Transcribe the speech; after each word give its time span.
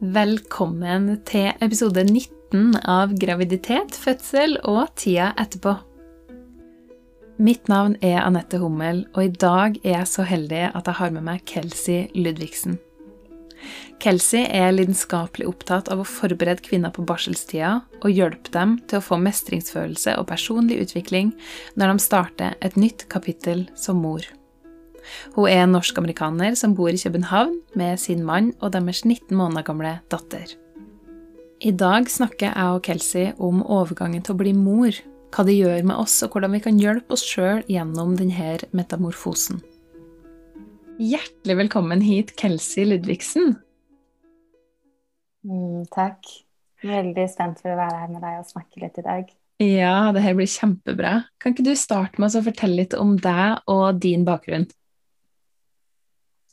Velkommen 0.00 1.10
til 1.28 1.50
episode 1.60 2.06
19 2.06 2.78
av 2.88 3.10
Graviditet, 3.20 3.92
fødsel 4.00 4.54
og 4.64 4.94
tida 4.96 5.26
etterpå. 5.36 5.74
Mitt 7.36 7.68
navn 7.68 7.98
er 8.00 8.22
Anette 8.22 8.62
Hummel, 8.62 9.02
og 9.12 9.26
i 9.26 9.34
dag 9.44 9.76
er 9.82 9.98
jeg 9.98 10.08
så 10.08 10.24
heldig 10.24 10.62
at 10.70 10.88
jeg 10.88 10.98
har 11.02 11.12
med 11.12 11.26
meg 11.28 11.44
Kelsey 11.44 12.08
Ludvigsen. 12.16 12.80
Kelsey 14.00 14.48
er 14.48 14.72
lidenskapelig 14.72 15.50
opptatt 15.52 15.92
av 15.92 16.00
å 16.00 16.08
forberede 16.08 16.64
kvinner 16.64 16.96
på 16.96 17.04
barselstida 17.04 17.82
og 18.00 18.08
hjelpe 18.08 18.56
dem 18.56 18.78
til 18.88 19.02
å 19.02 19.04
få 19.04 19.20
mestringsfølelse 19.20 20.16
og 20.16 20.30
personlig 20.32 20.80
utvikling 20.80 21.36
når 21.76 21.92
de 21.92 22.08
starter 22.08 22.56
et 22.64 22.80
nytt 22.80 23.04
kapittel 23.12 23.68
som 23.76 24.00
mor. 24.00 24.24
Hun 25.36 25.48
er 25.48 25.64
en 25.64 25.74
norsk-amerikaner 25.74 26.56
som 26.58 26.74
bor 26.78 26.90
i 26.92 27.00
København 27.00 27.56
med 27.78 28.00
sin 28.02 28.24
mann 28.26 28.52
og 28.60 28.74
deres 28.74 29.04
19 29.04 29.36
måneder 29.36 29.66
gamle 29.66 29.94
datter. 30.12 30.56
I 31.60 31.72
dag 31.76 32.08
snakker 32.08 32.48
jeg 32.48 32.76
og 32.76 32.84
Kelsey 32.86 33.32
om 33.38 33.60
overgangen 33.62 34.22
til 34.24 34.32
å 34.32 34.40
bli 34.40 34.54
mor, 34.56 34.96
hva 35.30 35.44
det 35.46 35.58
gjør 35.58 35.82
med 35.90 35.98
oss, 36.00 36.14
og 36.24 36.32
hvordan 36.32 36.54
vi 36.56 36.62
kan 36.64 36.78
hjelpe 36.80 37.14
oss 37.14 37.24
sjøl 37.26 37.60
gjennom 37.68 38.14
denne 38.18 38.54
metamorfosen. 38.76 39.60
Hjertelig 41.00 41.58
velkommen 41.62 42.00
hit, 42.04 42.32
Kelsey 42.40 42.88
Ludvigsen. 42.88 43.54
Mm, 45.44 45.84
takk. 45.92 46.24
Veldig 46.84 47.28
spent 47.28 47.60
for 47.60 47.72
å 47.72 47.78
være 47.78 48.02
her 48.02 48.10
med 48.12 48.24
deg 48.24 48.40
og 48.40 48.48
snakke 48.48 48.82
litt 48.82 48.98
i 49.00 49.04
dag. 49.04 49.30
Ja, 49.60 50.10
det 50.16 50.24
her 50.24 50.36
blir 50.36 50.48
kjempebra. 50.48 51.14
Kan 51.40 51.52
ikke 51.52 51.66
du 51.68 51.74
starte 51.76 52.20
med 52.20 52.32
å 52.32 52.44
fortelle 52.44 52.80
litt 52.80 52.96
om 52.96 53.18
deg 53.20 53.60
og 53.68 54.00
din 54.00 54.24
bakgrunn? 54.24 54.64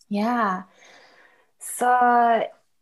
Ja, 0.08 0.64
så 1.60 1.92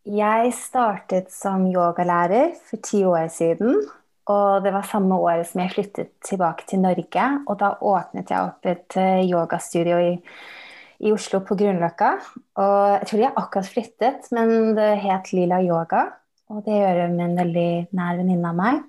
jeg 0.06 0.52
startet 0.54 1.32
som 1.34 1.64
yogalærer 1.66 2.52
for 2.68 2.78
ti 2.78 3.02
år 3.04 3.26
siden. 3.34 3.80
Og 4.30 4.62
det 4.62 4.72
var 4.74 4.86
samme 4.86 5.18
året 5.18 5.46
som 5.48 5.62
jeg 5.62 5.72
flyttet 5.74 6.12
tilbake 6.26 6.66
til 6.70 6.82
Norge. 6.82 7.26
Og 7.46 7.58
da 7.58 7.72
åpnet 7.82 8.30
jeg 8.30 8.42
opp 8.42 8.66
et 8.66 8.98
eh, 8.98 9.26
yogastudio 9.26 9.98
i, 10.02 10.12
i 11.02 11.12
Oslo 11.14 11.42
på 11.46 11.58
Grünerløkka. 11.58 12.12
Og 12.62 12.78
jeg 12.94 13.10
tror 13.10 13.22
jeg 13.24 13.34
akkurat 13.42 13.72
flyttet, 13.74 14.30
men 14.34 14.74
det 14.78 14.90
het 15.02 15.30
Lila 15.34 15.60
Yoga. 15.62 16.06
Og 16.50 16.62
det 16.66 16.78
gjør 16.78 17.02
jeg 17.02 17.14
med 17.14 17.26
en 17.26 17.38
veldig 17.42 17.70
nær 17.98 18.18
venninne 18.22 18.50
av 18.54 18.58
meg. 18.58 18.82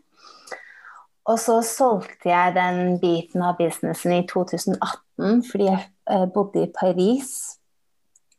Og 1.28 1.42
så 1.42 1.60
solgte 1.66 2.30
jeg 2.30 2.54
den 2.56 2.98
biten 3.02 3.42
av 3.46 3.58
businessen 3.58 4.14
i 4.14 4.26
2018 4.30 5.46
fordi 5.50 5.72
jeg 5.72 5.86
eh, 6.14 6.28
bodde 6.34 6.68
i 6.68 6.74
Paris 6.74 7.57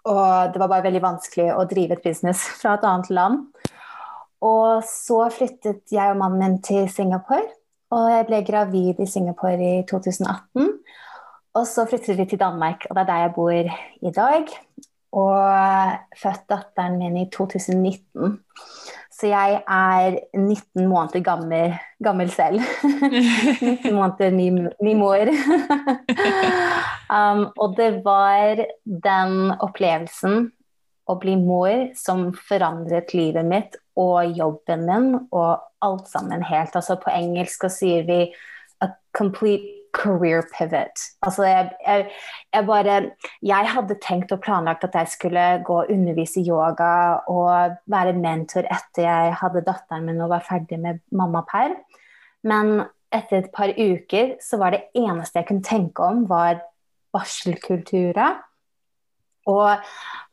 og 0.07 0.53
det 0.53 0.61
var 0.63 0.71
bare 0.71 0.87
veldig 0.87 1.03
vanskelig 1.03 1.49
å 1.55 1.67
drive 1.69 1.99
et 1.99 2.07
business 2.07 2.45
fra 2.61 2.77
et 2.77 2.87
annet 2.89 3.11
land. 3.11 3.45
Og 4.45 4.85
så 4.87 5.25
flyttet 5.35 5.91
jeg 5.91 6.13
og 6.13 6.21
mannen 6.21 6.43
min 6.45 6.61
til 6.63 6.87
Singapore. 6.93 7.49
Og 7.95 8.11
jeg 8.13 8.27
ble 8.29 8.43
gravid 8.47 9.01
i 9.01 9.09
Singapore 9.09 9.59
i 9.81 9.85
2018. 9.89 10.69
Og 11.59 11.65
så 11.67 11.87
flyttet 11.89 12.19
vi 12.19 12.27
til 12.29 12.41
Danmark, 12.41 12.85
og 12.87 12.95
det 12.95 13.03
er 13.03 13.09
der 13.09 13.23
jeg 13.25 13.35
bor 13.35 13.53
i 14.11 14.13
dag. 14.15 14.53
Og 15.19 15.39
født 16.21 16.45
datteren 16.53 16.99
min 17.01 17.17
i 17.25 17.27
2019. 17.33 18.37
Så 19.19 19.27
jeg 19.33 19.57
er 19.67 20.17
19 20.37 20.87
måneder 20.87 21.25
gammel, 21.27 21.73
gammel 22.05 22.29
selv. 22.31 22.63
19 23.63 23.95
måneder 23.95 24.31
ny, 24.31 24.51
ny 24.85 24.93
mor. 24.95 25.33
um, 27.17 27.49
og 27.59 27.75
det 27.81 27.89
var 28.05 28.63
den 28.85 29.35
opplevelsen 29.59 30.47
å 31.09 31.17
bli 31.19 31.35
mor 31.41 31.89
som 31.99 32.29
forandret 32.47 33.15
livet 33.17 33.49
mitt 33.49 33.79
og 33.99 34.39
jobben 34.39 34.87
min 34.87 35.11
og 35.33 35.67
alt 35.83 36.07
sammen 36.11 36.45
helt. 36.47 36.77
Altså 36.79 36.99
på 37.03 37.11
engelsk 37.11 37.67
sier 37.75 38.07
vi 38.07 38.21
a 38.85 38.93
complete 39.17 39.78
career 39.99 40.45
pivot. 40.53 41.03
Altså 41.27 41.47
jeg, 41.49 41.71
jeg, 41.87 42.07
jeg, 42.55 42.67
bare 42.67 42.99
Jeg 43.43 43.71
hadde 43.75 43.99
tenkt 44.03 44.33
og 44.33 44.41
planlagt 44.45 44.85
at 44.87 44.95
jeg 44.95 45.13
skulle 45.15 45.47
gå 45.67 45.81
og 45.83 45.91
undervise 45.91 46.45
yoga 46.47 46.93
og 47.29 47.79
være 47.87 48.17
mentor 48.19 48.69
etter 48.71 49.07
jeg 49.07 49.39
hadde 49.43 49.65
datteren 49.67 50.07
min 50.07 50.23
og 50.23 50.33
var 50.35 50.47
ferdig 50.47 50.81
med 50.81 51.03
mammaperm. 51.11 51.77
Men 52.43 52.89
etter 53.13 53.43
et 53.43 53.53
par 53.55 53.73
uker 53.75 54.37
så 54.45 54.61
var 54.61 54.77
det 54.77 54.85
eneste 54.97 55.41
jeg 55.41 55.49
kunne 55.49 55.67
tenke 55.67 56.05
om, 56.05 56.27
var 56.29 56.61
barselkultura. 57.13 58.31
Og 59.49 59.81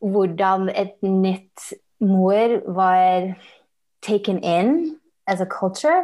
hvordan 0.03 0.69
et 0.69 0.97
nytt 1.01 1.72
mor 2.03 2.59
var 2.75 3.34
taken 4.01 4.44
in 4.44 5.00
as 5.28 5.41
a 5.41 5.45
culture. 5.45 6.03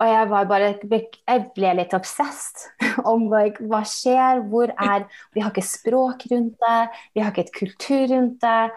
Og 0.00 0.08
jeg 0.08 0.28
var 0.30 0.46
bare 0.48 0.70
Jeg 0.80 1.42
ble 1.56 1.74
litt 1.76 1.94
obsessed 1.96 2.70
om 3.10 3.28
like, 3.32 3.60
hva 3.68 3.82
skjer, 3.84 4.40
hvor 4.48 4.72
er 4.72 5.04
Vi 5.34 5.44
har 5.44 5.52
ikke 5.52 5.66
språk 5.66 6.24
rundt 6.32 6.56
det, 6.62 6.80
vi 7.14 7.24
har 7.24 7.34
ikke 7.34 7.46
et 7.48 7.58
kultur 7.58 8.06
rundt 8.14 8.40
det. 8.44 8.70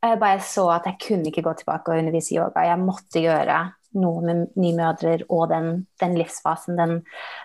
Og 0.00 0.08
jeg 0.08 0.20
bare 0.22 0.40
så 0.40 0.64
at 0.72 0.88
jeg 0.88 1.00
kunne 1.04 1.28
ikke 1.28 1.44
gå 1.44 1.52
tilbake 1.58 1.92
og 1.92 2.00
undervise 2.00 2.38
yoga. 2.38 2.64
Jeg 2.64 2.80
måtte 2.80 3.20
gjøre 3.20 3.58
noe 4.00 4.22
med 4.24 4.54
nymødrer 4.56 5.26
og 5.28 5.50
den, 5.50 5.70
den 6.00 6.14
livsfasen, 6.16 6.78
den, 6.78 7.00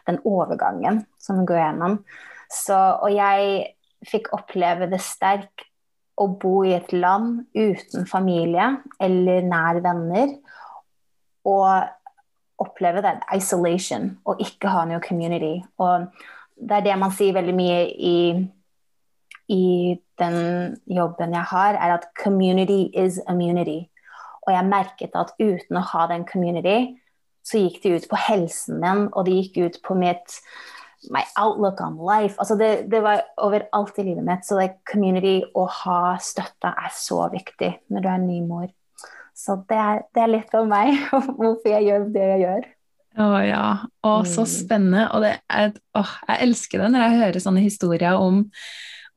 den, 0.07 0.19
overgangen 0.29 1.01
som 1.19 1.41
går 1.47 1.59
gjennom. 1.59 1.97
Så, 2.47 2.77
og 2.77 3.11
jeg 3.11 3.73
fikk 4.05 4.29
oppleve 4.37 4.87
det 4.91 5.01
sterkt 5.03 5.65
å 6.21 6.29
bo 6.39 6.61
i 6.63 6.75
et 6.77 6.93
land 6.95 7.41
uten 7.57 8.05
familie 8.07 8.69
eller 9.03 9.43
nær 9.49 9.81
venner. 9.83 10.37
Og 11.49 11.89
oppleve 12.61 13.03
den 13.03 13.21
isolation 13.35 14.11
og 14.25 14.41
ikke 14.43 14.71
ha 14.71 14.85
noe 14.87 15.03
community. 15.03 15.59
Og 15.81 16.07
det 16.55 16.77
er 16.79 16.85
det 16.85 16.99
man 16.99 17.13
sier 17.15 17.35
veldig 17.35 17.55
mye 17.55 17.79
i, 17.93 18.17
i 19.51 19.65
den 20.21 20.77
jobben 20.87 21.35
jeg 21.35 21.51
har, 21.51 21.75
er 21.75 21.97
at 21.97 22.07
community 22.21 22.85
is 22.93 23.19
immunity. 23.29 23.85
Og 24.45 24.53
jeg 24.53 24.69
merket 24.69 25.17
at 25.17 25.33
uten 25.41 25.79
å 25.79 25.87
ha 25.91 26.05
den 26.11 26.23
community, 26.29 26.95
så 27.45 27.61
gikk 27.61 27.81
det 27.83 27.91
ut 27.95 28.07
på 28.09 28.21
helsen 28.27 28.79
min, 28.81 29.07
og 29.13 29.27
det 29.27 29.35
gikk 29.37 29.57
ut 29.65 29.81
på 29.85 29.97
mitt 29.97 30.39
my 31.13 31.21
outlook 31.37 31.81
on 31.81 31.97
life. 32.01 32.39
Altså 32.39 32.55
det, 32.57 32.87
det 32.91 33.01
var 33.03 33.21
overalt 33.37 33.99
i 34.01 34.07
livet 34.07 34.25
mitt. 34.25 34.45
Så 34.45 34.57
like 34.57 34.79
community, 34.89 35.41
å 35.53 35.67
ha 35.83 36.15
støtte, 36.21 36.71
er 36.71 36.93
så 36.93 37.27
viktig 37.33 37.71
når 37.93 38.05
du 38.05 38.09
er 38.09 38.23
ny 38.23 38.39
mor. 38.45 38.69
Så 39.35 39.57
det 39.69 39.77
er, 39.77 40.01
det 40.15 40.23
er 40.23 40.31
litt 40.31 40.55
om 40.55 40.71
meg, 40.71 40.95
og 41.15 41.35
hvorfor 41.35 41.73
jeg 41.73 41.89
gjør 41.89 42.09
det 42.15 42.25
jeg 42.31 42.41
gjør. 42.45 42.65
Å 43.15 43.29
ja. 43.45 43.67
Å, 44.03 44.15
så 44.27 44.43
mm. 44.43 44.49
spennende. 44.51 45.05
Og 45.15 45.27
er, 45.27 45.77
å, 45.95 46.03
jeg 46.03 46.41
elsker 46.49 46.83
det 46.83 46.91
når 46.91 47.05
jeg 47.05 47.21
hører 47.21 47.43
sånne 47.43 47.63
historier 47.63 48.19
om, 48.19 48.41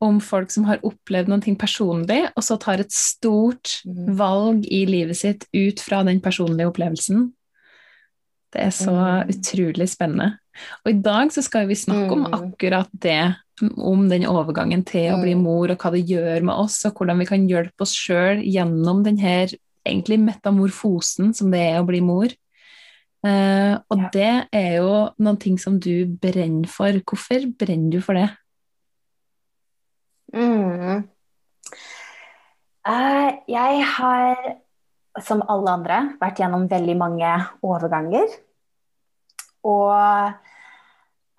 om 0.04 0.20
folk 0.22 0.52
som 0.54 0.68
har 0.68 0.82
opplevd 0.86 1.30
noe 1.32 1.56
personlig, 1.58 2.20
og 2.34 2.46
så 2.46 2.58
tar 2.62 2.84
et 2.84 2.94
stort 2.94 3.80
mm. 3.86 4.04
valg 4.18 4.68
i 4.70 4.84
livet 4.90 5.18
sitt 5.18 5.48
ut 5.54 5.82
fra 5.82 6.04
den 6.06 6.22
personlige 6.22 6.70
opplevelsen. 6.70 7.26
Det 8.54 8.62
er 8.64 8.72
så 8.72 8.94
mm. 8.94 9.34
utrolig 9.34 9.90
spennende. 9.90 10.32
Og 10.82 10.94
i 10.94 11.00
dag 11.02 11.30
så 11.34 11.42
skal 11.44 11.68
vi 11.68 11.78
snakke 11.78 12.14
om 12.16 12.26
akkurat 12.32 12.90
det. 12.92 13.36
Om 13.58 14.04
den 14.06 14.22
overgangen 14.30 14.84
til 14.86 15.10
å 15.10 15.18
bli 15.18 15.32
mor, 15.34 15.66
og 15.72 15.82
hva 15.82 15.90
det 15.90 16.04
gjør 16.06 16.44
med 16.46 16.54
oss, 16.62 16.76
og 16.86 16.94
hvordan 16.94 17.18
vi 17.18 17.26
kan 17.26 17.46
hjelpe 17.50 17.82
oss 17.82 17.90
sjøl 17.98 18.38
gjennom 18.46 19.02
denne 19.02 19.32
egentlig 19.88 20.20
metamorfosen 20.22 21.32
som 21.36 21.50
det 21.52 21.62
er 21.70 21.80
å 21.80 21.88
bli 21.88 22.00
mor. 22.04 22.32
Uh, 23.26 23.74
og 23.90 24.04
ja. 24.04 24.10
det 24.14 24.32
er 24.54 24.74
jo 24.78 24.90
noen 25.18 25.38
ting 25.42 25.58
som 25.58 25.78
du 25.82 26.06
brenner 26.22 26.70
for. 26.70 27.00
Hvorfor 27.02 27.48
brenner 27.58 27.96
du 27.96 28.02
for 28.04 28.18
det? 28.18 28.28
Mm. 30.34 31.08
Uh, 32.88 33.30
jeg 33.50 33.86
har, 33.96 34.44
som 35.24 35.42
alle 35.50 35.74
andre, 35.80 36.02
vært 36.20 36.44
gjennom 36.44 36.68
veldig 36.70 36.98
mange 37.00 37.32
overganger. 37.66 38.38
Og 39.66 39.92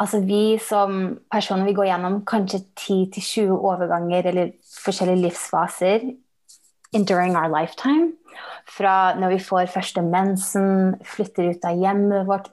altså, 0.03 0.19
vi 0.27 0.59
som 0.61 1.15
personer 1.31 1.69
vi 1.69 1.77
går 1.79 1.93
gjennom 1.93 2.19
kanskje 2.27 2.65
10-20 2.75 3.55
overganger 3.55 4.33
eller 4.33 4.51
forskjellige 4.83 5.29
livsfaser 5.29 6.09
enduring 6.93 7.35
our 7.35 7.49
lifetime. 7.49 8.13
Fra 8.69 9.15
når 9.17 9.33
vi 9.33 9.39
får 9.43 9.71
første 9.73 10.03
mensen, 10.05 10.93
flytter 11.07 11.49
ut 11.53 11.65
av 11.67 11.79
hjemmet 11.79 12.27
vårt, 12.27 12.49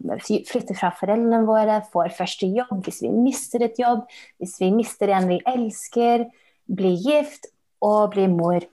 flytter 0.48 0.78
fra 0.78 0.92
foreldrene 0.96 1.42
våre, 1.48 1.80
får 1.92 2.14
første 2.16 2.48
jobb, 2.48 2.78
hvis 2.86 3.02
vi 3.04 3.12
mister 3.12 3.66
et 3.66 3.78
jobb, 3.80 4.06
hvis 4.40 4.56
vi 4.62 4.72
mister 4.74 5.12
en 5.12 5.28
vi 5.30 5.40
elsker, 5.46 6.26
blir 6.66 6.96
gift 6.98 7.50
og 7.84 8.14
blir 8.16 8.32
mor. 8.32 8.64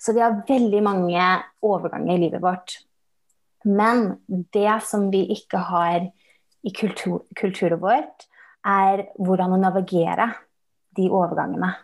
Så 0.00 0.14
vi 0.16 0.24
har 0.24 0.40
veldig 0.48 0.82
mange 0.82 1.26
overganger 1.62 2.16
i 2.16 2.22
livet 2.24 2.42
vårt. 2.42 2.80
Men 3.68 4.18
det 4.26 4.80
som 4.86 5.10
vi 5.12 5.24
ikke 5.34 5.60
har 5.68 6.08
i 6.64 6.72
kultur, 6.74 7.24
kulturen 7.38 7.80
vår, 7.82 8.06
er 8.66 9.04
hvordan 9.18 9.54
å 9.54 9.60
navigere 9.60 10.32
de 10.96 11.06
overgangene. 11.10 11.74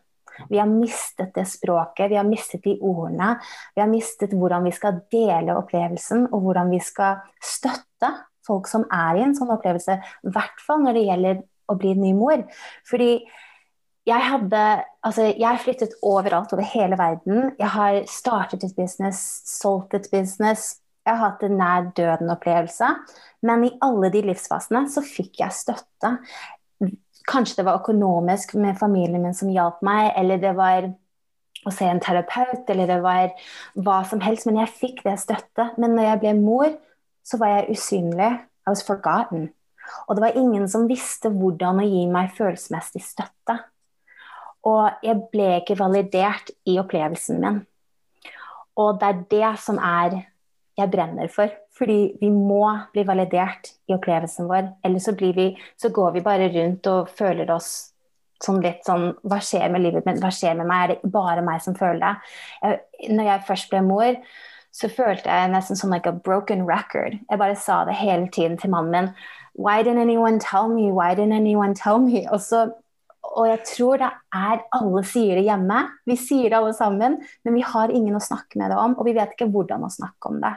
Vi 0.51 0.59
har 0.61 0.69
mistet 0.71 1.35
det 1.37 1.47
språket, 1.49 2.11
vi 2.11 2.19
har 2.19 2.29
mistet 2.29 2.65
de 2.67 2.77
ordene. 2.81 3.35
Vi 3.75 3.83
har 3.83 3.91
mistet 3.91 4.35
hvordan 4.35 4.67
vi 4.67 4.75
skal 4.75 5.01
dele 5.13 5.57
opplevelsen, 5.59 6.29
og 6.33 6.47
hvordan 6.47 6.73
vi 6.75 6.83
skal 6.85 7.23
støtte 7.43 8.13
folk 8.45 8.69
som 8.69 8.85
er 8.93 9.19
i 9.19 9.25
en 9.25 9.35
sånn 9.37 9.53
opplevelse. 9.55 9.99
I 9.99 10.35
hvert 10.35 10.63
fall 10.65 10.85
når 10.85 10.99
det 10.99 11.09
gjelder 11.09 11.43
å 11.71 11.77
bli 11.81 11.95
ny 11.97 12.13
mor. 12.17 12.45
Fordi 12.89 13.11
jeg 14.05 14.21
hadde 14.31 14.65
Altså, 15.05 15.27
jeg 15.37 15.61
flyttet 15.61 15.99
overalt 16.01 16.53
over 16.57 16.65
hele 16.65 16.97
verden. 16.97 17.51
Jeg 17.59 17.69
har 17.75 17.99
startet 18.09 18.63
et 18.65 18.77
business, 18.77 19.19
solgt 19.45 19.93
et 19.99 20.07
business. 20.09 20.79
Jeg 21.05 21.19
har 21.19 21.35
hatt 21.35 21.43
en 21.45 21.59
nær 21.61 21.91
døden-opplevelse. 21.93 22.89
Men 23.45 23.67
i 23.67 23.75
alle 23.85 24.09
de 24.15 24.23
livsfasene 24.25 24.87
så 24.89 25.05
fikk 25.05 25.43
jeg 25.43 25.53
støtte. 25.53 26.15
Kanskje 27.29 27.61
det 27.61 27.67
var 27.69 27.81
økonomisk 27.81 28.55
med 28.61 28.79
familien 28.79 29.23
min 29.23 29.37
som 29.37 29.53
hjalp 29.53 29.81
meg, 29.87 30.13
eller 30.21 30.41
det 30.43 30.53
var 30.59 30.91
å 31.65 31.73
se 31.73 31.89
en 31.89 32.03
terapeut, 32.03 32.69
eller 32.69 32.91
det 32.91 33.01
var 33.05 33.33
hva 33.81 34.03
som 34.09 34.21
helst. 34.25 34.47
Men 34.49 34.61
jeg 34.61 34.75
fikk 34.77 35.05
det 35.07 35.17
støtte. 35.23 35.71
Men 35.81 35.97
når 35.97 36.11
jeg 36.11 36.23
ble 36.25 36.35
mor, 36.41 36.75
så 37.25 37.41
var 37.41 37.55
jeg 37.55 37.79
usynlig. 37.79 38.33
I 38.65 38.73
was 38.73 38.85
forgotten. 38.85 39.51
Og 40.09 40.17
det 40.17 40.25
var 40.25 40.39
ingen 40.41 40.69
som 40.73 40.87
visste 40.89 41.29
hvordan 41.33 41.83
å 41.83 41.89
gi 41.89 42.07
meg 42.09 42.33
følelsesmessig 42.37 43.03
støtte. 43.05 43.59
Og 44.65 45.05
jeg 45.05 45.21
ble 45.33 45.51
ikke 45.59 45.77
validert 45.77 46.53
i 46.69 46.79
opplevelsen 46.81 47.43
min. 47.43 47.59
Og 48.81 48.97
det 49.01 49.11
er 49.11 49.21
det 49.35 49.51
som 49.61 49.77
er 49.79 50.23
jeg 50.81 50.91
brenner 50.91 51.29
for. 51.31 51.53
Fordi 51.75 51.99
vi 52.21 52.31
må 52.31 52.67
bli 52.95 53.03
validert 53.07 53.73
i 53.91 53.97
opplevelsen 53.97 54.47
vår. 54.51 54.71
Ellers 54.87 55.09
så, 55.09 55.15
vi, 55.19 55.49
så 55.81 55.91
går 55.95 56.15
vi 56.15 56.23
bare 56.25 56.51
rundt 56.55 56.87
og 56.91 57.11
føler 57.19 57.51
oss 57.51 57.73
sånn 58.45 58.61
litt 58.63 58.85
sånn 58.87 59.13
Hva 59.27 59.41
skjer 59.43 59.71
med 59.73 59.83
livet 59.85 60.07
mitt? 60.07 60.21
Hva 60.23 60.31
skjer 60.35 60.57
med 60.59 60.69
meg? 60.71 60.85
Er 60.85 60.93
det 60.95 61.13
bare 61.15 61.43
meg 61.45 61.63
som 61.65 61.77
føler 61.79 62.03
det? 62.03 62.13
Jeg, 62.63 63.11
når 63.17 63.31
jeg 63.31 63.47
først 63.49 63.71
ble 63.73 63.83
mor, 63.87 64.21
så 64.75 64.91
følte 64.91 65.31
jeg 65.31 65.51
nesten 65.53 65.79
som 65.79 65.93
like 65.95 66.11
a 66.11 66.15
broken 66.15 66.65
record. 66.69 67.19
Jeg 67.31 67.41
bare 67.41 67.59
sa 67.59 67.83
det 67.89 67.99
hele 67.99 68.29
tiden 68.35 68.59
til 68.59 68.73
mannen 68.75 68.95
min. 68.95 69.11
Why 69.55 69.83
didn't 69.83 70.03
anyone 70.03 70.41
tell 70.43 70.69
me? 70.69 70.91
Why 70.91 71.15
didn't 71.15 71.37
anyone 71.37 71.75
tell 71.79 72.01
me? 72.03 72.25
Og 72.31 72.41
så 72.43 72.69
og 73.35 73.49
jeg 73.49 73.63
tror 73.67 73.99
det 73.99 74.11
er 74.37 74.61
Alle 74.77 75.01
sier 75.09 75.39
det 75.39 75.47
hjemme. 75.47 75.81
Vi 76.07 76.17
sier 76.21 76.51
det 76.53 76.59
alle 76.59 76.75
sammen, 76.77 77.17
men 77.43 77.57
vi 77.57 77.65
har 77.67 77.91
ingen 77.91 78.15
å 78.15 78.23
snakke 78.23 78.61
med 78.61 78.71
det 78.71 78.79
om, 78.79 78.95
og 78.99 79.09
vi 79.09 79.15
vet 79.17 79.33
ikke 79.35 79.49
hvordan 79.51 79.87
å 79.87 79.91
snakke 79.91 80.31
om 80.31 80.43
det. 80.45 80.53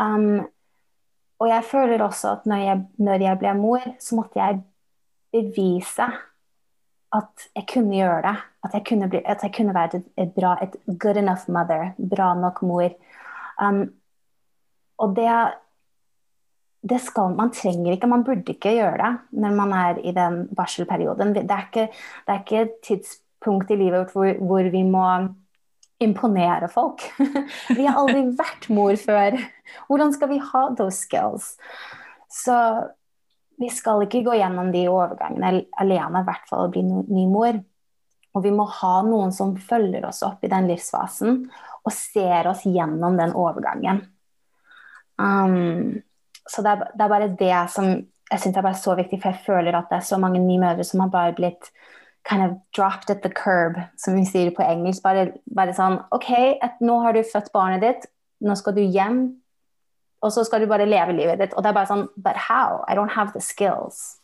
Um, 0.00 0.46
og 1.42 1.48
jeg 1.48 1.64
føler 1.64 2.02
også 2.02 2.30
at 2.32 2.46
når 2.46 2.62
jeg, 2.62 2.84
når 2.98 3.26
jeg, 3.26 3.38
ble 3.38 3.54
mor, 3.58 3.82
så 4.00 4.16
måtte 4.16 4.40
jeg 4.40 4.62
bevise 5.34 6.06
at 7.14 7.48
jeg 7.54 7.66
kunne 7.72 7.96
gjøre 7.96 8.22
det. 8.22 8.36
At 8.64 8.74
jeg 8.74 8.84
kunne, 8.88 9.08
bli, 9.10 9.20
at 9.24 9.42
jeg 9.42 9.52
kunne 9.56 9.74
være 9.74 9.96
et, 9.96 10.06
et, 10.18 10.32
bra, 10.34 10.54
et 10.62 10.76
good 10.98 11.16
enough 11.20 11.48
mother. 11.48 11.92
Bra 11.98 12.34
nok 12.38 12.62
mor. 12.62 12.88
Um, 13.60 13.84
og 14.98 15.16
det 15.16 15.28
det 16.84 17.00
skal, 17.00 17.32
man 17.36 17.52
trenger 17.54 17.94
ikke, 17.94 18.08
man 18.10 18.24
burde 18.24 18.52
ikke 18.52 18.74
gjøre 18.76 18.98
det 19.00 19.40
når 19.40 19.54
man 19.56 19.72
er 19.72 20.00
i 20.04 20.12
den 20.12 20.48
barselperioden. 20.56 21.32
Det 21.34 21.50
er 21.50 21.62
ikke, 21.66 21.86
det 22.26 22.34
er 22.34 22.42
ikke 22.42 22.60
et 22.60 22.74
tidspunkt 22.84 23.70
i 23.70 23.78
livet 23.80 24.12
hvor, 24.12 24.32
hvor 24.44 24.70
vi 24.70 24.82
må 24.82 25.06
imponere 26.02 26.68
folk. 26.68 27.04
vi 27.76 27.86
har 27.86 28.00
aldri 28.00 28.26
vært 28.38 28.68
mor 28.74 28.96
før. 29.00 29.38
Hvordan 29.88 30.14
skal 30.14 30.30
vi 30.32 30.40
ha 30.42 30.64
those 30.78 30.98
skills? 31.04 31.54
Så 32.32 32.56
vi 33.60 33.70
skal 33.70 34.02
ikke 34.04 34.24
gå 34.26 34.34
gjennom 34.38 34.72
de 34.74 34.86
overgangene 34.90 35.64
alene, 35.80 36.22
i 36.22 36.26
hvert 36.26 36.48
fall 36.50 36.66
å 36.66 36.72
bli 36.74 36.82
ny 36.84 37.26
mor. 37.30 37.60
Og 38.34 38.42
vi 38.42 38.50
må 38.50 38.66
ha 38.80 38.96
noen 39.06 39.30
som 39.34 39.54
følger 39.54 40.06
oss 40.08 40.24
opp 40.26 40.42
i 40.42 40.50
den 40.50 40.66
livsfasen 40.66 41.44
og 41.84 41.92
ser 41.94 42.48
oss 42.50 42.64
gjennom 42.66 43.18
den 43.20 43.34
overgangen. 43.38 44.02
Um, 45.20 46.02
så 46.50 46.64
det 46.64 46.72
er, 46.72 46.88
det 46.96 47.04
er, 47.04 47.12
bare 47.12 47.30
det 47.38 47.58
som 47.70 47.92
jeg 47.94 48.40
syns 48.42 48.58
er 48.58 48.66
bare 48.66 48.80
så 48.80 48.96
viktig, 48.98 49.20
for 49.22 49.30
jeg 49.30 49.44
føler 49.46 49.76
at 49.78 49.92
det 49.92 50.00
er 50.00 50.08
så 50.08 50.18
mange 50.18 50.40
nye 50.42 50.60
mødre 50.60 50.86
som 50.86 51.04
har 51.04 51.12
bare 51.12 51.36
blitt 51.36 51.70
kind 52.24 52.42
of 52.42 52.56
dropped 52.76 53.10
at 53.10 53.22
the 53.22 53.30
curb, 53.30 53.78
som 54.00 54.16
vi 54.16 54.24
sier 54.24 54.50
på 54.56 54.64
engelsk. 54.64 55.02
Bare, 55.04 55.32
bare 55.54 55.74
sånn 55.76 56.00
OK, 56.14 56.30
nå 56.80 56.98
har 57.04 57.16
du 57.16 57.22
født 57.26 57.52
barnet 57.54 57.84
ditt, 57.84 58.06
nå 58.44 58.56
skal 58.58 58.76
du 58.76 58.82
hjem, 58.82 59.26
og 60.24 60.32
så 60.32 60.44
skal 60.46 60.64
du 60.64 60.70
bare 60.70 60.88
leve 60.88 61.16
livet 61.16 61.42
ditt. 61.42 61.54
Og 61.54 61.64
det 61.64 61.70
er 61.70 61.76
bare 61.76 61.90
sånn 61.90 62.06
But 62.16 62.40
how? 62.48 62.82
I 62.88 62.96
don't 62.96 63.12
have 63.12 63.36
the 63.36 63.44
skills. 63.44 64.16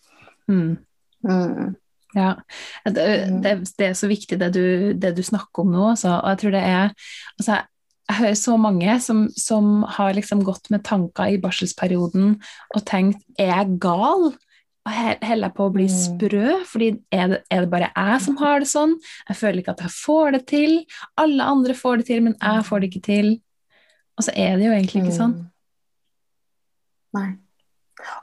Mm. 0.48 0.80
Mm. 1.26 1.76
Ja, 2.16 2.34
det, 2.84 3.04
mm. 3.30 3.42
det, 3.44 3.52
det, 3.78 3.90
er 3.90 3.98
så 3.98 4.08
viktig 4.10 4.40
det 4.40 4.50
du, 4.56 4.64
det 4.98 5.12
du 5.14 5.22
snakker 5.22 5.62
om 5.62 5.74
nå. 5.74 5.90
også. 5.92 6.16
Og 6.16 6.32
jeg 6.32 6.42
tror 6.42 6.56
det 6.56 6.62
er 6.66 6.94
altså, 7.38 7.60
jeg 8.10 8.18
hører 8.18 8.38
så 8.40 8.56
mange 8.58 8.94
som, 9.04 9.24
som 9.38 9.82
har 9.96 10.16
liksom 10.16 10.42
gått 10.44 10.70
med 10.74 10.82
tanker 10.88 11.30
i 11.30 11.40
barselsperioden 11.42 12.32
og 12.74 12.86
tenkt 12.88 13.22
er 13.38 13.52
jeg 13.52 13.76
gal? 13.82 14.32
Og 14.90 15.26
heller 15.26 15.52
på 15.54 15.68
å 15.68 15.72
bli 15.74 15.86
mm. 15.86 15.92
sprø? 15.94 16.54
Fordi 16.66 16.88
er 17.14 17.34
det, 17.34 17.42
er 17.52 17.62
det, 17.64 17.70
bare 17.72 17.90
jeg 17.92 18.22
som 18.24 18.38
har 18.40 18.62
det 18.62 18.70
sånn? 18.70 18.96
Jeg 19.28 19.38
føler 19.38 19.62
ikke 19.62 19.76
at 19.76 19.84
jeg 19.86 19.94
får 19.94 20.34
det 20.36 20.40
til. 20.50 20.74
Alle 21.20 21.46
andre 21.54 21.76
får 21.78 22.00
det 22.00 22.08
til, 22.10 22.24
men 22.26 22.34
jeg 22.40 22.66
får 22.66 22.82
det 22.82 22.90
ikke 22.90 23.04
til. 23.06 23.30
Og 24.18 24.26
så 24.26 24.34
er 24.34 24.58
det 24.58 24.66
jo 24.66 24.74
egentlig 24.74 25.04
ikke 25.04 25.16
sånn. 25.16 25.36
Mm. 25.36 25.46
Nei. 27.20 27.30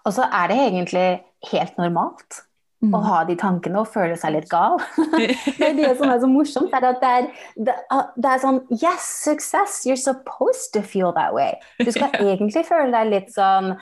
Og 0.06 0.14
så 0.18 0.28
er 0.28 0.52
det 0.52 0.60
egentlig 0.66 1.08
helt 1.52 1.80
normalt. 1.80 2.44
Mm. 2.86 2.92
Å 2.94 3.00
ha 3.02 3.20
de 3.26 3.34
tankene 3.40 3.80
og 3.82 3.90
føle 3.90 4.14
seg 4.20 4.36
litt 4.36 4.50
gal. 4.52 4.78
det 5.18 5.72
det 5.80 5.94
som 5.98 6.12
er 6.12 6.20
så 6.22 6.30
morsomt. 6.30 6.76
Er 6.78 6.92
at 6.92 7.00
det 7.02 7.14
er, 7.22 7.30
det, 7.58 7.78
det 8.20 8.30
er, 8.30 8.44
sånn 8.44 8.60
Yes, 8.76 9.08
success! 9.24 9.80
You're 9.88 9.98
supposed 9.98 10.70
to 10.76 10.84
feel 10.86 11.10
that 11.18 11.34
way. 11.34 11.58
Du 11.82 11.90
skal 11.90 12.14
egentlig 12.28 12.68
føle 12.70 12.92
deg 12.94 13.10
litt 13.16 13.34
sånn 13.34 13.74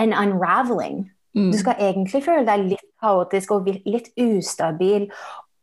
an 0.00 0.16
unraveling. 0.16 1.10
Mm. 1.36 1.50
Du 1.52 1.58
skal 1.58 1.80
egentlig 1.80 2.24
føle 2.26 2.44
deg 2.48 2.66
litt 2.74 2.88
kaotisk 3.02 3.54
og 3.54 3.68
litt 3.68 4.12
ustabil 4.20 5.08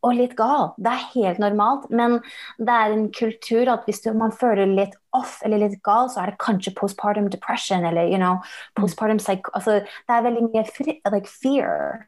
og 0.06 0.16
litt 0.16 0.36
gal. 0.40 0.70
Det 0.80 0.92
er 0.92 1.08
helt 1.14 1.42
normalt, 1.44 1.90
men 1.92 2.20
det 2.58 2.76
er 2.76 2.94
en 2.94 3.10
kultur 3.16 3.72
at 3.72 3.88
hvis 3.88 4.06
man 4.16 4.32
føler 4.32 4.70
litt 4.70 4.96
off 5.16 5.40
eller 5.46 5.66
litt 5.66 5.82
gal, 5.84 6.08
så 6.12 6.24
er 6.24 6.32
det 6.32 6.44
kanskje 6.44 6.76
postpartum 6.78 7.28
depression 7.32 7.86
eller 7.86 8.08
you 8.08 8.20
know, 8.20 8.40
postpartum 8.80 9.20
psych... 9.20 9.52
Altså, 9.54 9.82
det 9.84 10.16
er 10.16 10.24
veldig 10.28 10.46
mye 10.48 10.64
like, 11.12 11.28
fear 11.28 12.08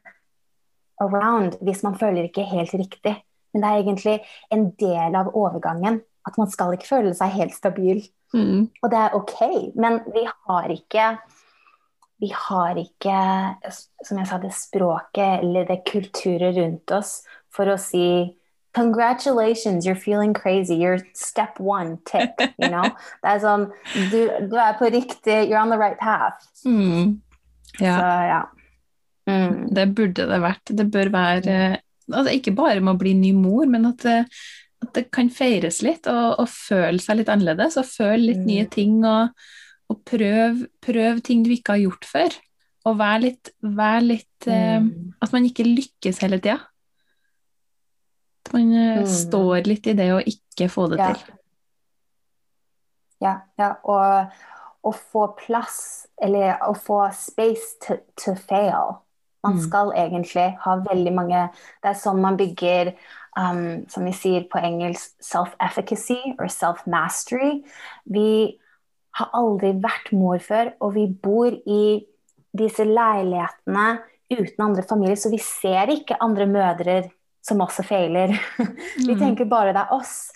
around 1.01 1.59
hvis 1.61 1.83
man 1.83 1.97
føler 1.99 2.29
ikke 2.29 2.47
helt 2.47 2.73
riktig. 2.73 3.17
Men 3.51 3.63
det 3.63 3.69
er 3.69 3.83
egentlig 3.83 4.17
en 4.55 4.69
del 4.79 5.19
av 5.19 5.35
overgangen. 5.35 6.01
At 6.27 6.37
man 6.37 6.51
skal 6.53 6.75
ikke 6.75 6.87
føle 6.87 7.15
seg 7.17 7.33
helt 7.33 7.55
stabil. 7.57 8.03
Mm. 8.31 8.69
Og 8.69 8.91
det 8.93 8.99
er 8.99 9.15
ok, 9.17 9.39
men 9.75 9.99
vi 10.13 10.21
har 10.29 10.69
ikke 10.71 11.07
vi 12.21 12.29
har 12.35 12.77
ikke, 12.77 13.15
som 14.05 14.19
jeg 14.19 14.29
sa, 14.29 14.37
det 14.41 14.53
språket 14.53 15.41
eller 15.41 15.65
det 15.65 15.81
kulturet 15.89 16.53
rundt 16.59 16.93
oss 16.93 17.21
for 17.53 17.71
å 17.71 17.79
si 17.81 18.05
Congratulations, 18.71 19.85
you're 19.85 19.99
feeling 19.99 20.33
crazy. 20.33 20.75
You're 20.75 21.01
step 21.13 21.59
one, 21.59 21.97
tick. 22.05 22.31
You 22.57 22.69
know? 22.69 22.87
Det 23.21 23.33
er 23.33 23.41
sånn 23.43 23.65
du, 24.13 24.19
du, 24.47 24.55
er 24.55 24.77
på 24.79 24.87
riktig 24.93 25.49
You're 25.49 25.59
on 25.59 25.73
the 25.73 25.79
right 25.81 25.99
path. 25.99 26.45
Mm. 26.63 27.17
Ja. 27.81 27.97
Så, 27.97 28.05
ja. 28.29 28.41
Mm. 29.27 29.65
Det 29.75 29.85
burde 29.97 30.27
det 30.29 30.39
vært. 30.45 30.71
Det 30.71 30.87
bør 30.93 31.11
være 31.11 31.57
altså 32.11 32.31
Ikke 32.31 32.55
bare 32.55 32.79
med 32.79 32.95
å 32.95 33.01
bli 33.01 33.11
ny 33.17 33.33
mor, 33.35 33.67
men 33.67 33.89
at 33.91 34.05
det, 34.07 34.21
at 34.85 34.93
det 34.95 35.09
kan 35.11 35.27
feires 35.31 35.81
litt 35.83 36.07
og, 36.11 36.39
og, 36.39 36.47
føle 36.51 37.03
seg 37.03 37.19
litt 37.19 37.33
annerledes. 37.33 37.75
Og 37.81 37.91
føle 37.91 38.23
litt 38.29 38.45
mm. 38.45 38.47
nye 38.53 38.69
ting 38.71 39.01
og, 39.03 39.35
og 39.91 39.99
prøv, 40.07 40.63
prøv 40.83 41.19
ting 41.25 41.43
du 41.45 41.51
ikke 41.53 41.75
har 41.75 41.83
gjort 41.83 42.07
før. 42.07 42.37
Og 42.89 42.97
vær 42.97 43.19
litt, 43.21 43.51
vær 43.61 44.01
litt 44.01 44.47
eh, 44.49 44.79
mm. 44.81 44.87
uh, 44.89 45.17
At 45.21 45.33
man 45.35 45.45
ikke 45.45 45.67
lykkes 45.67 46.21
hele 46.23 46.39
tida. 46.41 46.57
At 48.41 48.55
man 48.55 48.71
eh, 48.73 49.03
mm. 49.03 49.11
står 49.11 49.67
litt 49.69 49.91
i 49.91 49.97
det 49.97 50.09
å 50.15 50.23
ikke 50.33 50.69
få 50.71 50.87
det 50.93 51.01
ja. 51.01 51.11
til. 51.13 51.37
Ja, 53.21 53.35
ja. 53.61 53.75
Og 53.85 54.89
å 54.89 54.91
få 54.97 55.27
plass, 55.37 56.07
eller 56.17 56.57
å 56.65 56.73
få 56.73 57.03
space 57.13 57.77
to, 57.85 57.99
to 58.17 58.33
fail. 58.33 58.97
Man 59.45 59.59
mm. 59.59 59.63
skal 59.67 59.93
egentlig 59.97 60.47
ha 60.61 60.75
veldig 60.85 61.11
mange 61.17 61.45
Det 61.81 61.89
er 61.89 61.97
sånn 61.97 62.19
man 62.21 62.37
bygger 62.37 62.91
um, 63.37 63.83
som 63.89 64.05
vi 64.05 64.13
sier 64.13 64.45
på 64.49 64.61
engelsk, 64.61 65.15
self-efficacy 65.21 66.35
or 66.37 66.49
self-mastery. 66.49 67.61
Vi 68.05 68.57
har 69.19 69.31
aldri 69.35 69.73
vært 69.83 70.11
mor 70.15 70.39
før, 70.43 70.73
og 70.79 70.95
vi 70.95 71.07
bor 71.11 71.51
i 71.51 71.83
disse 72.57 72.83
leilighetene 72.87 73.87
uten 74.31 74.63
andre 74.63 74.83
familier, 74.87 75.19
så 75.19 75.31
vi 75.31 75.39
ser 75.43 75.91
ikke 75.91 76.19
andre 76.23 76.47
mødre 76.47 77.01
som 77.43 77.63
også 77.63 77.83
feiler. 77.83 78.35
vi 79.07 79.15
mm. 79.15 79.19
tenker 79.19 79.49
bare 79.49 79.73
det 79.75 79.83
er 79.83 79.95
oss. 79.95 80.29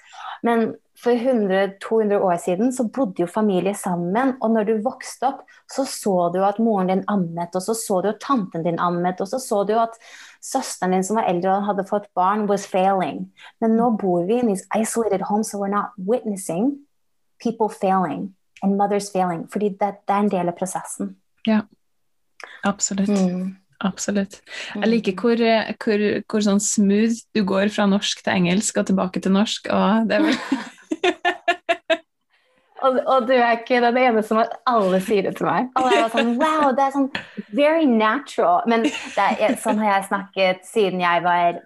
Men 0.45 0.73
for 0.99 1.15
100-200 1.15 2.23
år 2.23 2.37
siden 2.41 2.71
så 2.73 2.85
bodde 2.91 3.23
jo 3.23 3.27
familie 3.29 3.75
sammen, 3.77 4.35
og 4.41 4.51
når 4.55 4.67
du 4.67 4.73
vokste 4.83 5.29
opp, 5.29 5.41
så 5.71 5.85
så 5.87 6.29
du 6.33 6.39
at 6.45 6.59
moren 6.63 6.91
din 6.91 7.03
ammet, 7.11 7.55
og 7.55 7.63
så 7.63 7.75
så 7.77 8.01
du 8.03 8.09
at 8.11 8.21
tanten 8.23 8.63
din 8.65 8.79
ammet, 8.79 9.21
og 9.21 9.29
så 9.31 9.39
så 9.43 9.63
du 9.67 9.75
at 9.79 9.97
søsteren 10.43 10.95
din 10.95 11.03
som 11.03 11.19
var 11.19 11.29
eldre 11.31 11.57
og 11.57 11.67
hadde 11.69 11.87
fått 11.89 12.07
barn, 12.15 12.47
was 12.51 12.67
failing. 12.67 13.25
Men 13.63 13.77
nå 13.79 13.91
bor 14.01 14.25
vi 14.27 14.39
in 14.39 14.51
these 14.51 14.67
isolated 14.75 15.21
homes, 15.29 15.51
so 15.51 15.59
we're 15.59 15.71
not 15.71 15.95
witnessing 15.97 16.79
people 17.43 17.69
failing 17.69 18.33
and 18.63 18.77
mothers 18.77 19.11
feeling, 19.11 19.45
Fordi 19.51 19.69
det, 19.69 19.91
det 20.07 20.15
er 20.15 20.23
en 20.23 20.31
del 20.31 20.49
av 20.51 20.57
prosessen. 20.57 21.15
Ja, 21.47 21.61
absolutt. 22.63 23.09
Mm. 23.09 23.55
Absolutt. 23.83 24.39
Jeg 24.71 24.87
liker 24.87 25.17
hvor, 25.19 25.41
hvor, 25.83 26.03
hvor 26.31 26.43
sånn 26.45 26.61
smooth 26.63 27.25
du 27.35 27.43
går 27.43 27.69
fra 27.75 27.85
norsk 27.91 28.23
til 28.23 28.31
engelsk 28.31 28.79
og 28.79 28.87
tilbake 28.87 29.21
til 29.21 29.35
norsk. 29.35 29.67
Og 29.75 30.13
Og, 32.85 32.99
og, 33.09 33.23
du 33.25 33.33
er 33.33 33.55
ikke 33.57 33.79
den 33.81 33.97
eneste 33.97 34.29
som 34.29 34.41
alle 34.69 34.99
sier 35.01 35.25
det 35.25 35.37
til 35.39 35.47
meg. 35.47 35.71
Alle 35.79 36.03
er 36.03 36.11
sånn 36.13 36.35
Wow, 36.37 36.67
det 36.75 36.83
er 36.83 36.93
sånn 36.93 37.07
very 37.55 37.87
natural. 37.89 38.65
Men 38.69 38.85
er, 38.85 39.55
sånn 39.61 39.81
har 39.81 39.95
jeg 39.95 40.09
snakket 40.11 40.67
siden 40.69 41.01
jeg 41.01 41.23
var 41.25 41.61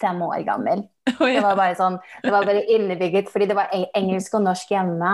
fem 0.00 0.18
år 0.26 0.42
gammel. 0.48 0.82
Det 1.06 1.42
var 1.44 1.54
bare 1.54 1.76
sånn, 1.78 2.00
det 2.24 2.32
var 2.32 2.46
bare 2.48 2.64
innebygget, 2.72 3.28
fordi 3.30 3.46
det 3.50 3.58
var 3.58 3.70
engelsk 3.94 4.34
og 4.34 4.46
norsk 4.48 4.72
hjemme. 4.72 5.12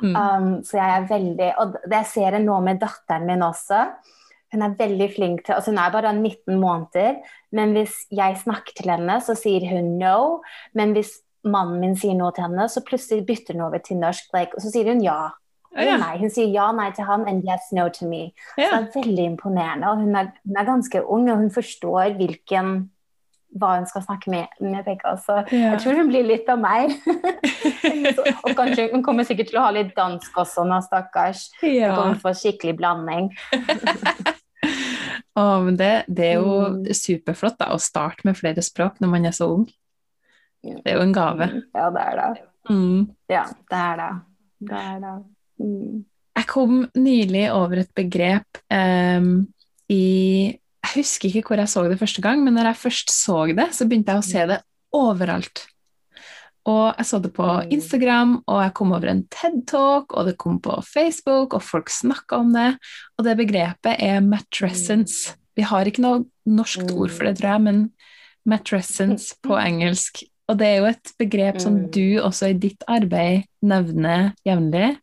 Mm. 0.00 0.14
Um, 0.16 0.52
så 0.64 0.78
jeg 0.78 0.96
er 0.96 1.08
veldig 1.10 1.48
Og 1.60 1.74
det 1.92 1.98
ser 2.08 2.32
jeg 2.32 2.44
nå 2.44 2.54
med 2.64 2.78
datteren 2.80 3.26
min 3.28 3.44
også. 3.44 3.82
Hun 4.50 4.64
er 4.64 4.76
veldig 4.78 5.08
flink 5.14 5.42
til 5.44 5.54
altså 5.56 5.74
Hun 5.74 5.80
er 5.82 5.92
bare 5.94 6.12
19 6.16 6.56
måneder, 6.60 7.18
men 7.52 7.74
hvis 7.76 8.06
jeg 8.10 8.38
snakker 8.40 8.74
til 8.76 8.90
henne, 8.90 9.20
så 9.22 9.36
sier 9.38 9.66
hun 9.70 9.98
no. 10.00 10.40
Men 10.74 10.94
hvis 10.96 11.20
mannen 11.46 11.80
min 11.82 11.96
sier 11.98 12.16
noe 12.18 12.32
til 12.34 12.48
henne, 12.48 12.66
så 12.68 12.82
plutselig 12.86 13.26
bytter 13.28 13.56
hun 13.56 13.68
over 13.68 13.82
til 13.84 14.00
norsk, 14.00 14.32
like, 14.34 14.56
og 14.56 14.64
så 14.64 14.72
sier 14.72 14.90
hun 14.90 15.02
ja. 15.04 15.30
ja. 15.76 15.96
Nei. 16.00 16.16
Hun 16.20 16.32
sier 16.32 16.50
ja, 16.52 16.70
nei 16.76 16.90
til 16.96 17.06
han, 17.08 17.26
and 17.30 17.46
yes, 17.46 17.70
no 17.76 17.88
to 17.94 18.08
me. 18.10 18.30
Ja. 18.58 18.72
Så 18.72 18.80
det 18.80 18.80
er 18.80 19.04
veldig 19.04 19.28
imponerende. 19.34 19.92
Og 19.92 20.02
hun 20.04 20.18
er, 20.18 20.32
hun 20.44 20.58
er, 20.58 20.68
ganske 20.68 21.04
ung, 21.06 21.30
og 21.30 21.44
hun 21.44 21.54
forstår 21.54 22.16
hvilken 22.18 22.74
hva 23.58 23.72
hun 23.78 23.86
skal 23.90 24.02
snakke 24.04 24.30
med, 24.30 24.46
med 24.62 24.84
begge. 24.86 25.14
Så 25.24 25.40
Ja. 25.50 25.72
jeg 25.74 25.80
tror 25.82 25.96
hun 25.98 26.08
blir 26.12 26.22
litt 26.28 26.48
av 26.48 26.60
meg. 26.62 26.92
og 28.44 28.52
kanskje 28.56 28.90
hun 28.92 29.02
kommer 29.02 29.24
sikkert 29.26 29.50
til 29.50 29.58
å 29.58 29.64
ha 29.66 29.70
litt 29.74 29.90
dansk 29.96 30.36
også 30.44 30.64
nå, 30.68 30.78
stakkars. 30.86 31.48
Ja. 31.62 31.94
kommer 31.96 32.14
hun 32.14 32.22
få 32.22 32.34
skikkelig 32.38 32.76
blanding. 32.78 33.30
Men 35.40 35.76
det, 35.78 36.04
det 36.08 36.26
er 36.34 36.38
jo 36.40 36.56
Mm. 36.68 36.84
superflott 36.94 37.56
da, 37.58 37.70
å 37.72 37.78
starte 37.80 38.26
med 38.28 38.36
flere 38.36 38.60
språk 38.62 38.98
når 39.00 39.08
man 39.08 39.24
er 39.26 39.32
så 39.36 39.46
ung. 39.54 39.66
Det 40.62 40.82
er 40.84 40.98
jo 40.98 41.04
en 41.06 41.14
gave. 41.16 41.46
Ja, 41.74 41.86
det 41.94 42.02
er 42.04 42.16
det. 42.20 42.42
Mm. 42.68 43.06
Ja, 43.32 43.44
det 43.70 43.78
er 43.78 43.96
det. 43.96 44.10
Det 44.68 44.80
er 44.80 44.98
det. 45.00 45.14
Mm. 45.64 46.04
Jeg 46.36 46.46
kom 46.50 46.74
nylig 46.94 47.46
over 47.54 47.80
et 47.80 47.94
begrep 47.96 48.60
um, 48.70 49.30
i 49.88 50.04
Jeg 50.90 51.04
husker 51.04 51.28
ikke 51.30 51.52
hvor 51.52 51.60
jeg 51.62 51.70
så 51.70 51.82
det 51.88 51.98
første 52.00 52.22
gang, 52.24 52.40
men 52.42 52.54
når 52.58 52.72
jeg 52.72 52.76
først 52.82 53.10
så 53.14 53.44
det, 53.54 53.68
så 53.76 53.86
begynte 53.86 54.10
jeg 54.16 54.22
å 54.22 54.26
se 54.26 54.46
det 54.50 54.56
overalt. 54.96 55.66
Og 56.66 56.94
jeg 56.98 57.06
så 57.06 57.20
det 57.22 57.30
på 57.32 57.46
Mm. 57.46 57.70
Instagram, 57.72 58.32
og 58.46 58.58
jeg 58.64 58.74
kom 58.74 58.92
over 58.92 59.08
en 59.08 59.22
TED-talk, 59.32 60.12
og 60.12 60.26
det 60.26 60.36
kom 60.38 60.58
på 60.60 60.74
Facebook, 60.84 61.54
og 61.54 61.62
folk 61.62 61.88
snakka 61.88 62.36
om 62.42 62.52
det. 62.52 62.76
Og 63.18 63.24
det 63.24 63.36
begrepet 63.38 63.96
er 64.02 64.20
matrescence. 64.20 65.36
Vi 65.56 65.62
har 65.62 65.84
ikke 65.86 66.02
noe 66.02 66.24
norskt 66.46 66.90
ord 66.92 67.10
for 67.10 67.24
det, 67.24 67.38
tror 67.38 67.52
jeg, 67.54 67.62
men 67.62 67.92
matrescence 68.46 69.34
på 69.46 69.56
engelsk. 69.56 70.24
Og 70.50 70.58
det 70.58 70.66
er 70.66 70.76
jo 70.80 70.88
et 70.90 71.12
begrep 71.18 71.60
som 71.60 71.74
Mm. 71.84 71.90
du 71.92 72.18
også 72.20 72.50
i 72.50 72.58
ditt 72.58 72.82
arbeid 72.88 73.44
nevner 73.62 74.34
jevnlig. 74.44 74.98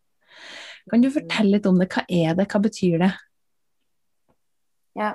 Kan 0.92 1.02
du 1.02 1.10
fortelle 1.12 1.52
litt 1.58 1.66
om 1.66 1.80
det? 1.80 1.90
Hva 1.90 2.04
er 2.10 2.36
det, 2.36 2.48
hva 2.52 2.60
betyr 2.62 3.00
det? 3.00 3.14
Ja. 4.98 5.14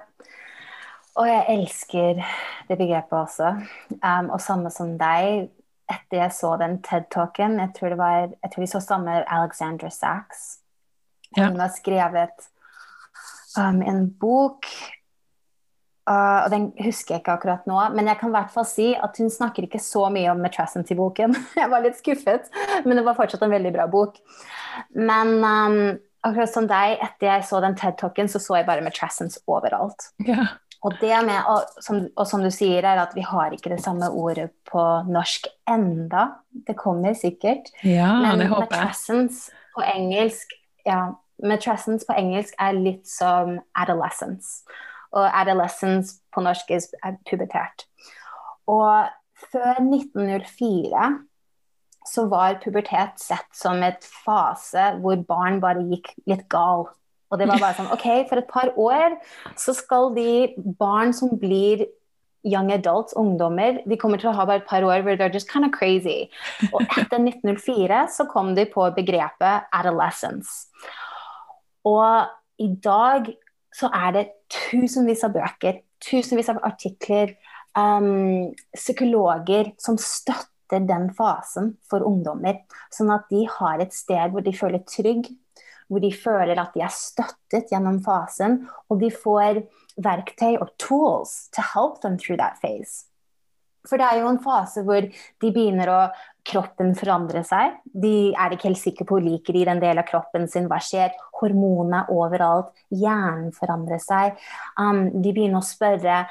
Og 1.20 1.28
jeg 1.28 1.44
elsker 1.52 2.22
det 2.68 2.78
begrepet 2.78 3.18
også. 3.18 3.50
Um, 4.00 4.30
og 4.32 4.40
samme 4.40 4.72
som 4.72 4.94
deg, 5.00 5.50
etter 5.92 6.22
jeg 6.22 6.32
så 6.32 6.54
den 6.60 6.78
TED-talken, 6.84 7.58
jeg 7.60 7.74
tror 7.76 7.92
det 7.92 8.00
var, 8.00 8.32
jeg 8.32 8.52
tror 8.52 8.64
vi 8.64 8.70
så 8.70 8.80
samme 8.80 9.20
Alexandra 9.26 9.90
Sachs. 9.92 10.62
Ja. 11.36 11.50
Hun 11.50 11.60
har 11.60 11.72
skrevet 11.74 12.48
um, 13.58 13.82
en 13.84 14.06
bok, 14.20 14.68
uh, 16.08 16.40
og 16.46 16.48
den 16.54 16.70
husker 16.80 17.16
jeg 17.16 17.24
ikke 17.24 17.36
akkurat 17.36 17.68
nå, 17.68 17.76
men 17.96 18.08
jeg 18.08 18.20
kan 18.20 18.32
i 18.32 18.36
hvert 18.38 18.54
fall 18.54 18.68
si 18.68 18.88
at 18.96 19.20
hun 19.20 19.32
snakker 19.32 19.68
ikke 19.68 19.82
så 19.84 20.06
mye 20.12 20.32
om 20.32 20.40
matrescence 20.40 20.94
i 20.94 20.98
boken. 20.98 21.36
Jeg 21.60 21.68
var 21.72 21.84
litt 21.84 22.00
skuffet, 22.00 22.48
men 22.86 22.96
det 22.96 23.04
var 23.04 23.20
fortsatt 23.20 23.44
en 23.44 23.52
veldig 23.52 23.74
bra 23.76 23.88
bok. 23.92 24.16
Men 24.96 25.36
um, 25.44 25.78
akkurat 26.24 26.52
som 26.52 26.68
deg, 26.70 26.96
etter 27.04 27.28
jeg 27.34 27.48
så 27.48 27.60
den 27.60 27.76
TED-talken, 27.76 28.32
så 28.32 28.40
så 28.40 28.60
jeg 28.60 28.68
bare 28.68 28.84
Matrassens 28.84 29.40
overalt. 29.50 30.12
Ja. 30.24 30.54
Og 30.82 30.96
det 30.98 31.14
med, 31.26 31.38
og 31.46 31.82
som, 31.84 32.00
og 32.18 32.26
som 32.26 32.42
du 32.42 32.50
sier, 32.50 32.82
er 32.82 32.98
at 32.98 33.12
vi 33.14 33.22
har 33.22 33.54
ikke 33.54 33.70
det 33.70 33.82
samme 33.84 34.08
ordet 34.10 34.48
på 34.66 34.82
norsk 35.06 35.46
enda. 35.70 36.26
Det 36.50 36.74
kommer 36.78 37.14
sikkert. 37.14 37.70
Ja, 37.86 38.10
Men 38.18 38.42
det 38.42 38.48
håper 38.50 38.80
jeg. 38.80 39.28
på 39.76 39.84
engelsk 39.94 40.56
ja, 40.86 41.12
Matressens 41.42 42.06
på 42.06 42.14
engelsk 42.18 42.54
er 42.60 42.76
litt 42.76 43.06
som 43.08 43.56
adolescence. 43.78 44.62
Og 45.12 45.26
adolescence 45.26 46.20
på 46.34 46.42
norsk 46.44 46.70
er 46.70 47.18
pubertert. 47.28 47.86
Og 48.70 49.10
før 49.52 49.80
1904 49.82 51.10
så 52.08 52.26
var 52.30 52.60
pubertet 52.62 53.20
sett 53.22 53.48
som 53.54 53.82
et 53.86 54.02
fase 54.24 54.88
hvor 55.02 55.20
barn 55.26 55.60
bare 55.62 55.84
gikk 55.90 56.12
litt 56.30 56.48
gal. 56.50 56.88
Og 57.32 57.40
det 57.40 57.48
var 57.48 57.62
bare 57.62 57.76
sånn 57.78 57.90
OK, 57.94 58.06
for 58.28 58.42
et 58.42 58.50
par 58.50 58.70
år 58.76 59.16
så 59.58 59.74
skal 59.76 60.12
de 60.16 60.52
barn 60.78 61.14
som 61.16 61.32
blir 61.40 61.86
young 62.42 62.72
adults, 62.74 63.14
ungdommer, 63.16 63.78
de 63.86 63.96
kommer 63.96 64.18
til 64.18 64.32
å 64.32 64.34
ha 64.36 64.44
bare 64.46 64.62
et 64.62 64.68
par 64.68 64.82
år 64.82 65.04
hvor 65.06 65.16
they're 65.16 65.32
just 65.32 65.50
kind 65.50 65.66
of 65.66 65.72
crazy. 65.74 66.26
Og 66.72 66.82
etter 66.98 67.22
1904 67.22 68.02
så 68.16 68.26
kom 68.30 68.52
de 68.58 68.66
på 68.70 68.88
begrepet 68.96 69.68
adolescence. 69.72 70.66
Og 71.86 72.26
i 72.62 72.68
dag 72.82 73.30
så 73.74 73.90
er 73.94 74.14
det 74.16 74.24
tusenvis 74.52 75.22
av 75.26 75.34
bøker, 75.36 75.80
tusenvis 76.02 76.50
av 76.52 76.60
artikler, 76.66 77.36
um, 77.78 78.50
psykologer 78.76 79.72
som 79.80 79.96
støtter 80.00 80.82
den 80.88 81.10
fasen 81.16 81.76
for 81.88 82.04
ungdommer. 82.06 82.62
Sånn 82.92 83.12
at 83.14 83.30
de 83.32 83.46
har 83.58 83.80
et 83.82 83.94
sted 83.94 84.34
hvor 84.34 84.44
de 84.44 84.54
føler 84.56 84.84
trygg, 84.88 85.30
hvor 85.92 86.02
de 86.02 86.12
føler 86.16 86.58
at 86.58 86.74
de 86.74 86.82
er 86.84 86.92
støttet 86.92 87.70
gjennom 87.70 88.00
fasen, 88.04 88.62
og 88.88 89.00
de 89.02 89.12
får 89.12 89.62
verktøy 90.02 90.56
og 90.56 90.72
tools 90.80 91.48
to 91.52 91.64
help 91.74 92.00
them 92.00 92.16
through 92.18 92.40
that 92.40 92.56
phase. 92.64 93.04
For 93.88 93.98
det 93.98 94.06
er 94.06 94.20
jo 94.22 94.30
en 94.30 94.42
fase 94.42 94.84
hvor 94.86 95.02
de 95.02 95.48
begynner 95.50 95.90
å 95.90 96.00
kroppen 96.46 96.92
forandre 96.98 97.42
seg. 97.46 97.80
De 97.84 98.30
er 98.30 98.54
ikke 98.54 98.68
helt 98.68 98.80
sikre 98.80 99.06
på 99.08 99.18
liker 99.22 99.56
de 99.58 99.64
den 99.66 99.82
delen 99.82 100.02
av 100.02 100.06
kroppen 100.08 100.46
sin, 100.50 100.68
hva 100.70 100.78
skjer. 100.82 101.10
Hormonene 101.40 102.04
overalt. 102.14 102.70
Hjernen 102.94 103.50
forandrer 103.56 104.02
seg. 104.02 104.38
Um, 104.78 105.08
de 105.18 105.34
begynner 105.34 105.58
å 105.58 105.66
spørre 105.66 106.22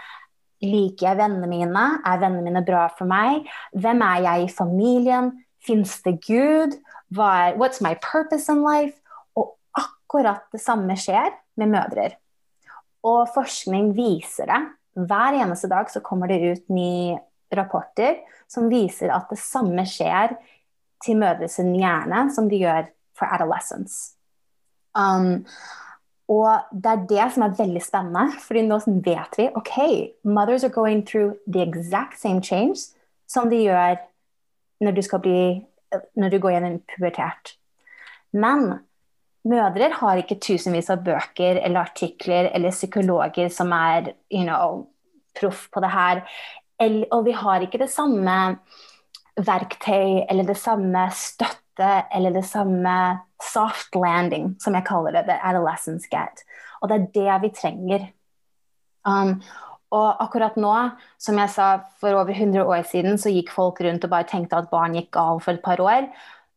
liker 0.63 1.09
jeg 1.09 1.19
vennene 1.19 1.49
mine. 1.51 1.85
Er 2.07 2.23
vennene 2.23 2.47
mine 2.47 2.63
bra 2.65 2.85
for 2.95 3.09
meg? 3.09 3.49
Hvem 3.75 4.03
er 4.07 4.25
jeg 4.29 4.47
i 4.47 4.53
familien? 4.55 5.33
Fins 5.61 5.99
det 6.05 6.21
Gud? 6.23 6.79
Hva 7.11 7.31
er, 7.43 7.59
what's 7.59 7.83
my 7.83 7.95
purpose 7.99 8.47
in 8.51 8.63
life? 8.63 8.95
Akkurat 10.11 10.43
det 10.51 10.59
samme 10.59 10.97
skjer 10.99 11.31
med 11.55 11.71
mødre. 11.71 12.09
Og 13.07 13.29
forskning 13.31 13.93
viser 13.95 14.49
det. 14.49 14.57
Hver 15.07 15.37
eneste 15.39 15.69
dag 15.71 15.87
så 15.87 16.01
kommer 16.03 16.27
det 16.27 16.41
ut 16.43 16.65
nye 16.75 17.15
rapporter 17.55 18.17
som 18.51 18.67
viser 18.67 19.13
at 19.15 19.31
det 19.31 19.39
samme 19.39 19.85
skjer 19.87 20.35
til 21.05 21.15
mødre 21.15 21.47
sin 21.47 21.71
hjerne 21.79 22.25
som 22.35 22.49
de 22.51 22.59
gjør 22.59 22.91
for 23.15 23.31
adolescents. 23.31 24.17
Um, 24.99 25.47
og 26.27 26.59
det 26.75 26.91
er 26.91 27.07
det 27.07 27.31
som 27.31 27.47
er 27.47 27.55
veldig 27.55 27.81
spennende, 27.83 28.35
fordi 28.43 28.67
nå 28.67 28.83
vet 29.07 29.39
vi 29.39 29.47
ok, 29.55 29.75
mothers 30.27 30.67
are 30.67 30.75
going 30.75 31.07
through 31.07 31.39
the 31.47 31.63
exact 31.63 32.19
same 32.19 32.43
change 32.43 32.91
som 33.31 33.49
de 33.49 33.63
gjør 33.63 33.95
når 34.83 34.91
du, 34.91 35.01
bli, 35.23 35.41
når 36.19 36.29
du 36.29 36.39
går 36.39 36.57
gjennom 36.57 36.79
pubertet. 36.91 37.55
Men 38.35 38.81
mødre 39.47 39.89
har 39.97 40.21
ikke 40.21 40.39
tusenvis 40.43 40.91
av 40.93 41.01
bøker 41.05 41.59
eller 41.61 41.81
artikler 41.81 42.51
eller 42.51 42.73
psykologer 42.75 43.49
som 43.53 43.71
er 43.73 44.13
you 44.29 44.43
know, 44.45 44.85
proff 45.37 45.67
på 45.73 45.81
det 45.83 45.91
her. 45.93 46.23
Og 47.11 47.25
vi 47.25 47.33
har 47.37 47.65
ikke 47.65 47.81
det 47.81 47.89
samme 47.93 48.37
verktøy 49.41 50.25
eller 50.29 50.47
det 50.47 50.57
samme 50.59 51.07
støtte 51.15 51.91
eller 52.13 52.33
det 52.35 52.45
samme 52.45 52.93
soft 53.41 53.95
landing, 53.97 54.55
som 54.61 54.75
jeg 54.77 54.85
kaller 54.85 55.15
det, 55.15 55.25
the 55.29 55.37
adolescence 55.41 56.09
get. 56.11 56.43
Og 56.81 56.89
det 56.89 56.97
er 56.97 57.11
det 57.15 57.37
vi 57.45 57.53
trenger. 57.57 58.07
Um, 59.07 59.39
og 59.91 60.21
akkurat 60.23 60.55
nå, 60.61 60.73
som 61.19 61.39
jeg 61.41 61.51
sa 61.51 61.71
for 61.99 62.15
over 62.15 62.31
100 62.31 62.63
år 62.63 62.85
siden, 62.87 63.17
så 63.19 63.33
gikk 63.33 63.51
folk 63.51 63.81
rundt 63.83 64.05
og 64.05 64.13
bare 64.13 64.29
tenkte 64.29 64.59
at 64.61 64.69
barn 64.71 64.95
gikk 64.95 65.09
gal 65.17 65.41
for 65.43 65.57
et 65.57 65.63
par 65.65 65.81
år. 65.83 66.07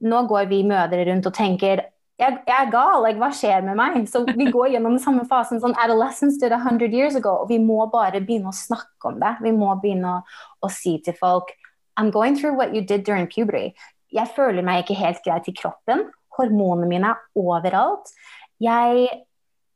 Nå 0.05 0.23
går 0.31 0.47
vi 0.51 0.63
mødre 0.67 1.07
rundt 1.09 1.27
og 1.27 1.35
tenker 1.35 1.83
jeg, 2.15 2.37
jeg, 2.47 2.55
er 2.55 2.71
gal, 2.71 3.01
like, 3.03 3.19
hva 3.19 3.31
skjer 3.35 3.65
med 3.67 3.79
meg? 3.79 3.97
Så 4.11 4.23
vi 4.29 4.47
går 4.55 4.75
gjennom 4.75 4.95
den 4.95 5.03
samme 5.03 5.25
fasen. 5.27 5.59
sånn 5.63 5.75
Adolescence 5.83 6.39
did 6.39 6.55
100 6.55 6.95
years 6.95 7.19
ago. 7.19 7.41
Og 7.43 7.51
vi 7.51 7.59
må 7.59 7.81
bare 7.91 8.23
begynne 8.23 8.53
å 8.53 8.57
snakke 8.57 9.11
om 9.11 9.19
det. 9.23 9.35
Vi 9.43 9.55
må 9.57 9.73
begynne 9.83 10.21
å, 10.21 10.23
å 10.63 10.71
si 10.71 10.97
til 11.03 11.17
folk 11.19 11.51
I'm 11.99 12.11
going 12.11 12.35
through 12.39 12.55
what 12.59 12.75
you 12.75 12.83
did 12.83 13.05
during 13.07 13.27
puberty. 13.31 13.75
Jeg 14.15 14.31
føler 14.35 14.67
meg 14.67 14.83
ikke 14.83 14.99
helt 14.99 15.23
greit 15.27 15.51
i 15.51 15.55
kroppen. 15.55 16.09
Hormonene 16.39 16.91
mine 16.91 17.13
er 17.15 17.39
overalt. 17.39 18.11
Jeg 18.63 19.09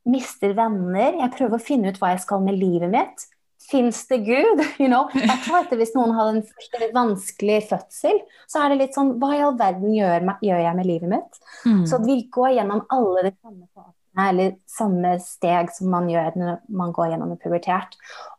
mister 0.09 0.54
venner. 0.59 1.18
Jeg 1.18 1.35
prøver 1.35 1.59
å 1.59 1.62
finne 1.62 1.90
ut 1.90 1.99
hva 2.02 2.14
jeg 2.14 2.23
skal 2.26 2.42
med 2.47 2.59
livet 2.59 2.90
mitt. 2.95 3.26
Fins 3.70 4.08
det 4.08 4.18
Gud? 4.18 4.64
You 4.80 4.88
know? 4.88 5.08
Jeg 5.14 5.38
tror 5.44 5.66
at 5.66 5.76
Hvis 5.76 5.94
noen 5.96 6.14
hadde 6.16 6.40
en 6.40 6.94
vanskelig 6.94 7.60
fødsel, 7.68 8.20
så 8.48 8.64
er 8.64 8.72
det 8.72 8.80
litt 8.82 8.96
sånn 8.96 9.16
Hva 9.20 9.34
i 9.37 9.44
all 9.44 9.56
verden 9.60 9.94
gjør, 9.96 10.28
gjør 10.44 10.62
jeg 10.64 10.78
med 10.78 10.88
livet 10.88 11.12
mitt? 11.12 11.40
Mm. 11.66 11.84
Så 11.88 12.00
vi 12.04 12.20
går 12.32 12.56
gjennom 12.58 12.84
alle 12.94 13.28
de 13.28 13.32
samme 13.37 13.66
fasene, 13.68 14.28
eller 14.28 14.54
samme 14.70 15.16
steg 15.22 15.72
som 15.76 15.90
man 15.92 16.08
gjør 16.10 16.38
når 16.40 16.62
man 16.80 16.94
går 16.96 17.12
gjennom 17.12 17.34
en 17.34 17.42
pubertert. 17.42 17.98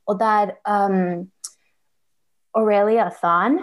Og 0.09 0.17
der 0.19 0.55
um, 0.65 1.29
Aurelia 2.57 3.09
Than 3.21 3.62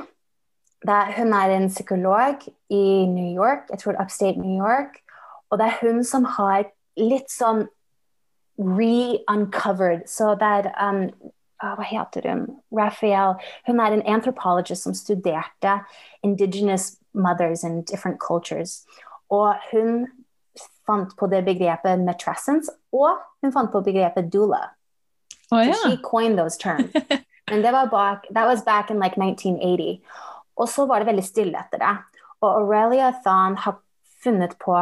er, 0.86 1.12
Hun 1.16 1.32
er 1.34 1.50
en 1.50 1.68
psykolog 1.68 2.46
i 2.70 2.84
New 3.10 3.34
York, 3.34 3.66
jeg 3.70 3.82
tror 3.82 3.98
upstate 3.98 4.38
New 4.38 4.54
York. 4.54 5.00
Og 5.50 5.58
det 5.58 5.66
er 5.66 5.78
hun 5.80 6.04
som 6.04 6.26
har 6.36 6.68
litt 6.96 7.30
sånn 7.30 7.66
re-uncovered. 8.56 10.06
Så 10.08 10.34
det 10.38 10.52
er 10.60 10.70
um, 10.78 11.08
hva 11.74 11.84
heter 11.84 12.28
hun? 12.30 12.46
Raphael. 12.72 13.34
Hun 13.66 13.80
er 13.80 13.96
en 13.96 14.06
anthropologist 14.06 14.82
som 14.82 14.94
studerte 14.94 15.80
indigenous 16.22 16.96
mothers 17.12 17.64
in 17.64 17.82
different 17.82 18.20
cultures. 18.20 18.86
Og 19.30 19.54
hun 19.72 20.06
fant 20.86 21.16
på 21.18 21.26
det 21.26 21.44
begrepet 21.44 22.04
matrescence, 22.04 22.70
og 22.92 23.18
hun 23.42 23.52
fant 23.52 23.72
på 23.72 23.80
begrepet 23.80 24.32
doula. 24.32 24.70
Oh, 25.50 25.58
yeah. 25.58 25.74
so 25.74 25.90
she 25.90 25.96
coined 25.96 26.38
those 26.38 26.56
terms. 26.58 26.92
Men 27.50 27.62
det 27.62 27.72
var 27.72 27.86
bak, 27.86 28.26
that 28.30 28.46
was 28.46 28.62
back 28.62 28.90
in 28.90 28.98
like 28.98 29.16
1980. 29.18 30.02
Og 30.56 30.68
så 30.68 30.86
var 30.86 30.98
det 30.98 31.06
veldig 31.06 31.24
stille 31.24 31.58
etter 31.58 31.78
det. 31.78 31.96
Og 32.40 32.50
Aurelia 32.60 33.12
Thon 33.24 33.56
har 33.56 33.78
funnet 34.24 34.56
på 34.58 34.72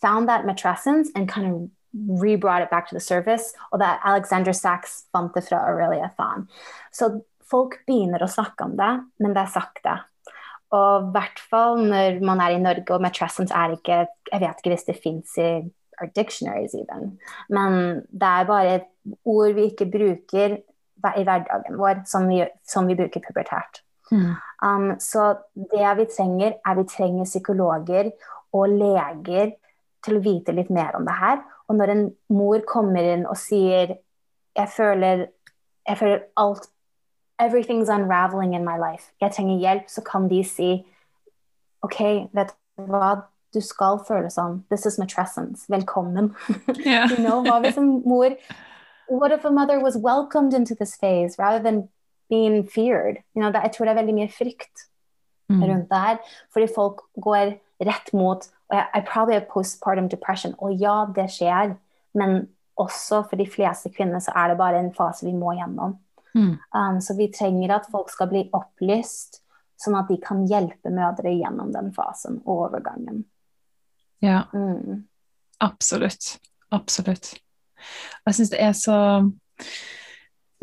found 0.00 0.28
that 0.28 0.44
matrescence 0.44 1.10
and 1.16 1.28
kind 1.28 1.46
of 1.52 1.70
re-brought 1.94 2.64
it 2.64 2.70
back 2.70 2.88
to 2.88 2.96
the 2.96 3.02
surface, 3.02 3.54
og 3.70 3.78
det 3.80 3.86
er 3.88 4.02
Alexander 4.10 4.52
Sachs 4.52 5.04
fant 5.14 5.34
det 5.34 5.44
fra 5.48 5.62
Aurelia 5.68 6.10
Thon. 6.18 6.48
Så 6.92 7.10
folk 7.50 7.78
begynner 7.86 8.24
å 8.24 8.30
snakke 8.30 8.66
om 8.66 8.74
det, 8.78 8.90
men 9.22 9.36
det 9.36 9.44
er 9.44 9.54
sakte. 9.54 9.94
Og 10.74 11.08
i 11.08 11.14
hvert 11.14 11.40
fall 11.50 11.80
når 11.86 12.20
man 12.26 12.42
er 12.42 12.56
i 12.56 12.62
Norge, 12.62 12.88
og 12.94 13.02
matrescence 13.04 13.54
er 13.54 13.76
ikke 13.76 14.04
Jeg 14.32 14.40
vet 14.42 14.58
ikke 14.58 14.72
hvis 14.72 14.88
det 14.88 15.00
fins 15.02 15.36
i 15.38 15.50
our 16.00 16.10
dictionaries 16.16 16.74
even. 16.74 17.18
Men 17.48 18.02
det 18.10 18.30
er 18.30 18.48
bare 18.48 18.74
et 18.80 18.88
ord 19.24 19.54
vi 19.54 19.68
ikke 19.70 19.86
bruker 19.86 20.56
i 21.04 21.22
hverdagen 21.22 21.76
vår, 21.78 22.02
som 22.08 22.26
vi, 22.28 22.40
som 22.66 22.88
vi 22.88 22.96
bruker 22.98 23.22
pubertært. 23.22 23.82
Mm. 24.10 24.32
Um, 24.64 24.88
så 24.98 25.34
det 25.54 25.90
vi 25.98 26.06
trenger, 26.10 26.56
er 26.66 26.78
vi 26.80 26.86
trenger 26.88 27.28
psykologer 27.28 28.10
og 28.52 28.72
leger 28.72 29.54
til 30.04 30.18
å 30.18 30.24
vite 30.24 30.54
litt 30.56 30.72
mer 30.72 30.96
om 30.98 31.06
det 31.06 31.16
her. 31.18 31.42
Og 31.68 31.76
når 31.78 31.92
en 31.94 32.04
mor 32.28 32.62
kommer 32.68 33.06
inn 33.14 33.26
og 33.26 33.38
sier 33.40 33.96
jeg 34.54 34.70
føler, 34.70 35.26
jeg 35.88 35.98
føler 35.98 36.26
alt 36.36 36.70
Everything's 37.42 37.88
unraveling 37.88 38.54
in 38.54 38.64
my 38.64 38.78
life. 38.78 39.10
Jeg 39.20 39.32
trenger 39.32 39.58
hjelp, 39.58 39.88
så 39.88 40.02
kan 40.06 40.28
de 40.30 40.44
si 40.44 40.84
OK, 41.82 42.00
vet 42.32 42.52
du 42.78 42.84
hva, 42.86 43.24
du 43.54 43.60
skal 43.60 43.98
føle 44.06 44.30
sånn. 44.30 44.62
This 44.70 44.86
is 44.86 44.98
matrescence. 44.98 45.66
Velkommen. 45.70 46.34
Yeah. 46.84 47.10
you 47.10 47.18
know, 47.18 47.42
hva 47.42 47.60
hvis 47.64 47.78
en 47.80 48.02
mor 48.06 48.36
What 49.08 49.32
if 49.32 49.44
a 49.44 49.50
mother 49.50 49.80
was 49.80 49.98
welcomed 49.98 50.54
into 50.54 50.74
this 50.74 50.96
phase 50.96 51.38
rather 51.38 51.62
than 51.62 51.88
being 52.30 52.64
feared? 52.64 53.18
You 53.34 53.42
know, 53.42 53.50
det, 53.52 53.60
jeg 53.62 53.72
tror 53.72 53.84
det 53.84 53.92
er 53.92 54.00
veldig 54.00 54.14
mye 54.16 54.30
frykt 54.32 54.86
mm. 55.52 55.60
rundt 55.60 55.90
det 55.90 56.00
her. 56.00 56.22
Fordi 56.52 56.68
folk 56.74 57.02
går 57.20 57.58
rett 57.84 58.12
mot 58.16 58.48
i 58.72 59.00
probably 59.06 59.34
have 59.34 59.48
postpartum 59.50 60.08
depression. 60.08 60.54
Og 60.58 60.74
ja, 60.80 61.04
det 61.14 61.28
skjer, 61.34 61.76
men 62.14 62.46
også 62.80 63.22
for 63.28 63.38
de 63.38 63.46
fleste 63.46 63.90
kvinner 63.94 64.22
så 64.22 64.32
er 64.34 64.50
det 64.50 64.58
bare 64.58 64.80
en 64.80 64.94
fase 64.94 65.26
vi 65.26 65.34
må 65.36 65.54
gjennom. 65.58 65.98
Mm. 66.34 66.56
Um, 66.74 67.00
så 67.00 67.14
vi 67.18 67.28
trenger 67.30 67.76
at 67.76 67.90
folk 67.92 68.10
skal 68.10 68.30
bli 68.32 68.48
opplyst, 68.56 69.42
sånn 69.78 69.98
at 69.98 70.10
de 70.10 70.18
kan 70.22 70.42
hjelpe 70.50 70.90
mødre 70.94 71.34
gjennom 71.34 71.70
den 71.74 71.92
fasen 71.94 72.40
og 72.44 72.68
overgangen. 72.68 73.24
Ja, 74.24 74.46
mm. 74.54 75.04
absolutt. 75.62 76.36
Absolutt. 76.74 77.34
Jeg 78.24 78.34
syns 78.34 78.50
det 78.50 78.62
er 78.64 78.72
så 78.74 78.96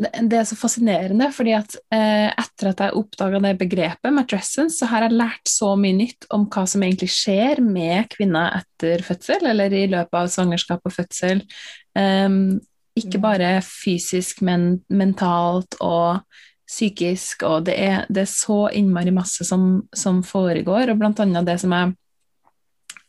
det 0.02 0.38
er 0.38 0.46
så 0.48 0.56
fascinerende, 0.58 1.28
fordi 1.34 1.54
at 1.56 1.74
eh, 1.94 2.28
etter 2.28 2.70
at 2.70 2.80
jeg 2.82 2.96
oppdaga 2.98 3.40
det 3.44 3.52
begrepet 3.60 4.14
med 4.14 4.28
dressens, 4.30 4.78
så 4.80 4.88
har 4.90 5.06
jeg 5.06 5.18
lært 5.18 5.48
så 5.50 5.72
mye 5.78 5.96
nytt 5.96 6.26
om 6.34 6.46
hva 6.52 6.64
som 6.68 6.84
egentlig 6.84 7.10
skjer 7.14 7.62
med 7.64 8.08
kvinner 8.12 8.56
etter 8.60 9.04
fødsel, 9.06 9.46
eller 9.52 9.74
i 9.74 9.86
løpet 9.92 10.18
av 10.18 10.30
svangerskap 10.32 10.88
og 10.88 10.94
fødsel. 10.94 11.44
Um, 11.98 12.60
ikke 12.98 13.20
mm. 13.20 13.24
bare 13.24 13.50
fysisk, 13.64 14.42
men 14.44 14.82
mentalt 14.92 15.78
og 15.80 16.22
psykisk, 16.68 17.44
og 17.48 17.66
det 17.68 17.76
er, 17.76 18.04
det 18.08 18.24
er 18.24 18.32
så 18.32 18.66
innmari 18.72 19.12
masse 19.14 19.44
som, 19.44 19.84
som, 19.94 20.22
foregår, 20.24 20.92
og 20.92 21.00
blant 21.00 21.20
annet 21.24 21.48
det 21.48 21.58
som 21.60 21.74
jeg, 21.76 21.94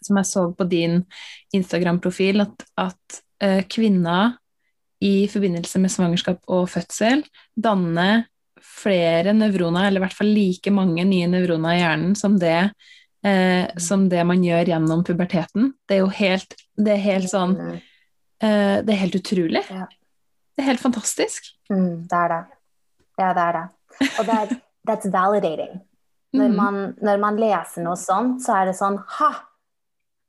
som 0.04 0.20
jeg 0.20 0.30
så 0.30 0.48
på 0.58 0.68
din 0.68 1.02
Instagram-profil, 1.56 2.44
at, 2.44 2.66
at 2.90 3.22
uh, 3.44 3.62
kvinner 3.72 4.38
i 5.04 5.28
forbindelse 5.32 5.82
med 5.84 5.92
svangerskap 5.92 6.44
og 6.52 6.70
fødsel 6.72 7.26
danne 7.60 8.26
flere 8.64 9.34
nevroner, 9.36 9.88
eller 9.88 10.02
i 10.02 10.04
hvert 10.06 10.18
fall 10.18 10.32
like 10.34 10.72
mange 10.74 11.04
nye 11.08 11.28
nevroner 11.30 11.76
i 11.76 11.82
hjernen 11.82 12.16
som 12.18 12.38
det, 12.40 12.72
eh, 13.28 13.66
som 13.82 14.08
det 14.12 14.24
man 14.28 14.44
gjør 14.44 14.72
gjennom 14.74 15.04
puberteten. 15.06 15.74
Det 15.88 15.98
er 15.98 16.04
jo 16.04 16.12
helt, 16.20 16.56
det 16.80 16.96
er 16.96 17.04
helt 17.04 17.32
sånn 17.32 17.58
eh, 17.74 18.80
Det 18.84 18.96
er 18.96 19.02
helt 19.04 19.20
utrolig. 19.20 19.64
Ja. 19.70 19.88
Det 20.54 20.64
er 20.64 20.70
helt 20.70 20.84
fantastisk. 20.84 21.48
Mm, 21.72 22.06
det 22.10 22.20
er 22.20 22.36
det. 22.36 22.44
Ja, 23.20 23.32
det 23.34 23.48
er 23.48 23.58
det. 23.58 23.66
Og 24.20 24.28
det 24.28 24.38
er 24.38 24.54
that's 24.88 25.10
validating. 25.12 25.82
Når 26.34 26.50
mm. 26.50 26.56
man, 26.58 26.84
når 27.02 27.20
man 27.22 27.40
leser 27.42 27.86
noe 27.86 27.98
sånt, 28.00 28.42
så 28.46 28.62
er 28.62 28.72
det 28.72 28.78
sånn 28.78 28.98
Ha! 29.20 29.34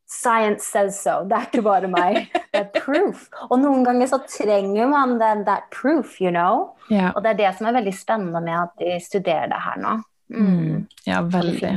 Science 0.06 0.66
says 0.68 0.98
so. 1.00 1.22
Det 1.28 1.36
er 1.36 1.46
ikke 1.48 1.62
bare 1.64 1.88
meg. 1.90 2.26
Det 2.52 2.60
er 2.60 2.66
proof. 2.76 3.28
Og 3.48 3.56
noen 3.62 3.84
ganger 3.86 4.10
så 4.10 4.20
trenger 4.28 4.90
man 4.90 5.16
den, 5.20 5.44
that 5.48 5.70
proof, 5.72 6.18
you 6.20 6.30
know. 6.30 6.74
Ja. 6.92 7.12
Og 7.14 7.24
det 7.24 7.34
er 7.34 7.40
det 7.40 7.52
som 7.58 7.70
er 7.70 7.78
veldig 7.78 7.94
spennende 7.96 8.42
med 8.44 8.58
at 8.58 8.74
de 8.82 8.98
studerer 9.02 9.48
det 9.52 9.62
her 9.64 9.78
nå. 9.80 9.94
Mm. 10.34 10.50
Mm. 10.50 10.82
Ja, 11.08 11.22
veldig. 11.22 11.72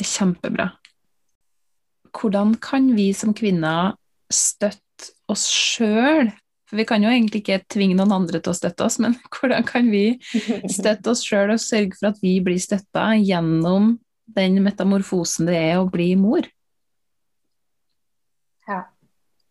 Kjempebra. 0.00 0.70
Hvordan 2.14 2.54
kan 2.62 2.92
vi 2.96 3.10
som 3.14 3.34
kvinner 3.36 3.96
støtte 4.32 5.10
oss 5.30 5.46
sjøl? 5.50 6.30
For 6.70 6.78
vi 6.78 6.86
kan 6.86 7.02
jo 7.02 7.10
egentlig 7.10 7.42
ikke 7.42 7.64
tvinge 7.72 7.96
noen 7.98 8.14
andre 8.14 8.38
til 8.38 8.52
å 8.52 8.58
støtte 8.58 8.86
oss, 8.86 9.00
men 9.02 9.16
hvordan 9.34 9.66
kan 9.66 9.90
vi 9.90 10.20
støtte 10.70 11.10
oss 11.12 11.24
sjøl 11.26 11.56
og 11.56 11.62
sørge 11.62 11.98
for 11.98 12.12
at 12.12 12.22
vi 12.22 12.36
blir 12.46 12.62
støtta 12.62 13.10
gjennom 13.18 13.96
den 14.30 14.60
metamorfosen 14.62 15.50
det 15.50 15.58
er 15.58 15.80
å 15.80 15.90
bli 15.90 16.12
mor? 16.18 16.46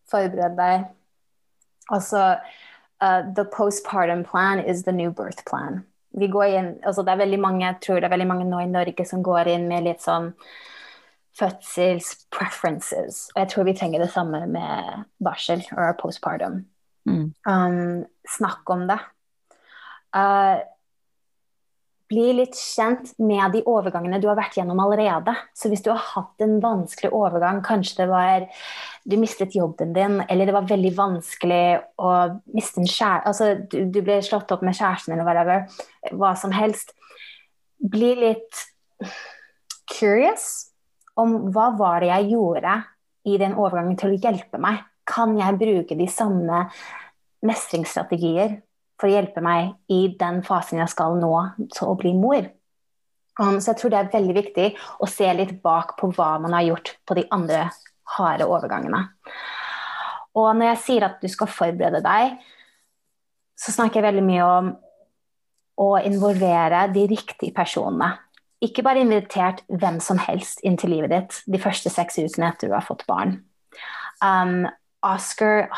Forbered 0.10 0.58
deg. 0.58 0.88
Altså 1.93 2.24
uh, 3.02 3.22
The 3.36 3.45
postpartum 3.54 4.26
plan 4.26 4.60
is 4.60 4.84
the 4.84 4.95
new 4.95 5.12
birth 5.12 5.45
plan. 5.45 5.84
Vi 6.17 6.28
går 6.28 6.56
inn, 6.58 6.69
altså 6.86 7.04
det 7.06 7.13
er 7.13 7.22
veldig 7.22 7.39
mange, 7.39 7.65
jeg 7.65 7.78
tror 7.86 8.00
det 8.00 8.08
er 8.10 8.15
veldig 8.15 8.28
mange 8.32 8.50
nå 8.50 8.63
i 8.63 8.72
Norge 8.72 9.06
som 9.06 9.22
går 9.24 9.52
inn 9.52 9.67
med 9.69 9.86
litt 9.86 10.02
sånn 10.02 10.32
fødselspreferences. 11.38 13.28
Og 13.36 13.41
jeg 13.43 13.52
tror 13.52 13.67
vi 13.67 13.76
trenger 13.78 14.04
det 14.04 14.10
samme 14.13 14.41
med 14.50 15.06
barsel 15.24 15.62
og 15.76 16.00
postpartum. 16.02 16.63
Mm. 17.10 17.30
Um, 17.45 18.04
snakk 18.28 18.69
om 18.74 18.88
det. 18.89 18.98
Uh, 20.15 20.58
bli 22.10 22.32
litt 22.39 22.58
kjent 22.58 23.12
med 23.22 23.54
de 23.54 23.62
overgangene 23.69 24.17
du 24.22 24.28
har 24.30 24.38
vært 24.39 24.58
gjennom 24.58 24.80
allerede. 24.82 25.36
Så 25.54 25.69
hvis 25.69 25.84
du 25.86 25.91
har 25.91 26.02
hatt 26.02 26.41
en 26.41 26.58
vanskelig 26.63 27.12
overgang, 27.13 27.62
kanskje 27.65 28.02
det 28.02 28.08
var 28.10 28.48
du 29.10 29.15
mistet 29.22 29.56
jobben 29.58 29.93
din, 29.93 30.17
eller 30.26 30.50
det 30.50 30.56
var 30.56 30.69
veldig 30.69 30.91
vanskelig 30.98 31.63
å 32.02 32.13
miste 32.54 32.82
en 32.82 32.89
kjæreste 32.89 33.30
altså, 33.30 33.50
du, 33.72 33.78
du, 33.93 34.02
ble 34.06 34.19
slått 34.26 34.52
opp 34.54 34.65
med 34.65 34.78
kjæresten 34.78 35.15
eller 35.15 35.28
whatever, 35.28 35.67
hva 36.17 36.34
som 36.39 36.54
helst. 36.56 36.95
Bli 37.80 38.15
litt 38.19 38.63
curious 39.89 40.69
om 41.19 41.52
hva 41.54 41.69
var 41.78 42.02
det 42.02 42.10
jeg 42.10 42.32
gjorde 42.34 42.80
i 43.30 43.38
den 43.41 43.54
overgangen 43.54 44.00
til 44.00 44.15
å 44.15 44.19
hjelpe 44.19 44.62
meg. 44.62 44.82
Kan 45.10 45.38
jeg 45.38 45.62
bruke 45.62 45.98
de 45.98 46.10
samme 46.12 46.65
mestringsstrategier 47.45 48.60
for 48.99 49.07
å 49.07 49.13
hjelpe 49.13 49.43
meg 49.43 49.73
i 49.91 50.01
den 50.19 50.41
fasen 50.45 50.81
jeg 50.81 50.91
skal 50.91 51.17
nå 51.19 51.33
til 51.71 51.91
å 51.91 51.97
bli 51.99 52.13
mor. 52.17 52.49
Um, 53.39 53.57
så 53.63 53.71
jeg 53.71 53.79
tror 53.79 53.93
det 53.93 53.99
er 54.01 54.13
veldig 54.13 54.35
viktig 54.35 54.67
å 54.99 55.07
se 55.07 55.29
litt 55.35 55.55
bak 55.63 55.95
på 55.99 56.12
hva 56.15 56.33
man 56.43 56.57
har 56.57 56.67
gjort 56.67 56.93
på 57.07 57.15
de 57.15 57.23
andre 57.31 57.69
harde 58.17 58.47
overgangene. 58.49 59.05
Og 60.38 60.49
når 60.57 60.73
jeg 60.73 60.81
sier 60.83 61.07
at 61.07 61.21
du 61.23 61.29
skal 61.31 61.51
forberede 61.51 62.01
deg, 62.03 62.35
så 63.59 63.73
snakker 63.75 63.99
jeg 63.99 64.09
veldig 64.09 64.25
mye 64.27 64.47
om 64.47 64.73
å 65.79 65.91
involvere 66.03 66.85
de 66.91 67.05
riktige 67.12 67.55
personene. 67.55 68.17
Ikke 68.63 68.83
bare 68.83 68.99
invitert 69.05 69.63
hvem 69.71 70.01
som 70.03 70.19
helst 70.19 70.59
inn 70.67 70.75
til 70.79 70.91
livet 70.91 71.13
ditt 71.13 71.38
de 71.47 71.62
første 71.63 71.91
seks 71.91 72.19
ukene 72.19 72.51
etter 72.51 72.67
du 72.67 72.75
har 72.75 72.83
fått 72.83 73.05
barn. 73.07 73.38
Um, 74.19 74.67
Oscar, 75.05 75.69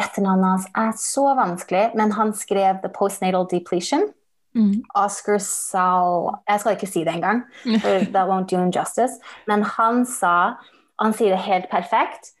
etternavnet 0.00 0.48
hans 0.48 0.66
er 0.76 0.92
så 0.98 1.34
vanskelig, 1.38 1.90
men 1.94 2.12
han 2.12 2.34
skrev 2.34 2.82
'The 2.82 2.92
Postnatal 2.98 3.46
Depletion'. 3.52 4.12
Mm. 4.54 4.84
Oscar 4.94 5.38
Sal 5.38 6.36
Jeg 6.48 6.60
skal 6.60 6.72
ikke 6.72 6.86
si 6.86 7.04
det 7.04 7.14
engang, 7.14 7.42
for 7.80 8.04
that 8.14 8.28
won't 8.28 8.46
do 8.50 8.60
him 8.60 8.72
justice. 8.72 9.12
Men 9.46 9.62
han 9.62 10.06
sa, 10.06 10.54
han 11.00 11.12
sier 11.12 11.30
det 11.30 11.38
helt 11.38 11.70
perfekt, 11.70 12.32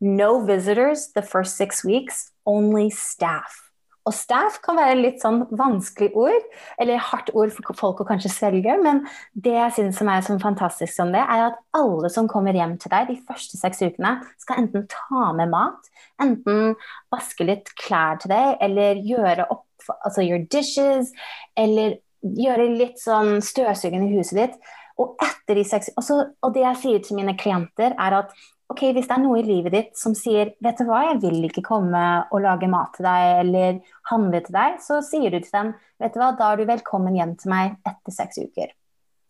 No 0.00 0.40
visitors 0.40 1.12
the 1.12 1.22
first 1.22 1.56
six 1.56 1.84
weeks, 1.84 2.32
only 2.46 2.88
staff. 2.88 3.69
Og 4.10 4.16
staff 4.16 4.58
kan 4.64 4.78
være 4.80 4.98
litt 4.98 5.22
sånn 5.22 5.44
vanskelig 5.54 6.10
ord, 6.18 6.46
eller 6.82 7.02
hardt 7.10 7.30
ord 7.38 7.52
for 7.54 7.78
folk 7.78 8.02
å 8.02 8.08
kanskje 8.08 8.32
svelge, 8.34 8.74
men 8.82 9.04
det 9.38 9.54
jeg 9.54 9.76
synes 9.76 10.00
som 10.00 10.10
er 10.10 10.24
så 10.26 10.34
fantastisk 10.42 11.04
om 11.04 11.14
det, 11.14 11.22
er 11.22 11.46
at 11.52 11.60
alle 11.78 12.10
som 12.10 12.28
kommer 12.30 12.56
hjem 12.58 12.74
til 12.82 12.90
deg 12.90 13.12
de 13.12 13.18
første 13.28 13.60
seks 13.60 13.84
ukene, 13.84 14.16
skal 14.42 14.64
enten 14.64 14.88
ta 14.90 15.30
med 15.38 15.52
mat, 15.54 15.90
enten 16.22 16.74
vaske 17.14 17.46
litt 17.46 17.70
klær 17.78 18.18
til 18.18 18.34
deg, 18.34 18.56
eller 18.66 18.98
gjøre 19.06 19.46
opp 19.54 19.66
altså 20.04 20.26
your 20.26 20.42
dishes, 20.50 21.14
eller 21.58 22.00
gjøre 22.20 22.68
litt 22.74 22.98
sånn 23.00 23.38
støvsuging 23.44 24.08
i 24.08 24.14
huset 24.18 24.38
ditt. 24.42 24.72
Og 25.00 25.14
etter 25.24 25.56
de 25.56 25.64
seks 25.64 25.94
også, 25.96 26.34
Og 26.42 26.52
det 26.54 26.66
jeg 26.66 26.80
sier 26.82 27.04
til 27.04 27.16
mine 27.16 27.36
klienter, 27.38 27.94
er 27.96 28.18
at 28.18 28.34
ok, 28.70 28.82
hvis 28.94 29.08
det 29.08 29.16
er 29.16 29.22
noe 29.22 29.40
i 29.40 29.46
livet 29.46 29.74
ditt 29.74 29.92
som 29.98 30.14
sier 30.16 30.52
vet 30.62 30.78
du 30.78 30.86
hva, 30.88 31.02
jeg 31.08 31.20
vil 31.24 31.46
ikke 31.48 31.64
komme 31.66 32.02
og 32.30 32.42
lage 32.44 32.70
mat 32.70 32.94
til 32.96 33.06
deg 33.08 33.42
eller 33.44 33.80
handle 34.10 34.42
til 34.46 34.56
deg, 34.56 34.78
så 34.84 35.00
sier 35.04 35.32
du 35.32 35.40
til 35.40 35.54
dem 35.56 35.72
vet 36.00 36.14
du 36.14 36.20
hva, 36.22 36.32
da 36.38 36.52
er 36.52 36.60
du 36.60 36.68
velkommen 36.70 37.16
hjem 37.18 37.36
til 37.40 37.52
meg 37.52 37.78
etter 37.88 38.14
seks 38.14 38.40
uker. 38.40 38.74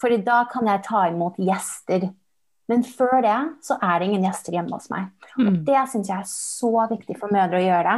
Fordi 0.01 0.21
da 0.25 0.43
kan 0.51 0.69
jeg 0.69 0.85
ta 0.87 1.07
imot 1.11 1.41
gjester. 1.41 2.09
Men 2.71 2.85
før 2.87 3.19
det 3.25 3.39
så 3.67 3.77
er 3.83 3.99
det 3.99 4.09
ingen 4.09 4.25
gjester 4.29 4.55
hjemme 4.57 4.77
hos 4.77 4.89
meg. 4.93 5.11
Og 5.43 5.59
det 5.67 5.81
syns 5.91 6.09
jeg 6.09 6.23
er 6.23 6.29
så 6.31 6.71
viktig 6.93 7.17
for 7.21 7.33
mødre 7.35 7.59
å 7.59 7.65
gjøre. 7.67 7.97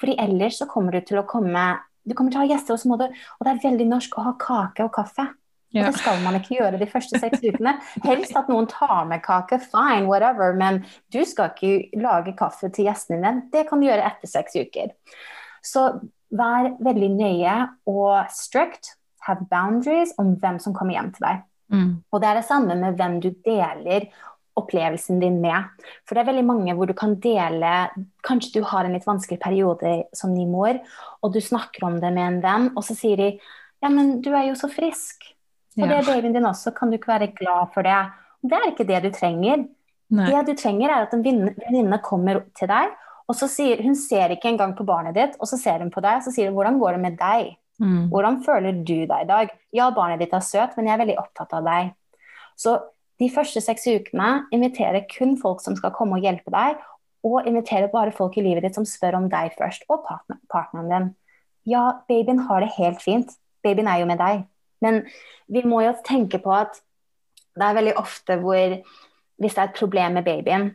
Fordi 0.00 0.16
ellers 0.24 0.58
så 0.62 0.66
kommer 0.70 0.96
du 0.96 1.04
til 1.06 1.20
å 1.20 1.28
komme 1.28 1.74
Du 2.04 2.12
kommer 2.12 2.34
til 2.34 2.36
å 2.36 2.42
ha 2.42 2.48
gjester, 2.50 2.76
hos 2.76 2.82
mor, 2.84 3.00
og 3.00 3.46
det 3.46 3.52
er 3.54 3.62
veldig 3.62 3.84
norsk 3.88 4.18
å 4.20 4.24
ha 4.26 4.32
kake 4.36 4.84
og 4.84 4.90
kaffe. 4.92 5.24
Ja. 5.74 5.82
Og 5.82 5.90
det 5.90 6.00
skal 6.00 6.20
man 6.22 6.38
ikke 6.38 6.54
gjøre 6.54 6.78
de 6.78 6.86
første 6.90 7.18
seks 7.18 7.42
ukene. 7.42 7.76
Helst 8.04 8.36
at 8.38 8.50
noen 8.50 8.68
tar 8.70 9.08
med 9.10 9.24
kake, 9.24 9.58
fine, 9.72 10.06
whatever, 10.06 10.54
men 10.58 10.84
du 11.12 11.24
skal 11.26 11.50
ikke 11.50 12.02
lage 12.02 12.36
kaffe 12.38 12.70
til 12.70 12.86
gjestene 12.88 13.18
dine. 13.18 13.48
Det 13.52 13.64
kan 13.68 13.82
du 13.82 13.88
gjøre 13.88 14.04
etter 14.06 14.30
seks 14.30 14.54
uker. 14.54 14.92
Så 15.64 15.88
vær 16.34 16.74
veldig 16.84 17.10
nøye 17.16 17.56
og 17.90 18.30
strict. 18.34 18.94
Have 19.24 19.48
boundaries 19.48 20.12
om 20.20 20.34
hvem 20.36 20.58
som 20.60 20.74
kommer 20.76 20.98
hjem 20.98 21.10
til 21.16 21.24
deg. 21.24 21.42
Mm. 21.72 21.90
Og 22.12 22.20
det 22.20 22.28
er 22.28 22.38
det 22.38 22.46
samme 22.46 22.76
med 22.76 22.98
hvem 22.98 23.18
du 23.24 23.30
deler 23.46 24.10
opplevelsen 24.54 25.18
din 25.18 25.40
med. 25.42 25.70
For 26.06 26.14
det 26.14 26.22
er 26.22 26.30
veldig 26.30 26.46
mange 26.46 26.74
hvor 26.76 26.86
du 26.86 26.94
kan 26.96 27.16
dele 27.22 27.72
Kanskje 28.24 28.60
du 28.60 28.68
har 28.68 28.86
en 28.86 28.94
litt 28.94 29.08
vanskelig 29.08 29.40
periode 29.42 29.96
som 30.16 30.34
ny 30.36 30.46
mor, 30.48 30.78
og 31.20 31.34
du 31.34 31.40
snakker 31.42 31.88
om 31.88 31.98
det 32.00 32.12
med 32.14 32.28
en 32.28 32.42
venn, 32.44 32.70
og 32.72 32.84
så 32.86 32.96
sier 32.96 33.20
de 33.20 33.30
ja, 33.84 33.90
men 33.92 34.20
du 34.24 34.30
er 34.32 34.46
jo 34.48 34.54
så 34.56 34.70
frisk. 34.72 35.26
Og 35.78 35.88
det 35.88 35.96
er 35.96 36.06
babyen 36.06 36.36
din 36.36 36.46
også, 36.46 36.70
kan 36.76 36.90
du 36.90 36.98
ikke 36.98 37.12
være 37.14 37.32
glad 37.34 37.72
for 37.74 37.86
det? 37.86 37.96
Det 38.44 38.58
er 38.58 38.68
ikke 38.70 38.86
det 38.86 39.00
du 39.02 39.10
trenger. 39.14 39.64
Nei. 40.14 40.28
Det 40.30 40.44
du 40.46 40.60
trenger, 40.60 40.92
er 40.92 41.06
at 41.06 41.14
en 41.16 41.24
venninne 41.24 41.98
kommer 42.04 42.44
til 42.58 42.70
deg, 42.70 42.92
og 43.24 43.36
så 43.38 43.48
sier 43.48 43.80
hun 43.82 43.96
ser 43.96 44.34
ikke 44.34 44.50
engang 44.52 44.74
på 44.76 44.86
barnet 44.86 45.16
ditt, 45.16 45.36
og 45.40 45.48
så 45.48 45.58
ser 45.58 45.80
hun 45.82 45.90
på 45.90 46.02
deg 46.04 46.20
og 46.20 46.26
så 46.26 46.32
sier 46.34 46.50
hun, 46.50 46.54
'Hvordan 46.54 46.78
går 46.78 46.92
det 46.92 47.00
med 47.00 47.18
deg?' 47.18 47.56
Mm. 47.80 48.08
'Hvordan 48.08 48.44
føler 48.44 48.72
du 48.84 49.06
deg 49.06 49.20
i 49.24 49.26
dag?' 49.26 49.50
'Ja, 49.72 49.90
barnet 49.90 50.20
ditt 50.20 50.32
er 50.32 50.40
søt, 50.40 50.76
men 50.76 50.86
jeg 50.86 50.94
er 50.94 51.04
veldig 51.04 51.18
opptatt 51.18 51.52
av 51.52 51.64
deg.' 51.64 51.94
Så 52.56 52.78
de 53.18 53.30
første 53.30 53.60
seks 53.60 53.86
ukene 53.86 54.46
inviterer 54.52 55.06
kun 55.18 55.36
folk 55.40 55.60
som 55.60 55.74
skal 55.76 55.90
komme 55.90 56.16
og 56.18 56.22
hjelpe 56.22 56.50
deg, 56.50 56.76
og 57.24 57.46
inviterer 57.46 57.88
bare 57.88 58.12
folk 58.12 58.36
i 58.36 58.42
livet 58.42 58.62
ditt 58.62 58.74
som 58.74 58.84
spør 58.84 59.16
om 59.16 59.28
deg 59.28 59.54
først, 59.58 59.86
og 59.88 60.04
partneren 60.52 60.90
din. 60.90 61.14
Ja, 61.66 62.00
babyen 62.08 62.38
har 62.38 62.60
det 62.60 62.74
helt 62.76 63.00
fint. 63.02 63.30
Babyen 63.64 63.88
er 63.88 64.02
jo 64.02 64.06
med 64.06 64.18
deg. 64.18 64.44
Men 64.84 65.02
vi 65.50 65.64
må 65.66 65.82
jo 65.84 65.96
tenke 66.06 66.40
på 66.44 66.52
at 66.54 66.78
det 67.54 67.66
er 67.66 67.76
veldig 67.78 67.98
ofte 68.00 68.38
hvor 68.42 68.78
hvis 69.40 69.56
det 69.56 69.62
er 69.62 69.68
et 69.70 69.78
problem 69.78 70.16
med 70.18 70.26
babyen, 70.26 70.70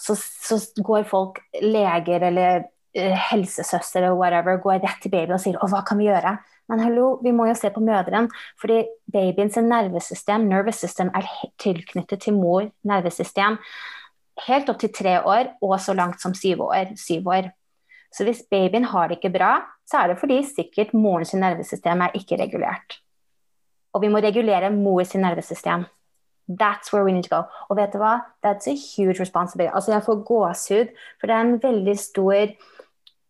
så, 0.00 0.16
så 0.16 0.58
går 0.84 1.06
folk, 1.08 1.38
leger 1.62 2.26
eller 2.28 2.64
uh, 2.98 3.16
helsesøster 3.30 4.02
eller 4.02 4.18
whatever, 4.18 4.58
går 4.60 4.82
rett 4.82 5.00
til 5.02 5.12
babyen 5.12 5.36
og 5.36 5.42
sier 5.42 5.56
'Å, 5.56 5.68
hva 5.70 5.84
kan 5.86 6.00
vi 6.00 6.10
gjøre?' 6.10 6.36
Men 6.70 6.80
hallo, 6.80 7.18
vi 7.20 7.32
må 7.36 7.48
jo 7.48 7.56
se 7.58 7.68
på 7.74 7.82
mødren. 7.84 8.30
Fordi 8.60 8.84
babyens 9.12 9.58
nervesystem 9.60 10.46
nervous 10.48 10.78
system, 10.80 11.10
er 11.14 11.26
tilknyttet 11.60 12.22
til 12.22 12.38
mor 12.38 12.70
nervesystem 12.88 13.58
helt 14.46 14.70
opp 14.72 14.78
til 14.80 14.92
tre 14.94 15.18
år, 15.20 15.52
og 15.60 15.74
så 15.80 15.92
langt 15.96 16.22
som 16.22 16.34
syv 16.34 16.64
år. 16.70 16.94
Syv 16.96 17.28
år. 17.28 17.50
Så 18.12 18.24
hvis 18.24 18.44
babyen 18.50 18.88
har 18.88 19.08
det 19.08 19.18
ikke 19.18 19.34
bra, 19.34 19.52
så 19.88 20.02
er 20.02 20.12
det 20.12 20.20
fordi 20.20 20.42
sikkert 20.48 20.94
morens 20.94 21.34
nervesystem 21.34 22.00
er 22.04 22.16
ikke 22.16 22.40
regulert. 22.40 23.01
Og 23.92 24.02
vi 24.02 24.08
må 24.08 24.22
regulere 24.24 24.70
mor 24.72 25.04
sin 25.04 25.24
nervesystem. 25.24 25.84
That's 26.48 26.92
where 26.92 27.04
we 27.04 27.12
need 27.12 27.24
to 27.24 27.30
go. 27.30 27.42
Og 27.70 27.76
vet 27.76 27.92
du 27.92 27.98
hva? 27.98 28.20
That's 28.44 28.66
a 28.66 28.74
huge 28.74 29.20
responsibility. 29.20 29.74
Altså 29.74 29.92
Jeg 29.92 30.02
får 30.02 30.22
gåsehud, 30.24 30.94
for 31.20 31.26
det 31.26 31.36
er 31.36 31.40
en 31.40 31.62
veldig 31.62 31.98
stor 31.98 32.46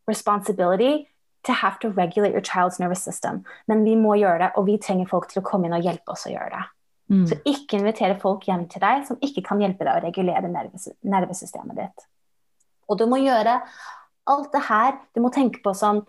responsibility 0.08 1.06
to 1.44 1.52
have 1.52 1.78
to 1.80 1.88
regulate 1.88 2.32
your 2.32 2.40
child's 2.40 2.80
nervous 2.80 3.02
system. 3.02 3.44
Men 3.66 3.84
vi 3.84 3.94
må 3.94 4.14
gjøre 4.14 4.38
det, 4.38 4.50
og 4.56 4.66
vi 4.66 4.78
trenger 4.78 5.06
folk 5.10 5.28
til 5.30 5.42
å 5.42 5.46
komme 5.46 5.66
inn 5.66 5.76
og 5.76 5.82
hjelpe 5.82 6.14
oss 6.14 6.26
å 6.26 6.32
gjøre 6.32 6.50
det. 6.54 6.62
Mm. 7.12 7.26
Så 7.28 7.38
ikke 7.44 7.80
invitere 7.80 8.18
folk 8.22 8.46
hjem 8.48 8.68
til 8.70 8.82
deg 8.82 9.06
som 9.08 9.18
ikke 9.20 9.44
kan 9.48 9.60
hjelpe 9.60 9.84
deg 9.84 9.98
å 9.98 10.04
regulere 10.06 10.48
nerves 10.48 10.88
nervesystemet 11.02 11.80
ditt. 11.82 12.06
Og 12.88 12.98
du 13.00 13.06
må 13.10 13.18
gjøre 13.20 13.58
alt 14.30 14.52
det 14.54 14.62
her. 14.68 14.96
Du 15.14 15.20
må 15.24 15.32
tenke 15.34 15.62
på 15.64 15.74
sånn 15.76 16.04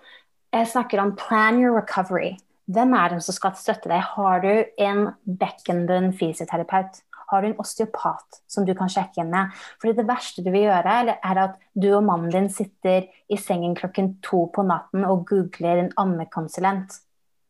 Jeg 0.53 0.69
snakker 0.69 1.01
om 1.01 1.15
plan 1.17 1.57
your 1.57 1.73
recovery. 1.73 2.35
Hvem 2.71 2.93
er 2.95 3.11
det 3.11 3.23
som 3.25 3.35
skal 3.35 3.55
støtte 3.59 3.91
deg? 3.91 4.03
Har 4.15 4.43
du 4.43 4.51
en 4.79 5.09
bekkenbunn 5.39 6.13
fysioterapeut? 6.15 7.01
Har 7.31 7.41
du 7.41 7.49
en 7.49 7.59
osteopat 7.59 8.41
som 8.51 8.65
du 8.65 8.73
kan 8.77 8.91
sjekke 8.91 9.23
inn 9.23 9.31
med? 9.33 9.51
Fordi 9.81 9.95
det 9.97 10.07
verste 10.07 10.43
du 10.45 10.51
vil 10.53 10.67
gjøre, 10.67 11.15
er 11.15 11.41
at 11.43 11.57
du 11.73 11.89
og 11.95 12.03
mannen 12.07 12.31
din 12.31 12.49
sitter 12.53 13.07
i 13.27 13.39
sengen 13.39 13.75
klokken 13.75 14.15
to 14.23 14.45
på 14.53 14.65
natten 14.67 15.03
og 15.07 15.25
googler 15.29 15.81
en 15.81 15.93
ammekonsulent. 15.97 16.99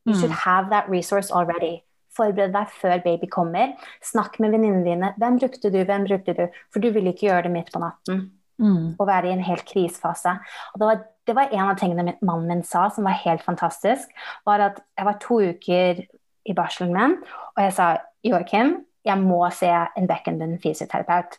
You 0.06 0.16
should 0.16 0.34
mm. 0.34 0.44
have 0.44 0.70
that 0.70 0.90
resource 0.90 1.32
already. 1.32 1.82
Forbered 2.14 2.54
deg 2.54 2.70
før 2.82 3.00
baby 3.04 3.30
kommer. 3.32 3.74
Snakk 4.04 4.40
med 4.40 4.54
venninnene 4.54 4.86
dine. 4.86 5.14
Hvem 5.18 5.40
brukte 5.42 5.72
du, 5.74 5.80
hvem 5.84 6.06
brukte 6.10 6.36
du? 6.38 6.48
For 6.74 6.84
du 6.84 6.92
vil 6.94 7.10
ikke 7.10 7.30
gjøre 7.30 7.48
det 7.48 7.54
midt 7.54 7.72
på 7.74 7.82
natten. 7.82 8.26
Mm. 8.64 8.94
Og 8.96 9.08
være 9.08 9.28
i 9.28 9.36
en 9.36 9.44
helt 9.44 9.66
krisefase. 9.68 10.38
Og 10.74 10.80
det 10.80 10.88
var 10.88 11.02
det 11.28 11.36
var 11.36 11.52
en 11.52 11.70
av 11.72 11.78
tingene 11.80 12.16
mannen 12.22 12.50
min 12.50 12.64
sa 12.68 12.90
som 12.92 13.06
var 13.08 13.16
helt 13.24 13.44
fantastisk. 13.44 14.10
var 14.46 14.60
at 14.60 14.82
Jeg 14.98 15.06
var 15.06 15.20
to 15.22 15.40
uker 15.40 16.04
i 16.46 16.54
barselen 16.54 16.94
min, 16.94 17.16
og 17.56 17.64
jeg 17.64 17.74
sa 17.74 17.98
Joakim, 18.24 18.86
jeg 19.06 19.20
må 19.20 19.50
se 19.52 19.70
en 19.72 20.08
bekkenbunn 20.08 20.60
fysioterapeut. 20.64 21.38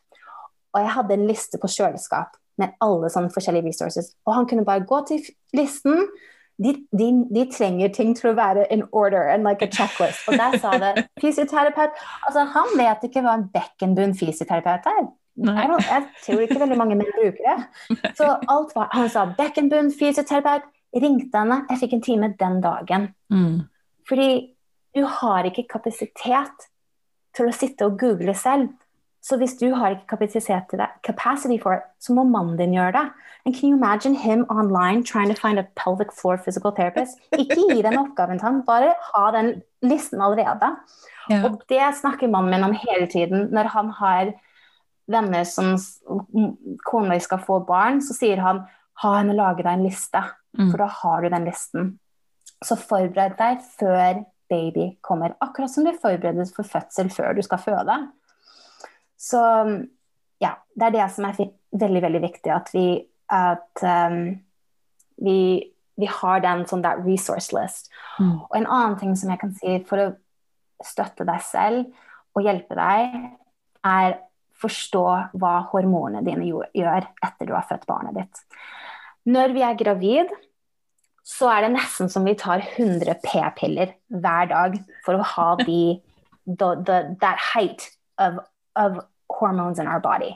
Og 0.74 0.80
jeg 0.80 0.90
hadde 0.90 1.14
en 1.14 1.26
liste 1.26 1.58
på 1.60 1.68
kjøleskap 1.68 2.36
med 2.60 2.72
alle 2.80 3.10
sånne 3.10 3.32
forskjellige 3.34 3.68
resources. 3.68 4.14
Og 4.26 4.34
han 4.34 4.46
kunne 4.48 4.64
bare 4.64 4.86
gå 4.88 5.00
til 5.08 5.20
listen. 5.56 6.08
De, 6.62 6.74
de, 6.94 7.08
de 7.34 7.44
trenger 7.50 7.92
ting 7.92 8.12
til 8.16 8.30
å 8.30 8.36
være 8.38 8.66
in 8.72 8.84
order 8.92 9.28
and 9.28 9.44
like 9.44 9.64
a 9.64 9.70
checklist. 9.70 10.28
Og 10.28 10.38
der 10.38 10.58
sa 10.62 10.76
det 10.78 11.06
fysioterapeut. 11.22 11.96
Altså, 12.26 12.44
han 12.54 12.76
vet 12.78 13.08
ikke 13.08 13.24
hva 13.24 13.36
en 13.38 13.48
bekkenbunn 13.54 14.16
fysioterapeut 14.18 14.88
er. 14.92 15.08
Jeg, 15.34 16.04
tror 16.22 16.44
ikke 16.44 16.60
veldig 16.60 16.78
mange 16.78 16.96
menn 16.98 17.10
bruker 17.16 17.42
det. 17.42 17.56
Så 18.18 18.28
alt 18.48 18.74
var, 18.76 18.88
Han 18.94 19.10
sa 19.10 19.26
bekkenbunn, 19.38 19.90
fysioterapeut. 19.94 20.70
Ringte 20.94 21.40
henne. 21.40 21.64
Jeg 21.72 21.80
fikk 21.80 21.96
en 21.96 22.04
time 22.06 22.28
den 22.38 22.60
dagen. 22.62 23.08
Mm. 23.34 23.64
Fordi 24.06 24.30
du 24.94 25.02
har 25.10 25.48
ikke 25.48 25.66
kapasitet 25.72 26.68
til 27.34 27.50
å 27.50 27.54
sitte 27.56 27.88
og 27.88 27.98
google 27.98 28.34
selv. 28.38 28.70
Så 29.24 29.38
hvis 29.40 29.56
du 29.56 29.70
har 29.72 29.94
ikke 29.94 30.18
kapasitet 30.18 30.68
til 30.70 30.78
det, 30.82 30.86
capacity 31.02 31.56
for 31.62 31.78
it, 31.78 31.86
så 31.98 32.12
må 32.14 32.26
mannen 32.28 32.58
din 32.60 32.76
gjøre 32.76 32.92
det. 32.92 33.04
And 33.46 33.56
can 33.56 33.70
you 33.70 33.76
imagine 33.76 34.14
him 34.14 34.44
online 34.50 35.02
trying 35.02 35.28
to 35.32 35.34
find 35.34 35.58
a 35.58 35.66
pelvic 35.76 36.12
floor 36.12 36.36
physical 36.36 36.72
therapist? 36.76 37.18
Ikke 37.32 37.56
gi 37.56 37.82
den 37.82 37.98
oppgaven 37.98 38.38
til 38.38 38.46
han, 38.46 38.62
bare 38.68 38.92
ha 39.10 39.24
den 39.34 39.62
listen 39.82 40.20
allerede. 40.20 40.74
Ja. 41.32 41.40
Og 41.48 41.64
det 41.72 41.80
snakker 42.00 42.28
mannen 42.28 42.52
min 42.52 42.68
om 42.68 42.76
hele 42.76 43.08
tiden 43.08 43.48
når 43.52 43.72
han 43.72 43.90
har 43.98 44.34
venner 45.10 45.44
som 45.48 45.74
kona 46.86 47.18
skal 47.20 47.42
få 47.44 47.60
barn, 47.66 48.00
så 48.04 48.16
sier 48.16 48.42
han 48.44 48.64
ha 49.02 49.16
henne 49.18 49.34
lage 49.36 49.64
deg 49.64 49.72
en 49.74 49.86
liste, 49.86 50.22
mm. 50.56 50.68
for 50.70 50.80
da 50.80 50.88
har 51.00 51.24
du 51.24 51.32
den 51.32 51.48
listen. 51.48 51.90
Så 52.64 52.78
forbered 52.80 53.36
deg 53.40 53.64
før 53.78 54.22
baby 54.50 54.92
kommer. 55.04 55.34
Akkurat 55.44 55.72
som 55.72 55.86
du 55.86 55.92
forbereder 55.98 56.48
for 56.54 56.68
fødsel 56.68 57.10
før 57.12 57.34
du 57.36 57.42
skal 57.44 57.60
føde. 57.62 57.98
Så 59.20 59.40
ja, 60.42 60.54
det 60.76 60.88
er 60.88 60.96
det 60.96 61.06
som 61.14 61.28
er 61.28 61.38
veldig, 61.72 62.02
veldig 62.04 62.22
viktig. 62.22 62.52
At 62.52 62.70
vi, 62.74 62.88
at, 63.32 63.82
um, 63.82 64.18
vi, 65.24 65.38
vi 66.00 66.10
har 66.20 66.44
den 66.44 66.66
sånn 66.70 66.84
that 66.84 67.02
resource 67.06 67.54
list. 67.56 67.90
Mm. 68.18 68.36
Og 68.44 68.58
en 68.58 68.68
annen 68.68 68.98
ting 69.00 69.16
som 69.18 69.32
jeg 69.32 69.42
kan 69.42 69.54
si 69.58 69.78
for 69.88 70.04
å 70.04 70.12
støtte 70.84 71.26
deg 71.26 71.42
selv 71.46 71.90
og 72.34 72.46
hjelpe 72.46 72.76
deg, 72.78 73.18
er 73.84 74.18
forstå 74.62 75.04
hva 75.40 75.54
hormonene 75.72 76.24
dine 76.26 76.46
gjør 76.46 77.06
etter 77.24 77.48
du 77.48 77.54
har 77.56 77.66
født 77.68 77.86
barnet 77.90 78.16
ditt. 78.18 78.42
Når 79.28 79.54
vi 79.56 79.64
er 79.64 79.78
gravid, 79.78 80.32
så 81.24 81.48
er 81.50 81.64
det 81.64 81.74
nesten 81.78 82.10
som 82.12 82.26
vi 82.28 82.36
tar 82.36 82.62
100 82.62 83.16
p-piller 83.24 83.94
hver 84.12 84.50
dag 84.52 84.76
for 85.06 85.16
å 85.16 85.28
ha 85.34 85.48
de, 85.64 85.98
the, 86.46 86.70
the, 86.84 86.98
that 87.24 87.40
height 87.54 87.88
of, 88.18 88.42
of 88.76 89.00
hormones 89.32 89.80
in 89.80 89.88
our 89.88 90.02
body. 90.04 90.34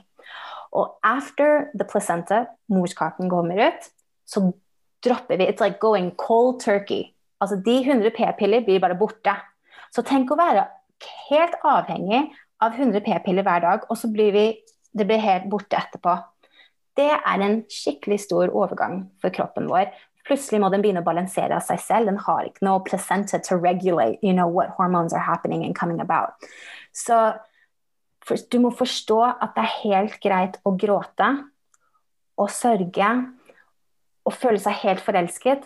Og 0.77 0.99
after 1.05 1.69
the 1.77 1.85
placenta, 1.89 2.47
morskaken 2.69 3.31
kommer 3.33 3.69
ut, 3.69 3.87
så 4.29 4.51
dropper 5.05 5.39
vi 5.41 5.47
It's 5.49 5.65
like 5.65 5.81
going 5.81 6.11
cold 6.17 6.61
turkey. 6.61 7.15
Altså 7.41 7.57
De 7.65 7.79
100 7.85 8.11
p-piller 8.17 8.65
blir 8.67 8.81
bare 8.81 8.99
borte. 8.99 9.33
Så 9.95 10.03
tenk 10.05 10.33
å 10.33 10.37
være 10.37 10.67
helt 11.31 11.55
avhengig 11.65 12.27
av 12.65 12.75
100 12.75 13.01
p-piller 13.07 13.47
hver 13.47 13.63
dag, 13.65 13.87
og 13.89 13.99
så 13.99 14.11
blir 14.13 14.35
vi, 14.35 14.47
det 14.93 15.07
blir 15.07 15.23
helt 15.23 15.49
borte 15.51 15.79
etterpå. 15.79 16.17
Det 16.99 17.11
er 17.15 17.43
en 17.45 17.61
skikkelig 17.71 18.19
stor 18.25 18.51
overgang 18.51 19.05
for 19.23 19.35
kroppen 19.35 19.69
vår. 19.71 19.93
Plutselig 20.27 20.61
må 20.61 20.69
den 20.73 20.83
begynne 20.83 21.01
å 21.05 21.07
balansere 21.07 21.57
av 21.57 21.65
seg 21.65 21.81
selv. 21.81 22.11
Den 22.11 22.19
har 22.25 22.49
ikke 22.49 22.67
noe 22.67 22.83
placenta 22.85 23.39
to 23.41 23.57
regulate 23.57 24.19
you 24.21 24.35
know, 24.35 24.49
what 24.51 24.75
hormones 24.77 25.15
are 25.15 25.23
happening 25.25 25.65
and 25.65 25.79
coming 25.79 26.03
about. 26.03 26.35
Så 26.93 27.39
du 28.51 28.59
må 28.61 28.75
forstå 28.77 29.21
at 29.31 29.55
det 29.57 29.65
er 29.65 29.79
helt 29.85 30.19
greit 30.21 30.59
å 30.67 30.75
gråte 30.77 31.31
og 32.39 32.51
sørge 32.53 33.09
og 34.29 34.35
føle 34.37 34.61
seg 34.61 34.83
helt 34.83 35.01
forelsket 35.01 35.65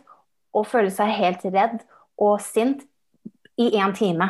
og 0.54 0.68
føle 0.68 0.92
seg 0.94 1.10
helt 1.16 1.44
redd 1.48 1.80
og 2.20 2.38
sint 2.44 2.84
i 3.58 3.72
én 3.80 3.96
time. 3.96 4.28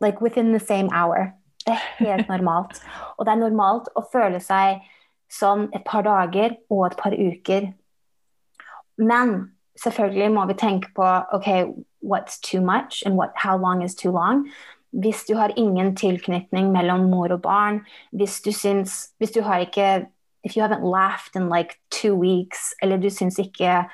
Like 0.00 0.20
within 0.20 0.52
the 0.52 0.60
same 0.60 0.90
hour. 0.90 1.37
Det 1.68 1.74
er 1.76 1.84
helt 1.98 2.30
normalt. 2.30 2.80
Og 3.16 3.26
det 3.26 3.34
er 3.34 3.42
normalt 3.42 3.90
å 3.96 4.04
føle 4.12 4.40
seg 4.40 4.80
sånn 5.28 5.68
et 5.76 5.84
par 5.84 6.06
dager 6.06 6.56
og 6.72 6.86
et 6.88 6.96
par 6.96 7.12
uker. 7.12 7.68
Men 8.96 9.36
selvfølgelig 9.78 10.32
må 10.34 10.46
vi 10.48 10.56
tenke 10.58 10.90
på 10.96 11.06
ok, 11.36 11.50
what's 12.00 12.40
too 12.40 12.60
much 12.64 13.02
and 13.04 13.16
what, 13.16 13.36
how 13.36 13.56
long 13.56 13.82
is 13.84 13.94
too 13.94 14.12
long. 14.12 14.46
Hvis 14.90 15.26
du 15.28 15.34
har 15.36 15.52
ingen 15.56 15.94
tilknytning 15.96 16.72
mellom 16.72 17.10
mor 17.10 17.32
og 17.36 17.42
barn, 17.44 17.82
hvis 18.10 18.40
du 18.40 18.52
syns 18.52 19.12
Hvis 19.18 19.30
du 19.30 19.42
har 19.42 19.60
ikke 19.60 20.06
If 20.44 20.56
you 20.56 20.62
haven't 20.62 20.84
laughed 20.84 21.36
in 21.36 21.48
like 21.50 21.76
two 21.90 22.14
weeks, 22.14 22.72
eller 22.80 22.96
du 22.96 23.10
syns 23.10 23.38
ikke 23.38 23.84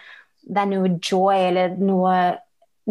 det 0.44 0.60
er 0.60 0.68
noe 0.68 0.90
joy 1.00 1.48
eller 1.48 1.72
noe 1.80 2.36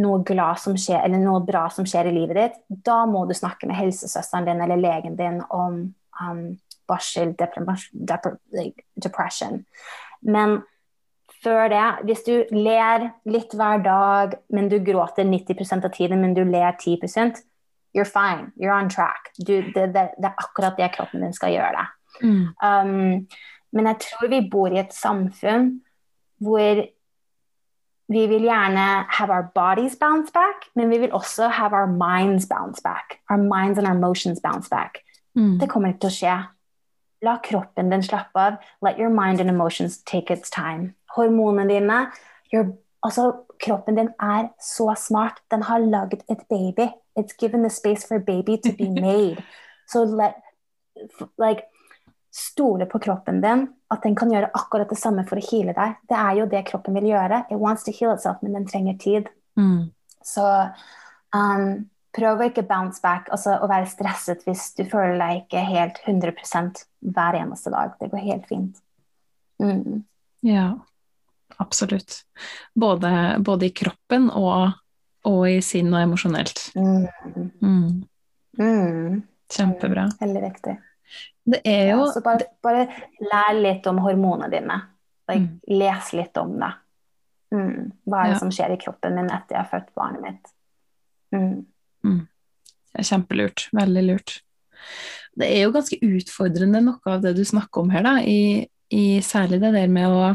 noe 0.01 0.23
glad 0.25 0.59
som 0.61 0.77
skjer, 0.79 1.03
eller 1.05 1.21
noe 1.21 1.43
bra 1.45 1.67
som 1.73 1.85
skjer 1.85 2.09
i 2.09 2.15
livet 2.15 2.39
ditt, 2.39 2.59
da 2.87 3.03
må 3.09 3.25
du 3.29 3.35
snakke 3.37 3.69
med 3.69 3.77
helsesøsteren 3.77 4.47
din 4.49 4.61
eller 4.65 4.81
legen 4.81 5.17
din 5.19 5.41
om 5.53 5.81
um, 6.21 6.43
barsel, 6.89 7.35
depression. 8.95 9.59
Men 10.21 10.59
før 11.43 11.67
det, 11.69 11.87
hvis 12.07 12.25
du 12.25 12.35
ler 12.55 13.09
litt 13.29 13.53
hver 13.53 13.83
dag, 13.85 14.37
men 14.49 14.69
du 14.71 14.79
gråter 14.83 15.27
90% 15.27 15.85
av 15.85 15.93
tiden, 15.93 16.23
men 16.23 16.33
du 16.37 16.43
ler 16.47 16.73
10% 16.79 17.43
you're 17.93 18.05
fine. 18.05 18.51
You're 18.57 18.73
on 18.73 18.89
track. 18.89 19.31
Du, 19.37 19.61
det, 19.61 19.93
det, 19.93 19.93
det, 20.17 20.25
er 20.25 20.33
akkurat 20.37 20.77
det 20.77 20.91
kroppen 20.95 21.21
din 21.21 21.33
skal 21.33 21.53
gjøre. 21.53 21.85
Mm. 22.21 22.47
Um, 22.57 23.27
men 23.73 23.89
jeg 23.89 23.99
tror 24.05 24.29
vi 24.29 24.41
bor 24.51 24.73
i 24.73 24.81
et 24.81 24.93
samfunn 24.93 25.79
hvor 26.43 26.83
vi 28.13 28.27
vil 28.27 28.47
gjerne 28.47 29.05
have 29.09 29.33
our 29.33 29.51
bodies 29.55 29.95
bounce 29.99 30.31
back, 30.33 30.67
men 30.75 30.89
vi 30.89 30.97
vil 30.97 31.13
også 31.13 31.47
have 31.47 31.73
our 31.73 31.87
minds 31.87 32.47
bounce 32.49 32.81
back. 32.83 33.19
Our 33.29 33.37
minds 33.37 33.79
and 33.79 33.87
our 33.87 33.95
emotions 33.95 34.41
bounce 34.43 34.69
back. 34.69 35.03
Mm. 35.35 35.59
Det 35.59 35.69
kommer 35.69 35.93
ikke 35.93 36.05
til 36.05 36.11
å 36.11 36.17
skje. 36.17 36.35
La 37.23 37.37
kroppen 37.43 37.89
din 37.91 38.03
slappe 38.03 38.39
av. 38.39 38.59
Let 38.81 38.99
your 38.99 39.09
mind 39.09 39.41
and 39.41 39.49
emotions 39.49 39.97
take 40.03 40.33
its 40.33 40.49
time. 40.49 40.93
Hormonene 41.15 41.67
dine 41.69 41.99
your, 42.53 42.73
altså, 43.03 43.31
Kroppen 43.63 43.95
din 43.95 44.09
er 44.19 44.49
så 44.59 44.93
smart. 44.97 45.39
Den 45.51 45.63
har 45.63 45.79
lagd 45.79 46.23
et 46.29 46.41
baby. 46.49 46.91
It's 47.19 47.35
given 47.39 47.61
the 47.63 47.69
space 47.69 48.07
for 48.07 48.15
a 48.15 48.19
baby 48.19 48.57
to 48.57 48.71
be 48.77 48.89
made. 49.07 49.43
So 49.87 50.03
let 50.03 50.33
like 51.37 51.63
stole 52.31 52.85
på 52.85 52.99
kroppen 52.99 53.41
din, 53.41 53.67
at 53.93 54.03
den 54.05 54.15
kan 54.17 54.31
gjøre 54.33 54.51
akkurat 54.57 54.89
det 54.89 54.99
samme 54.99 55.25
for 55.29 55.39
å 55.39 55.45
heale 55.45 55.75
deg. 55.77 55.97
Det 56.09 56.17
er 56.19 56.37
jo 56.39 56.49
det 56.51 56.65
kroppen 56.69 56.97
vil 56.97 57.11
gjøre. 57.13 57.45
It 57.49 57.61
wants 57.61 57.85
to 57.87 57.93
heal 57.95 58.13
itself, 58.15 58.41
men 58.43 58.57
den 58.57 58.67
trenger 58.69 58.97
tid. 59.01 59.29
Mm. 59.59 59.91
Så 60.25 60.45
um, 61.35 61.67
prøv 62.15 62.41
å 62.41 62.47
ikke 62.49 62.65
bounce 62.67 63.03
back, 63.03 63.29
altså 63.33 63.57
å 63.59 63.69
være 63.69 63.89
stresset 63.91 64.45
hvis 64.47 64.71
du 64.77 64.85
føler 64.89 65.17
deg 65.19 65.43
ikke 65.43 65.65
helt 65.67 65.99
100 66.05 66.85
hver 67.13 67.39
eneste 67.41 67.73
dag. 67.73 67.97
Det 67.99 68.09
går 68.13 68.25
helt 68.29 68.47
fint. 68.49 68.79
Mm. 69.63 70.03
Ja, 70.43 70.67
absolutt. 71.57 72.23
Både, 72.75 73.11
både, 73.39 73.69
i 73.69 73.75
kroppen 73.75 74.29
og, 74.29 74.73
og 75.29 75.43
i 75.49 75.59
sinn 75.65 75.93
og 75.93 76.01
emosjonelt. 76.01 76.69
Mm. 76.75 77.05
mm. 77.61 77.85
mm. 78.59 79.21
Kjempebra. 79.53 80.07
Veldig 80.17 80.41
viktig. 80.41 80.73
Det 81.43 81.59
er 81.67 81.89
jo 81.91 82.05
ja, 82.05 82.11
Så 82.15 82.21
bare, 82.23 82.47
bare, 82.63 82.85
lær 83.19 83.57
litt 83.57 83.87
om 83.89 83.99
hormonene 84.03 84.49
dine. 84.53 84.79
Mm. 85.31 85.47
Les 85.71 86.13
litt 86.15 86.37
om 86.39 86.55
det. 86.61 86.71
Mm. 87.53 87.91
Hva 88.09 88.21
er 88.21 88.31
det 88.31 88.37
ja. 88.37 88.41
som 88.41 88.53
skjer 88.53 88.75
i 88.75 88.79
kroppen 88.81 89.17
min 89.17 89.31
etter 89.31 89.57
jeg 89.57 89.61
har 89.61 89.71
født 89.71 89.91
barnet 89.97 90.23
mitt? 90.23 90.53
Mm. 91.35 91.65
mm. 92.05 92.21
Det 92.93 93.01
er 93.01 93.09
kjempelurt. 93.09 93.67
Veldig 93.75 94.05
lurt. 94.07 94.37
Det 95.39 95.49
er 95.49 95.65
jo 95.65 95.73
ganske 95.73 95.97
utfordrende 96.05 96.83
noe 96.85 97.15
av 97.15 97.23
det 97.23 97.33
du 97.37 97.43
snakker 97.47 97.81
om 97.81 97.91
her, 97.93 98.05
da, 98.05 98.17
i, 98.21 98.67
i 98.93 99.05
særlig 99.25 99.59
det 99.63 99.73
der 99.73 99.91
med 99.91 100.13
å 100.13 100.33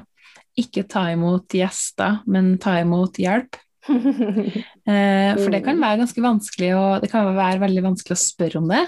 ikke 0.59 0.89
ta 0.91 1.05
imot 1.13 1.55
gjester, 1.55 2.21
men 2.27 2.57
ta 2.63 2.81
imot 2.83 3.21
hjelp. 3.23 3.61
eh, 3.89 5.33
for 5.39 5.53
det 5.55 5.63
kan 5.65 5.79
mm. 5.79 5.85
være 5.85 6.01
ganske 6.03 6.25
vanskelig, 6.25 6.73
å, 6.75 6.87
det 7.03 7.13
kan 7.13 7.31
være 7.37 7.63
veldig 7.63 7.85
vanskelig 7.93 8.17
å 8.17 8.25
spørre 8.25 8.63
om 8.63 8.67
det. 8.73 8.83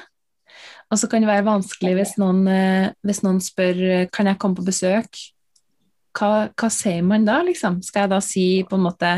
Og 0.90 0.98
så 0.98 1.06
kan 1.10 1.22
det 1.22 1.30
være 1.30 1.46
vanskelig 1.46 1.92
hvis 1.98 2.16
noen, 2.18 2.42
eh, 2.50 2.90
hvis 3.06 3.22
noen 3.22 3.38
spør 3.42 4.08
kan 4.10 4.30
jeg 4.30 4.40
komme 4.42 4.58
på 4.58 4.66
besøk. 4.66 5.22
Hva, 6.18 6.50
hva, 6.58 6.68
sier 6.74 7.04
man 7.06 7.22
da, 7.28 7.38
liksom? 7.46 7.78
Skal 7.86 8.04
jeg 8.04 8.10
da 8.10 8.18
si 8.24 8.46
på 8.66 8.74
en 8.74 8.82
måte 8.88 9.12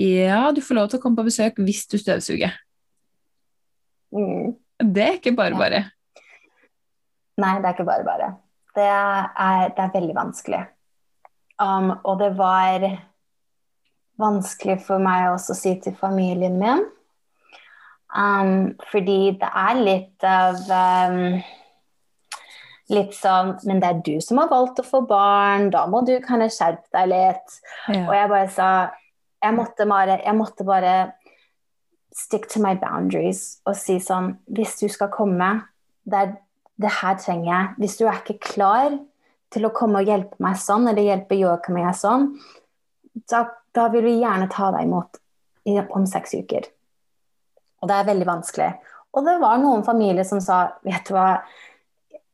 ja, 0.00 0.46
du 0.56 0.62
får 0.64 0.78
lov 0.78 0.86
til 0.88 0.98
å 0.98 1.02
komme 1.02 1.20
på 1.20 1.26
besøk 1.28 1.60
hvis 1.60 1.84
du 1.92 1.98
støvsuger? 2.00 2.54
Mm. 4.16 4.54
Det 4.82 5.04
er 5.04 5.18
ikke 5.18 5.34
bare 5.36 5.58
bare. 5.58 5.82
Nei, 7.40 7.52
det 7.60 7.68
er 7.68 7.76
ikke 7.76 7.88
bare 7.88 8.06
bare. 8.06 8.30
Det 8.72 8.88
er, 8.88 9.72
det 9.76 9.84
er 9.84 9.92
veldig 9.92 10.16
vanskelig. 10.16 10.62
Um, 11.60 11.92
og 12.08 12.18
det 12.20 12.32
var 12.38 12.84
vanskelig 14.20 14.78
for 14.86 15.02
meg 15.02 15.30
også 15.32 15.54
å 15.54 15.58
si 15.58 15.74
til 15.84 15.94
familien 15.98 16.56
min 16.60 16.84
Um, 18.12 18.74
fordi 18.90 19.32
det 19.40 19.48
er 19.48 19.78
litt 19.80 20.24
av 20.28 20.58
um, 20.68 21.38
Litt 22.92 23.14
sånn 23.16 23.54
Men 23.64 23.78
det 23.80 23.88
er 23.88 24.00
du 24.04 24.18
som 24.20 24.36
har 24.42 24.50
valgt 24.50 24.82
å 24.82 24.84
få 24.84 25.00
barn, 25.08 25.70
da 25.72 25.86
må 25.88 26.02
du 26.04 26.18
kan 26.20 26.42
skjerpe 26.44 26.90
deg 26.92 27.08
litt. 27.08 27.54
Ja. 27.88 28.02
Og 28.02 28.12
jeg 28.18 28.32
bare 28.34 28.50
sa 28.52 28.68
jeg 29.42 29.56
måtte 29.56 29.86
bare, 29.90 30.18
jeg 30.22 30.38
måtte 30.38 30.66
bare 30.66 30.94
stick 32.14 32.48
to 32.52 32.60
my 32.62 32.74
boundaries 32.78 33.62
og 33.66 33.74
si 33.78 33.96
sånn 34.02 34.34
Hvis 34.52 34.76
du 34.82 34.86
skal 34.92 35.10
komme, 35.14 35.48
det, 36.04 36.18
er, 36.18 36.34
det 36.78 36.92
her 37.00 37.16
trenger 37.18 37.48
jeg. 37.48 37.72
Hvis 37.80 37.96
du 37.98 38.04
er 38.06 38.20
ikke 38.20 38.38
klar 38.52 38.98
til 39.52 39.66
å 39.66 39.72
komme 39.74 40.02
og 40.02 40.08
hjelpe 40.08 40.38
meg 40.42 40.60
sånn, 40.60 40.86
eller 40.88 41.04
hjelpe 41.04 41.38
Joakim 41.38 41.80
og 41.80 41.86
jeg 41.86 41.98
sånn, 42.00 42.28
da, 43.28 43.44
da 43.76 43.88
vil 43.92 44.06
vi 44.06 44.20
gjerne 44.20 44.48
ta 44.52 44.70
deg 44.76 44.86
imot 44.88 45.20
om 45.96 46.06
seks 46.08 46.36
uker. 46.38 46.68
Og 47.82 47.90
det 47.90 47.98
er 47.98 48.08
veldig 48.08 48.28
vanskelig. 48.28 48.70
Og 49.12 49.26
det 49.26 49.36
var 49.42 49.60
noen 49.60 49.84
familier 49.84 50.24
som 50.24 50.40
sa 50.40 50.64
vet 50.86 51.04
du 51.08 51.12
hva, 51.16 51.42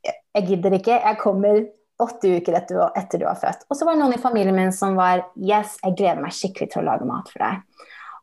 jeg 0.07 0.47
gidder 0.53 0.77
ikke, 0.79 1.01
jeg 1.03 1.21
kommer 1.21 1.65
åtte 1.99 2.31
uker 2.39 2.55
etter, 2.61 2.83
etter 2.99 3.21
du 3.21 3.27
har 3.27 3.39
født. 3.41 3.65
Og 3.67 3.77
så 3.77 3.87
var 3.87 3.97
det 3.97 4.05
noen 4.05 4.15
i 4.15 4.23
familien 4.23 4.55
min 4.55 4.75
som 4.75 4.95
var 4.99 5.25
yes, 5.35 5.79
jeg 5.83 5.97
gleder 5.99 6.23
meg 6.23 6.37
skikkelig 6.37 6.71
til 6.73 6.85
å 6.85 6.91
lage 6.93 7.09
mat 7.09 7.33
for 7.33 7.43
deg. 7.43 7.65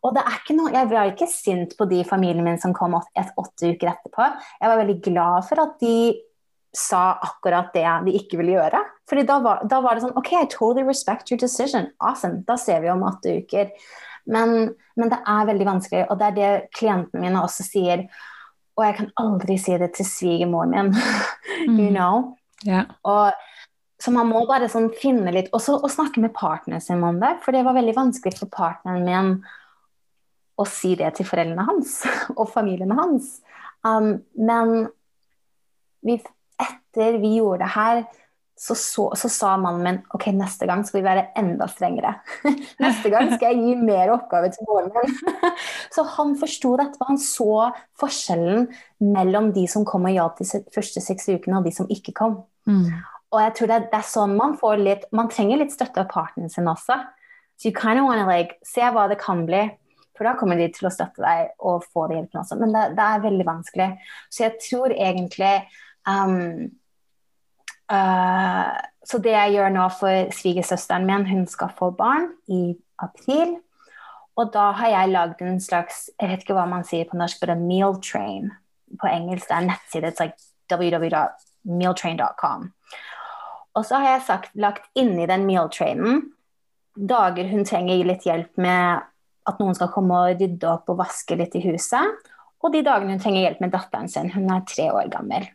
Og 0.06 0.14
det 0.16 0.22
er 0.22 0.38
ikke 0.38 0.56
noe, 0.56 0.72
Jeg 0.72 0.90
var 0.92 1.10
ikke 1.10 1.28
sint 1.32 1.74
på 1.78 1.88
de 1.90 2.04
familiene 2.06 2.46
mine 2.46 2.62
som 2.62 2.76
kom 2.78 2.94
åtte, 2.94 3.26
åtte 3.42 3.74
uker 3.74 3.90
etterpå. 3.90 4.28
Jeg 4.62 4.72
var 4.72 4.82
veldig 4.84 4.98
glad 5.08 5.48
for 5.50 5.64
at 5.64 5.80
de 5.82 5.98
sa 6.76 7.16
akkurat 7.24 7.72
det 7.74 7.88
de 8.06 8.14
ikke 8.20 8.38
ville 8.38 8.58
gjøre. 8.58 8.84
Fordi 9.10 9.24
da 9.28 9.40
var, 9.42 9.64
da 9.66 9.80
var 9.82 9.96
det 9.96 10.06
sånn 10.06 10.18
OK, 10.20 10.32
I 10.38 10.46
totally 10.52 10.86
respect 10.86 11.32
your 11.32 11.42
decision. 11.42 11.90
Awesome. 12.00 12.44
Da 12.46 12.58
ser 12.62 12.84
vi 12.84 12.92
om 12.94 13.06
åtte 13.08 13.40
uker. 13.42 13.72
Men, 14.26 14.74
men, 14.98 15.12
det 15.12 15.20
er 15.22 15.50
veldig 15.50 15.68
vanskelig, 15.68 16.06
og 16.10 16.20
det 16.20 16.28
er 16.28 16.38
det 16.40 16.54
klientene 16.78 17.22
mine 17.22 17.44
også 17.46 17.66
sier. 17.68 18.08
Og 18.76 18.88
jeg 18.88 18.98
kan 18.98 19.12
aldri 19.22 19.58
si 19.62 19.76
det 19.80 19.94
til 19.98 20.10
svigermoren 20.10 20.74
min. 20.76 20.96
Mm. 21.66 21.80
you 21.80 21.90
know? 21.90 22.36
Yeah. 22.68 22.84
Og, 23.08 23.32
så 24.04 24.12
man 24.12 24.28
må 24.28 24.42
bare 24.46 24.68
sånn 24.70 24.90
finne 25.00 25.32
litt 25.34 25.48
Og 25.56 25.62
så 25.64 25.78
snakke 25.90 26.20
med 26.22 26.34
partneren 26.36 26.84
sin 26.84 27.02
om 27.02 27.22
det, 27.22 27.38
for 27.46 27.56
det 27.56 27.64
var 27.66 27.78
veldig 27.78 27.94
vanskelig 27.96 28.36
for 28.38 28.52
partneren 28.52 29.06
min 29.08 29.30
å 30.60 30.66
si 30.70 30.94
det 31.00 31.14
til 31.16 31.28
foreldrene 31.28 31.66
hans 31.68 31.98
og 32.40 32.50
familien 32.52 32.94
hans. 32.96 33.40
Um, 33.88 34.20
men 34.36 34.90
vi, 36.06 36.20
etter 36.62 37.18
vi 37.24 37.36
gjorde 37.38 37.64
det 37.66 37.72
her, 37.74 38.04
så, 38.58 38.76
så, 38.76 39.10
så, 39.20 39.30
sa 39.30 39.56
mannen 39.60 39.84
min 39.84 39.98
ok, 40.16 40.30
neste 40.32 40.68
gang 40.70 40.86
skal 40.88 41.02
vi 41.02 41.06
være 41.06 41.26
enda 41.40 41.68
strengere. 41.68 42.14
neste 42.84 43.12
gang 43.12 43.34
skal 43.34 43.52
jeg 43.52 43.60
gi 43.60 43.74
mer 43.84 44.14
oppgaver 44.14 44.54
til 44.56 44.70
moren 44.70 44.94
min. 44.96 45.18
så 45.96 46.06
han 46.16 46.32
forsto 46.40 46.72
dette, 46.80 47.10
han 47.10 47.20
så 47.20 47.68
forskjellen 48.00 48.70
mellom 49.04 49.52
de 49.56 49.66
som 49.72 49.84
kom 49.88 50.08
og 50.08 50.16
hjalp 50.16 50.40
de 50.40 50.64
første 50.72 51.04
seks 51.04 51.28
ukene, 51.34 51.60
og 51.60 51.68
de 51.68 51.76
som 51.76 51.90
ikke 51.92 52.16
kom. 52.16 52.40
Mm. 52.70 52.88
Og 53.36 53.42
jeg 53.44 53.56
tror 53.58 53.72
det, 53.74 53.80
det, 53.92 54.00
er 54.00 54.08
sånn 54.08 54.38
man 54.40 54.56
får 54.58 54.80
litt 54.80 55.04
Man 55.14 55.28
trenger 55.30 55.60
litt 55.60 55.74
støtte 55.76 56.06
av 56.06 56.08
partneren 56.14 56.52
sin 56.54 56.72
også. 56.72 56.96
Så 57.60 57.70
you 57.70 57.76
kind 57.76 58.00
of 58.00 58.08
wanna 58.08 58.24
like, 58.30 58.56
se 58.64 58.88
hva 58.88 59.10
det 59.12 59.20
kan 59.20 59.44
bli. 59.48 59.66
For 60.16 60.28
da 60.28 60.38
kommer 60.40 60.56
de 60.60 60.70
til 60.72 60.88
å 60.88 60.94
støtte 60.94 61.20
deg 61.20 61.52
og 61.60 61.84
få 61.92 62.08
den 62.08 62.22
hjelpen 62.22 62.40
også. 62.40 62.56
Men 62.62 62.72
det, 62.72 62.86
det 62.96 63.04
er 63.04 63.24
veldig 63.28 63.48
vanskelig. 63.48 63.90
Så 64.32 64.46
jeg 64.46 64.56
tror 64.64 64.96
egentlig 64.96 65.54
um, 66.08 66.72
uh, 67.92 68.74
Så 69.06 69.20
det 69.22 69.36
jeg 69.36 69.56
gjør 69.56 69.70
nå 69.76 69.86
for 70.00 70.34
svigersøsteren 70.34 71.06
min, 71.06 71.28
hun 71.30 71.46
skal 71.48 71.74
få 71.78 71.92
barn 71.96 72.32
i 72.48 72.76
april. 73.02 73.58
Og 74.36 74.52
da 74.54 74.72
har 74.76 74.92
jeg 74.92 75.14
lagd 75.14 75.42
en 75.42 75.62
slags 75.64 76.10
Jeg 76.20 76.30
vet 76.30 76.44
ikke 76.44 76.58
hva 76.58 76.66
man 76.68 76.84
sier 76.84 77.08
på 77.08 77.18
norsk, 77.18 77.46
men 77.48 77.68
meal 77.70 78.00
train. 78.02 78.52
På 79.00 79.08
engelsk 79.08 79.50
det 79.50 79.56
er 79.56 79.64
en 79.64 79.72
nettside. 79.72 80.12
It's 80.12 80.20
like 80.20 80.36
www.mealtrain.com. 80.72 82.72
Og 83.76 83.86
så 83.86 84.00
har 84.00 84.16
jeg 84.16 84.28
sagt, 84.28 84.56
lagt 84.56 84.88
inni 84.96 85.28
den 85.28 85.46
meal 85.46 85.70
trainen 85.70 86.32
dager 86.96 87.50
hun 87.52 87.66
trenger 87.68 88.08
litt 88.08 88.26
hjelp 88.26 88.56
med 88.62 89.04
at 89.46 89.60
noen 89.62 89.76
skal 89.78 89.92
komme 89.94 90.16
og 90.16 90.40
rydde 90.40 90.70
opp 90.70 90.90
og 90.90 91.02
vaske 91.04 91.38
litt 91.38 91.58
i 91.60 91.64
huset. 91.68 92.32
Og 92.64 92.72
de 92.74 92.82
dagene 92.86 93.14
hun 93.14 93.22
trenger 93.22 93.44
hjelp 93.44 93.62
med 93.62 93.74
datteren 93.76 94.10
sin. 94.10 94.32
Hun 94.34 94.50
er 94.50 94.64
tre 94.70 94.88
år 94.94 95.12
gammel. 95.14 95.46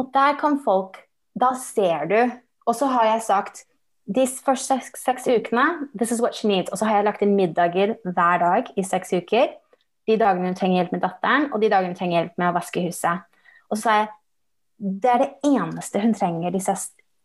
Og 0.00 0.10
der 0.14 0.36
kan 0.40 0.58
folk 0.64 0.98
Da 1.38 1.52
ser 1.58 2.06
du. 2.10 2.20
Og 2.66 2.76
så 2.76 2.86
har 2.90 3.06
jeg 3.08 3.26
sagt 3.26 3.64
de 4.10 4.26
første 4.26 4.80
seks, 4.98 5.26
ukene 5.28 5.88
this 5.98 6.10
is 6.10 6.20
what 6.22 6.34
she 6.34 6.48
needs. 6.48 6.70
Og 6.70 6.78
så 6.78 6.84
har 6.84 7.00
jeg 7.00 7.04
lagt 7.04 7.22
inn 7.22 7.36
middager 7.38 7.96
hver 8.04 8.42
dag 8.42 8.70
i 8.76 8.82
seks 8.82 9.12
uker. 9.12 9.52
De 10.08 10.16
dagene 10.18 10.50
hun 10.50 10.56
trenger 10.58 10.80
hjelp 10.80 10.96
med 10.96 11.04
datteren, 11.04 11.50
og 11.52 11.60
de 11.62 11.70
dagene 11.70 11.92
hun 11.92 11.98
trenger 11.98 12.18
hjelp 12.18 12.38
med 12.40 12.50
å 12.50 12.56
vaske 12.56 12.82
huset. 12.82 13.26
Og 13.70 13.78
så 13.78 13.82
sa 13.82 13.98
jeg 14.00 14.08
det 14.80 15.10
er 15.12 15.18
det 15.20 15.32
eneste 15.44 16.00
hun 16.00 16.14
trenger 16.16 16.54
de 16.54 16.60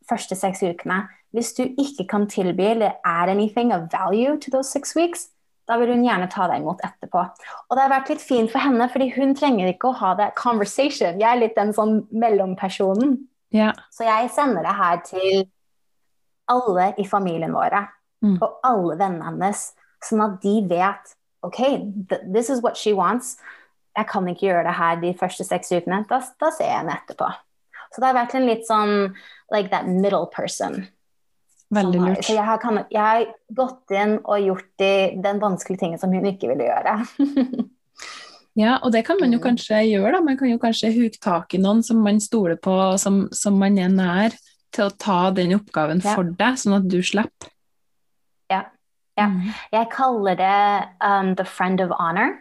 første 0.09 0.35
seks 0.35 0.63
ukene. 0.63 1.05
Hvis 1.31 1.53
du 1.55 1.63
ikke 1.63 2.03
kan 2.11 2.27
tilby 2.27 2.67
eller 2.73 2.97
add 3.07 3.31
anything 3.31 3.71
of 3.73 3.87
value 3.91 4.35
to 4.39 4.51
those 4.51 4.69
six 4.69 4.95
weeks, 4.95 5.29
da 5.67 5.77
vil 5.79 5.93
hun 5.95 6.03
gjerne 6.05 6.27
ta 6.31 6.49
deg 6.51 6.61
imot 6.61 6.83
etterpå. 6.85 7.23
Og 7.69 7.77
det 7.77 7.81
har 7.81 7.93
vært 7.93 8.11
litt 8.11 8.21
fint 8.21 8.51
for 8.51 8.61
henne, 8.61 8.85
fordi 8.91 9.07
hun 9.15 9.33
trenger 9.35 9.71
ikke 9.71 9.89
å 9.89 9.97
ha 10.01 10.11
det 10.19 10.33
conversation. 10.37 11.17
Jeg 11.21 11.29
er 11.31 11.41
litt 11.41 11.55
den 11.57 11.73
sånn 11.73 12.03
mellompersonen. 12.13 13.15
Ja. 13.55 13.71
Så 13.93 14.07
jeg 14.07 14.31
sender 14.35 14.65
det 14.65 14.75
her 14.75 15.03
til 15.07 15.45
alle 16.51 16.91
i 17.01 17.05
familien 17.07 17.55
våre 17.55 17.85
mm. 18.25 18.37
og 18.37 18.59
alle 18.67 18.97
vennene 18.99 19.29
hennes, 19.31 19.69
sånn 20.03 20.23
at 20.25 20.41
de 20.43 20.59
vet 20.69 21.15
OK, 21.45 21.61
this 22.33 22.49
is 22.49 22.61
what 22.65 22.77
she 22.77 22.93
wants. 22.97 23.35
Jeg 23.95 24.09
kan 24.09 24.27
ikke 24.27 24.47
gjøre 24.47 24.65
det 24.65 24.75
her 24.75 24.97
de 24.99 25.11
første 25.17 25.45
seks 25.45 25.71
ukene. 25.71 26.01
Da, 26.09 26.19
da 26.41 26.49
ser 26.51 26.71
jeg 26.71 26.79
henne 26.81 26.95
etterpå. 26.97 27.29
Så 27.93 28.01
det 28.01 28.09
har 28.09 28.17
vært 28.17 28.33
en 28.35 28.47
litt 28.49 28.65
sånn 28.67 28.95
like 29.53 29.69
that 29.71 29.85
middle 29.87 30.25
person. 30.33 30.81
Veldig 31.75 32.01
lurt. 32.01 32.25
Så 32.25 32.35
jeg 32.35 32.45
har, 32.45 32.59
kan, 32.61 32.81
jeg 32.91 33.01
har, 33.01 33.29
gått 33.55 33.93
inn 33.93 34.17
og 34.23 34.41
gjort 34.41 34.67
de, 34.81 34.91
den 35.23 35.39
vanskelige 35.41 35.81
tingen 35.83 36.01
som 36.01 36.13
hun 36.13 36.25
ikke 36.27 36.49
ville 36.51 36.67
gjøre. 36.67 36.97
ja, 38.55 38.77
og 38.81 38.93
det 38.95 39.03
kan 39.07 39.19
man 39.19 39.33
jo 39.35 39.41
kanskje 39.43 39.81
gjøre, 39.89 40.13
da. 40.15 40.21
Man 40.23 40.37
kan 40.39 40.51
jo 40.51 40.59
kanskje 40.61 40.93
huke 40.95 41.19
tak 41.23 41.55
i 41.55 41.61
noen 41.61 41.83
som 41.83 41.99
man 42.03 42.21
stoler 42.23 42.55
på, 42.55 42.75
som, 43.01 43.25
som 43.35 43.57
man 43.59 43.79
er 43.81 43.91
nær, 43.91 44.37
til 44.75 44.87
å 44.87 44.95
ta 44.99 45.19
den 45.35 45.55
oppgaven 45.57 46.01
ja. 46.03 46.15
for 46.15 46.31
deg, 46.39 46.57
sånn 46.59 46.77
at 46.79 46.87
du 46.91 46.97
slipper. 47.03 47.51
Ja. 48.51 48.61
ja. 49.19 49.27
Mm. 49.31 49.51
Jeg 49.75 49.89
kaller 49.91 50.39
det 50.39 50.57
um, 51.03 51.33
the 51.39 51.47
friend 51.47 51.83
of 51.83 51.91
honor. 51.99 52.35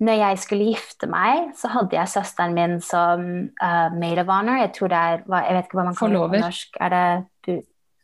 Når 0.00 0.20
jeg 0.20 0.40
skulle 0.44 0.70
gifte 0.72 1.08
meg, 1.12 1.52
så 1.60 1.72
hadde 1.72 1.96
jeg 1.96 2.12
søsteren 2.12 2.56
min 2.56 2.78
som 2.84 3.26
uh, 3.60 3.88
maid 3.96 4.20
of 4.22 4.32
honor. 4.32 4.62
Jeg 4.62 4.72
tror 4.76 4.92
det 4.92 5.00
er, 5.00 5.24
jeg 5.28 5.56
vet 5.58 5.68
ikke 5.68 5.80
hva 5.80 5.88
man 5.90 5.98
kaller 5.98 6.24
det 6.24 6.40
på 6.40 6.44
norsk. 6.46 6.80
Er 6.80 6.96
det 6.96 7.58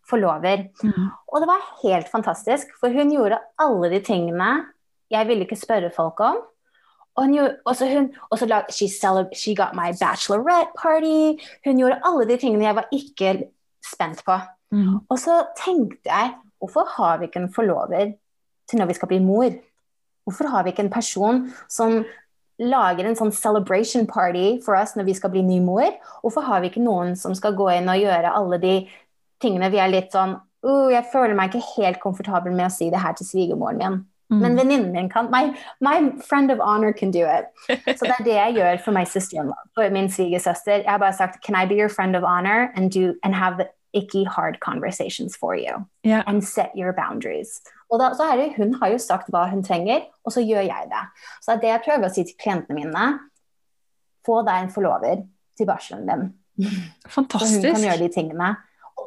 forlover. 0.07 0.69
Mm. 0.85 1.09
Og 1.33 1.43
det 1.43 1.49
var 1.51 1.71
helt 1.83 2.11
fantastisk, 2.13 2.71
for 2.81 2.95
hun 2.95 3.13
gjorde 3.15 3.41
alle 3.63 3.91
de 3.97 4.01
tingene 4.05 4.51
jeg 5.11 5.29
ville 5.29 5.47
ikke 5.47 5.59
spørre 5.59 5.93
folk 5.95 6.21
om. 6.25 6.39
Og 7.17 7.25
hun, 7.25 7.39
også 7.65 7.87
hun 7.89 8.11
også 8.31 8.47
lag, 8.47 8.69
she, 8.71 8.89
she 9.35 9.55
got 9.57 9.75
my 9.75 9.93
bachelorette 10.01 10.73
party. 10.77 11.41
Hun 11.65 11.79
gjorde 11.81 12.01
alle 12.05 12.29
de 12.29 12.37
tingene 12.37 12.65
jeg 12.65 12.77
var 12.77 12.89
ikke 12.93 13.33
spent 13.93 14.23
på. 14.27 14.37
Mm. 14.71 14.99
Og 15.09 15.19
så 15.19 15.45
tenkte 15.65 16.11
jeg, 16.11 16.35
hvorfor 16.59 16.89
har 16.97 17.19
vi 17.19 17.25
ikke 17.25 17.41
en 17.41 17.55
forlover 17.55 18.13
til 18.69 18.79
når 18.79 18.87
vi 18.87 18.99
skal 18.99 19.09
bli 19.09 19.19
mor? 19.19 19.51
Hvorfor 20.27 20.49
har 20.51 20.63
vi 20.63 20.75
ikke 20.75 20.83
en 20.83 20.93
person 20.93 21.45
som 21.71 22.05
lager 22.59 23.07
en 23.07 23.17
sånn 23.19 23.33
celebration 23.37 24.07
party 24.09 24.59
for 24.65 24.77
oss 24.79 24.97
når 24.97 25.07
vi 25.09 25.15
skal 25.15 25.33
bli 25.33 25.45
ny 25.47 25.61
mor? 25.65 25.87
Hvorfor 26.23 26.45
har 26.49 26.61
vi 26.61 26.73
ikke 26.73 26.85
noen 26.85 27.15
som 27.17 27.35
skal 27.37 27.57
gå 27.57 27.69
inn 27.77 27.89
og 27.93 28.01
gjøre 28.01 28.35
alle 28.35 28.59
de 28.63 28.75
tingene 29.43 29.71
vi 29.73 29.81
er 29.81 29.93
litt 29.93 30.15
sånn 30.17 30.35
uh, 30.37 30.89
Jeg 30.91 31.09
føler 31.13 31.37
meg 31.37 31.53
ikke 31.53 31.77
helt 31.77 32.03
komfortabel 32.03 32.55
med 32.57 32.69
å 32.69 32.75
si 32.75 32.91
det 32.91 33.03
her 33.03 33.17
til 33.17 33.29
svigermoren 33.29 33.81
min. 33.81 33.99
Mm. 34.31 34.39
Men 34.43 34.57
venninnen 34.59 34.93
min 34.93 35.09
kan 35.09 35.31
my, 35.31 35.55
my, 35.81 36.11
friend 36.29 36.51
of 36.51 36.59
honor 36.59 36.93
can 36.93 37.11
do 37.11 37.25
it. 37.37 37.47
Så 37.99 38.05
det 38.05 38.15
er 38.19 38.25
det 38.25 38.35
jeg 38.35 38.55
gjør 38.55 38.81
for 38.85 38.93
meg 38.93 39.07
søster, 39.09 39.53
for 39.75 39.91
min 39.91 40.11
svigersøster. 40.11 40.83
Jeg 40.83 40.91
har 40.91 40.99
bare 40.99 41.13
sagt 41.13 41.45
Can 41.45 41.55
I 41.55 41.67
be 41.67 41.79
your 41.79 41.89
friend 41.89 42.17
of 42.17 42.23
honor 42.23 42.73
and, 42.75 42.91
do, 42.91 43.15
and 43.23 43.35
have 43.35 43.55
the 43.59 43.69
icky 43.95 44.25
hard 44.25 44.59
conversations 44.61 45.37
for 45.37 45.55
you? 45.55 45.87
Yeah. 46.05 46.23
And 46.27 46.43
set 46.43 46.71
your 46.75 46.93
boundaries. 46.93 47.61
Og 47.91 48.01
da, 48.01 48.15
så 48.15 48.23
er 48.33 48.37
det, 48.37 48.53
Hun 48.57 48.75
har 48.75 48.89
jo 48.89 48.99
sagt 48.99 49.31
hva 49.31 49.47
hun 49.51 49.63
trenger, 49.63 50.01
og 50.25 50.33
så 50.33 50.41
gjør 50.41 50.67
jeg 50.67 50.91
det. 50.91 51.05
Så 51.43 51.53
det 51.53 51.57
er 51.57 51.61
det 51.61 51.69
jeg 51.69 51.85
prøver 51.87 52.09
å 52.09 52.15
si 52.15 52.25
til 52.25 52.39
klientene 52.43 52.81
mine. 52.81 53.07
Få 54.27 54.43
deg 54.43 54.65
en 54.65 54.73
forlover 54.75 55.23
til 55.57 55.67
barselen 55.67 56.09
din. 56.11 56.31
Fantastisk. 57.07 57.61
Så 57.61 57.69
hun 57.69 57.77
kan 57.77 57.85
gjøre 57.87 58.03
de 58.03 58.15
tingene 58.15 58.57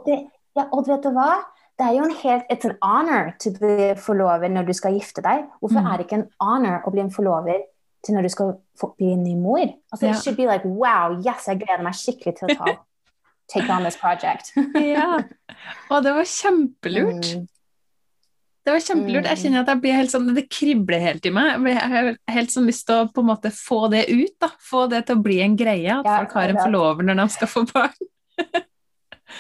det, 0.06 0.20
ja, 0.58 0.68
og 0.72 0.88
vet 0.88 1.04
du 1.04 1.12
hva? 1.16 1.32
Det 1.80 1.88
er 1.88 1.96
jo 1.96 2.06
en 2.10 2.15
helt 2.22 2.50
It's 2.52 2.68
an 2.68 2.76
honor 2.84 3.34
to 3.39 3.54
bli 3.56 3.94
forlover 3.96 4.52
når 4.52 4.68
du 4.68 4.74
skal 4.76 4.98
gifte 4.98 5.24
deg. 5.24 5.46
Hvorfor 5.62 5.80
mm. 5.80 5.88
er 5.88 5.98
det 5.98 6.08
ikke 6.08 6.18
en 6.20 6.30
honor 6.44 6.84
å 6.84 6.92
bli 6.92 7.06
en 7.06 7.13
forlover 7.13 7.62
til 8.04 8.15
når 8.15 8.28
du 8.28 8.32
skal 8.34 8.52
bli 8.98 9.13
en 9.13 9.24
ny 9.24 9.36
mor? 9.39 9.63
Altså, 9.94 10.10
yeah. 10.10 10.18
It 10.18 10.24
should 10.24 10.39
be 10.39 10.48
like 10.50 10.68
wow, 10.68 11.15
yes, 11.15 11.48
jeg 11.48 11.62
gleder 11.63 11.86
meg 11.86 11.96
skikkelig 11.96 12.36
til 12.39 12.52
å 12.52 12.58
ta 12.60 12.74
take 13.54 13.72
on 13.72 13.88
this 13.88 13.98
project. 14.00 14.52
ja. 14.76 15.24
Og 15.89 16.04
det 16.04 16.13
var 16.20 16.28
kjempelurt. 16.28 17.32
Mm. 17.32 17.48
Det 18.68 18.76
var 18.76 18.84
kjempelurt. 18.84 19.30
Jeg 19.32 19.42
kjenner 19.42 19.63
at 19.63 19.72
jeg 19.72 19.82
blir 19.82 19.96
helt 19.98 20.12
sånn, 20.13 20.28
Det 20.36 20.44
kribler 20.52 21.02
helt 21.02 21.26
i 21.26 21.32
meg. 21.34 21.63
Jeg 21.72 21.92
har 21.96 22.10
helt 22.36 22.52
sånn 22.54 22.68
lyst 22.70 22.86
til 22.89 23.06
å 23.06 23.08
på 23.10 23.24
en 23.24 23.32
måte 23.32 23.54
få 23.56 23.86
det 23.89 24.04
ut. 24.12 24.36
da, 24.44 24.52
Få 24.62 24.84
det 24.92 25.06
til 25.08 25.18
å 25.18 25.24
bli 25.24 25.39
en 25.42 25.56
greie. 25.58 25.96
At 25.96 26.06
ja, 26.06 26.20
folk 26.20 26.36
har 26.38 26.52
en 26.52 26.60
forlover 26.60 27.08
når 27.08 27.24
de 27.24 27.28
skal 27.39 27.50
få 27.56 27.63
barn. 27.72 27.96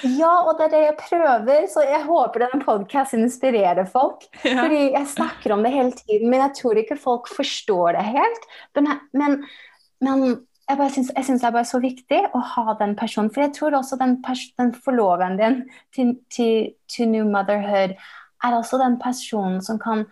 Ja, 0.03 0.31
og 0.45 0.57
det 0.59 0.67
er 0.67 0.73
det 0.73 0.83
jeg 0.83 0.97
prøver, 0.99 1.65
så 1.71 1.83
jeg 1.85 2.03
håper 2.05 2.45
denne 2.45 2.61
podkasten 2.63 3.25
inspirerer 3.25 3.87
folk. 3.89 4.27
Ja. 4.43 4.61
Fordi 4.61 4.83
jeg 4.93 5.07
snakker 5.15 5.55
om 5.55 5.65
det 5.65 5.73
hele 5.73 5.95
tiden, 5.97 6.29
men 6.29 6.43
jeg 6.45 6.55
tror 6.61 6.79
ikke 6.81 6.99
folk 6.99 7.31
forstår 7.33 7.97
det 7.97 8.05
helt. 8.11 8.47
Men, 8.77 8.91
men, 9.17 9.35
men 10.05 10.23
jeg 10.69 10.93
syns 10.93 11.41
det 11.41 11.49
er 11.49 11.55
bare 11.55 11.67
så 11.67 11.81
viktig 11.81 12.21
å 12.35 12.41
ha 12.53 12.77
den 12.79 12.95
personen. 12.99 13.31
For 13.33 13.47
jeg 13.47 13.55
tror 13.57 13.77
også 13.79 13.97
den, 13.99 14.19
den 14.61 14.73
forloveren 14.77 15.37
din 15.39 15.61
til, 15.95 16.15
til, 16.29 16.71
til, 16.91 17.09
New 17.09 17.25
Motherhood 17.25 17.95
er 18.45 18.55
også 18.55 18.79
den 18.81 18.99
personen 19.01 19.61
som 19.65 19.79
kan 19.81 20.05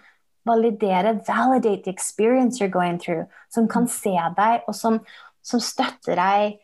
validere, 0.47 1.19
validate 1.27 1.83
the 1.83 1.91
experience 1.91 2.59
you're 2.59 2.71
going 2.71 2.97
through. 2.99 3.27
Som 3.53 3.67
kan 3.67 3.87
se 3.87 4.15
deg, 4.37 4.63
og 4.67 4.75
som, 4.75 5.01
som 5.45 5.61
støtter 5.61 6.17
deg 6.17 6.57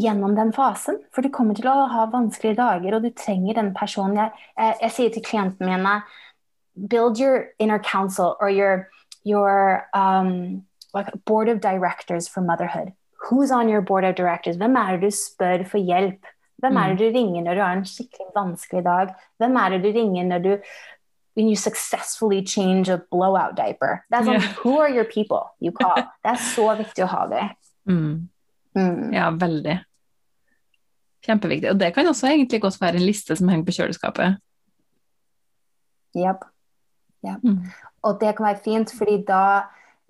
gjennom 0.00 0.34
den 0.36 0.52
fasen. 0.52 0.98
For 1.14 1.22
du 1.22 1.30
kommer 1.30 1.54
til 1.54 1.68
å 1.70 1.86
ha 1.90 2.06
vanskelige 2.12 2.58
dager, 2.58 2.96
og 2.96 3.04
du 3.04 3.10
trenger 3.14 3.60
den 3.60 3.72
personen. 3.76 4.18
Jeg, 4.18 4.46
jeg, 4.58 4.76
jeg 4.82 4.96
sier 4.98 5.14
til 5.14 5.26
klientene 5.30 5.70
mine 5.70 5.96
Build 6.74 7.20
your 7.20 7.50
inner 7.60 7.78
council 7.78 8.34
or 8.40 8.50
your, 8.50 8.88
your 9.22 9.86
um, 9.94 10.64
like 10.92 11.06
board 11.24 11.48
of 11.48 11.60
directors 11.60 12.26
for 12.26 12.40
motherhood. 12.40 12.92
Who's 13.30 13.52
on 13.52 13.68
your 13.68 13.80
board 13.80 14.04
of 14.04 14.16
directors? 14.16 14.56
Hvem 14.56 14.74
er 14.76 14.96
det 14.96 15.00
du 15.06 15.14
spør 15.14 15.62
for 15.70 15.78
hjelp? 15.78 16.26
Hvem 16.58 16.76
er 16.76 16.88
det 16.88 16.98
du 16.98 17.18
ringer 17.18 17.42
når 17.44 17.54
du 17.54 17.60
har 17.60 17.76
en 17.76 17.86
skikkelig 17.86 18.26
vanskelig 18.34 18.84
dag? 18.84 19.14
Hvem 19.38 19.56
er 19.56 19.70
det 19.70 19.80
du 19.84 19.88
ringer 19.94 20.24
når 20.24 20.38
du 20.38 20.50
when 21.36 21.48
you 21.48 21.56
successfully 21.56 22.42
change 22.42 22.88
a 22.88 22.98
blowout 23.10 23.56
diaper? 23.56 24.04
That's 24.10 24.26
yeah. 24.26 24.40
Who 24.62 24.78
are 24.78 24.90
your 24.90 25.04
people 25.04 25.54
you 25.60 25.72
call? 25.72 25.94
Det 26.22 26.30
er 26.34 26.40
så 26.54 26.74
viktig 26.78 27.04
å 27.04 27.10
ha 27.10 27.26
det. 27.30 27.48
Mm. 27.90 28.28
Mm. 28.74 29.12
Ja, 29.14 29.30
veldig. 29.30 29.78
Kjempeviktig. 31.24 31.70
Og 31.70 31.80
det 31.80 31.92
kan 31.94 32.06
også 32.10 32.28
egentlig 32.28 32.60
godt 32.62 32.80
være 32.80 32.98
en 33.00 33.06
liste 33.06 33.36
som 33.36 33.48
henger 33.48 33.64
på 33.68 33.76
kjøleskapet. 33.78 34.40
Yep. 36.16 36.44
Yep. 37.26 37.44
Mm. 37.44 37.58
Og 38.04 38.20
det 38.20 38.36
kan 38.36 38.46
være 38.46 38.62
fint, 38.64 38.92
fordi 38.98 39.22
da, 39.28 39.62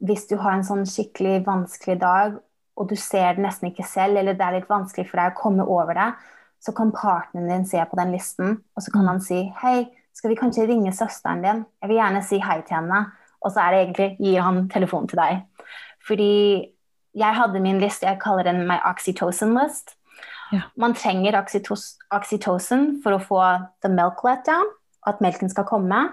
hvis 0.04 0.26
du 0.30 0.36
har 0.42 0.56
en 0.56 0.66
sånn 0.66 0.84
skikkelig 0.88 1.44
vanskelig 1.46 2.00
dag, 2.02 2.38
og 2.74 2.88
du 2.90 2.96
ser 2.98 3.36
det 3.36 3.44
nesten 3.44 3.70
ikke 3.70 3.86
selv, 3.86 4.18
eller 4.18 4.34
det 4.34 4.42
er 4.42 4.56
litt 4.58 4.70
vanskelig 4.70 5.06
for 5.10 5.20
deg 5.20 5.30
å 5.32 5.38
komme 5.38 5.66
over 5.70 5.94
det, 5.94 6.08
så 6.64 6.72
kan 6.74 6.90
partneren 6.96 7.50
din 7.52 7.66
se 7.68 7.78
på 7.86 7.98
den 8.00 8.10
listen, 8.12 8.56
og 8.74 8.82
så 8.82 8.90
kan 8.90 9.04
Mm. 9.04 9.08
han 9.08 9.20
si 9.20 9.52
Hei, 9.62 9.86
skal 10.12 10.30
vi 10.30 10.36
kanskje 10.36 10.66
ringe 10.66 10.92
søsteren 10.92 11.42
din? 11.42 11.64
Jeg 11.82 11.88
vil 11.88 11.96
gjerne 11.96 12.22
si 12.24 12.38
hei 12.38 12.60
til 12.62 12.76
henne. 12.76 13.12
Og 13.44 13.52
så 13.52 13.60
er 13.60 13.70
det 13.70 13.80
egentlig 13.80 14.16
gir 14.18 14.40
han 14.40 14.68
telefonen 14.68 15.08
til 15.08 15.18
deg. 15.18 15.42
Fordi 16.06 16.73
jeg 17.14 17.36
hadde 17.36 17.62
min 17.62 17.80
liste, 17.82 18.06
jeg 18.06 18.20
kaller 18.22 18.46
den 18.46 18.64
my 18.68 18.78
oxytocin 18.84 19.54
list. 19.54 19.94
Ja. 20.52 20.66
Man 20.76 20.94
trenger 20.94 21.38
oxytocin 21.38 23.00
for 23.02 23.16
å 23.16 23.22
få 23.22 23.40
the 23.82 23.90
milk 23.90 24.24
let 24.26 24.44
down, 24.46 24.66
at 25.06 25.22
melken 25.24 25.50
skal 25.50 25.66
komme. 25.68 26.08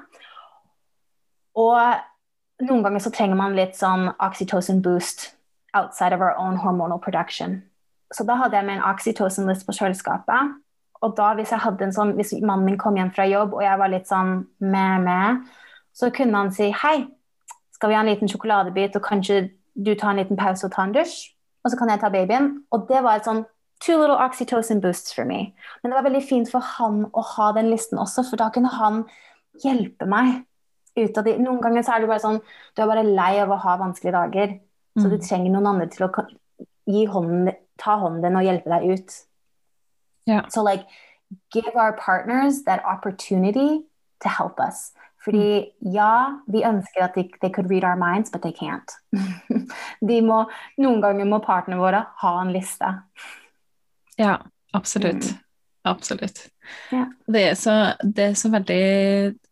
Og 1.58 2.62
noen 2.62 2.84
ganger 2.86 3.04
så 3.04 3.12
trenger 3.14 3.40
man 3.40 3.58
litt 3.58 3.78
sånn 3.78 4.10
oxytocin 4.22 4.82
boost 4.86 5.32
outside 5.74 6.14
of 6.14 6.22
our 6.22 6.36
own 6.38 6.58
hormonal 6.60 7.02
production. 7.02 7.62
Så 8.12 8.26
da 8.28 8.36
hadde 8.36 8.58
jeg 8.58 8.68
med 8.68 8.80
en 8.80 8.90
oxytocin 8.92 9.48
list 9.48 9.66
på 9.68 9.76
kjøleskapet. 9.76 10.58
Og 11.02 11.16
da 11.18 11.32
hvis 11.38 11.54
jeg 11.54 11.64
hadde 11.64 11.88
en 11.88 11.96
sånn, 11.96 12.14
hvis 12.18 12.36
mannen 12.44 12.68
min 12.68 12.78
kom 12.78 12.98
hjem 13.00 13.14
fra 13.16 13.26
jobb 13.26 13.56
og 13.56 13.64
jeg 13.66 13.80
var 13.82 13.90
litt 13.90 14.10
sånn 14.10 14.44
med-med, 14.60 15.48
så 15.98 16.12
kunne 16.14 16.44
han 16.44 16.52
si 16.54 16.70
hei, 16.84 17.08
skal 17.74 17.90
vi 17.90 17.98
ha 17.98 18.04
en 18.04 18.12
liten 18.12 18.30
sjokoladebit, 18.30 18.96
og 19.00 19.08
kanskje 19.08 19.40
du 19.76 19.96
tar 19.96 20.12
en 20.12 20.18
liten 20.22 20.38
pause 20.38 20.66
og 20.68 20.74
tar 20.74 20.90
en 20.90 20.94
dusj? 20.96 21.32
Og 21.64 21.72
så 21.72 21.78
kan 21.78 21.90
jeg 21.90 22.02
ta 22.02 22.10
babyen. 22.10 22.64
Og 22.72 22.88
det 22.90 23.04
var 23.04 23.20
et 23.20 23.28
sånn 23.28 23.46
two 23.82 23.98
little 23.98 24.18
oxytocin 24.18 24.82
boosts 24.82 25.14
for 25.14 25.26
me. 25.26 25.54
Men 25.82 25.92
det 25.92 25.98
var 25.98 26.08
veldig 26.10 26.24
fint 26.28 26.50
for 26.52 26.60
han 26.78 27.06
å 27.18 27.24
ha 27.36 27.52
den 27.58 27.70
listen 27.70 28.00
også, 28.02 28.24
for 28.30 28.38
da 28.38 28.50
kunne 28.54 28.70
han 28.70 29.04
hjelpe 29.64 30.06
meg 30.10 30.44
ut 30.98 31.18
av 31.18 31.26
de. 31.26 31.38
Noen 31.42 31.62
ganger 31.64 31.86
så 31.86 31.96
er 31.96 32.04
det 32.04 32.10
bare 32.12 32.24
sånn, 32.24 32.42
du 32.76 32.82
er 32.84 32.90
bare 32.90 33.06
lei 33.08 33.40
av 33.42 33.50
å 33.54 33.60
ha 33.64 33.78
vanskelige 33.82 34.18
dager, 34.18 34.60
så 35.00 35.10
du 35.10 35.18
Mm. 35.18 35.22
trenger 35.28 35.52
noen 35.52 35.68
andre 35.68 35.88
til 35.88 36.08
å 36.08 36.12
hånden, 37.14 37.56
ta 37.78 37.98
hånden 37.98 38.22
din 38.22 38.36
og 38.36 38.44
hjelpe 38.44 38.70
deg 38.70 38.90
ut. 38.92 39.26
Yeah. 40.26 40.48
So 40.50 40.62
like, 40.64 40.86
give 41.52 41.76
our 41.76 41.94
partners 41.94 42.64
that 42.64 42.84
opportunity 42.86 43.86
to 44.22 44.30
help 44.30 44.60
us. 44.60 44.92
Fordi 45.22 45.70
ja, 45.94 46.14
vi 46.50 46.64
ønsker 46.66 47.04
at 47.06 47.18
de, 47.18 47.28
they 47.44 47.52
could 47.54 47.70
read 47.70 47.86
our 47.86 48.00
minds, 48.00 48.32
but 48.34 48.42
they 48.42 48.54
can't. 48.58 48.90
De 50.10 50.18
må, 50.26 50.40
noen 50.82 51.02
ganger 51.04 51.30
må 51.30 51.38
partene 51.46 51.78
våre 51.78 52.08
ha 52.24 52.34
en 52.42 52.50
liste. 52.56 52.90
Ja, 54.18 54.40
absolutt. 54.74 55.30
Mm. 55.30 55.40
Absolutt. 55.92 56.44
Ja. 56.94 57.08
Det, 57.26 57.42
er 57.52 57.56
så, 57.58 57.76
det 58.02 58.26
er 58.32 58.36
så 58.38 58.52
veldig 58.54 58.82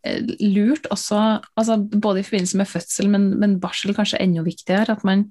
eh, 0.06 0.28
lurt 0.42 0.86
også, 0.94 1.40
altså 1.58 1.78
både 1.82 2.20
i 2.20 2.26
forbindelse 2.26 2.60
med 2.60 2.70
fødsel, 2.70 3.08
men, 3.10 3.24
men 3.40 3.58
barsel 3.62 3.94
kanskje 3.96 4.20
enda 4.22 4.44
viktigere, 4.46 4.94
at 4.94 5.02
man, 5.06 5.26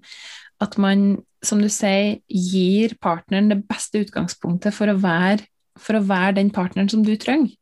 at 0.64 0.76
man, 0.82 1.06
som 1.44 1.62
du 1.64 1.70
sier, 1.72 2.20
gir 2.28 2.98
partneren 3.04 3.52
det 3.52 3.62
beste 3.70 4.04
utgangspunktet 4.04 4.76
for 4.76 4.92
å 4.92 4.98
være, 5.00 5.48
for 5.80 6.00
å 6.00 6.04
være 6.04 6.36
den 6.42 6.52
partneren 6.56 6.92
som 6.92 7.04
du 7.08 7.16
trenger. 7.20 7.56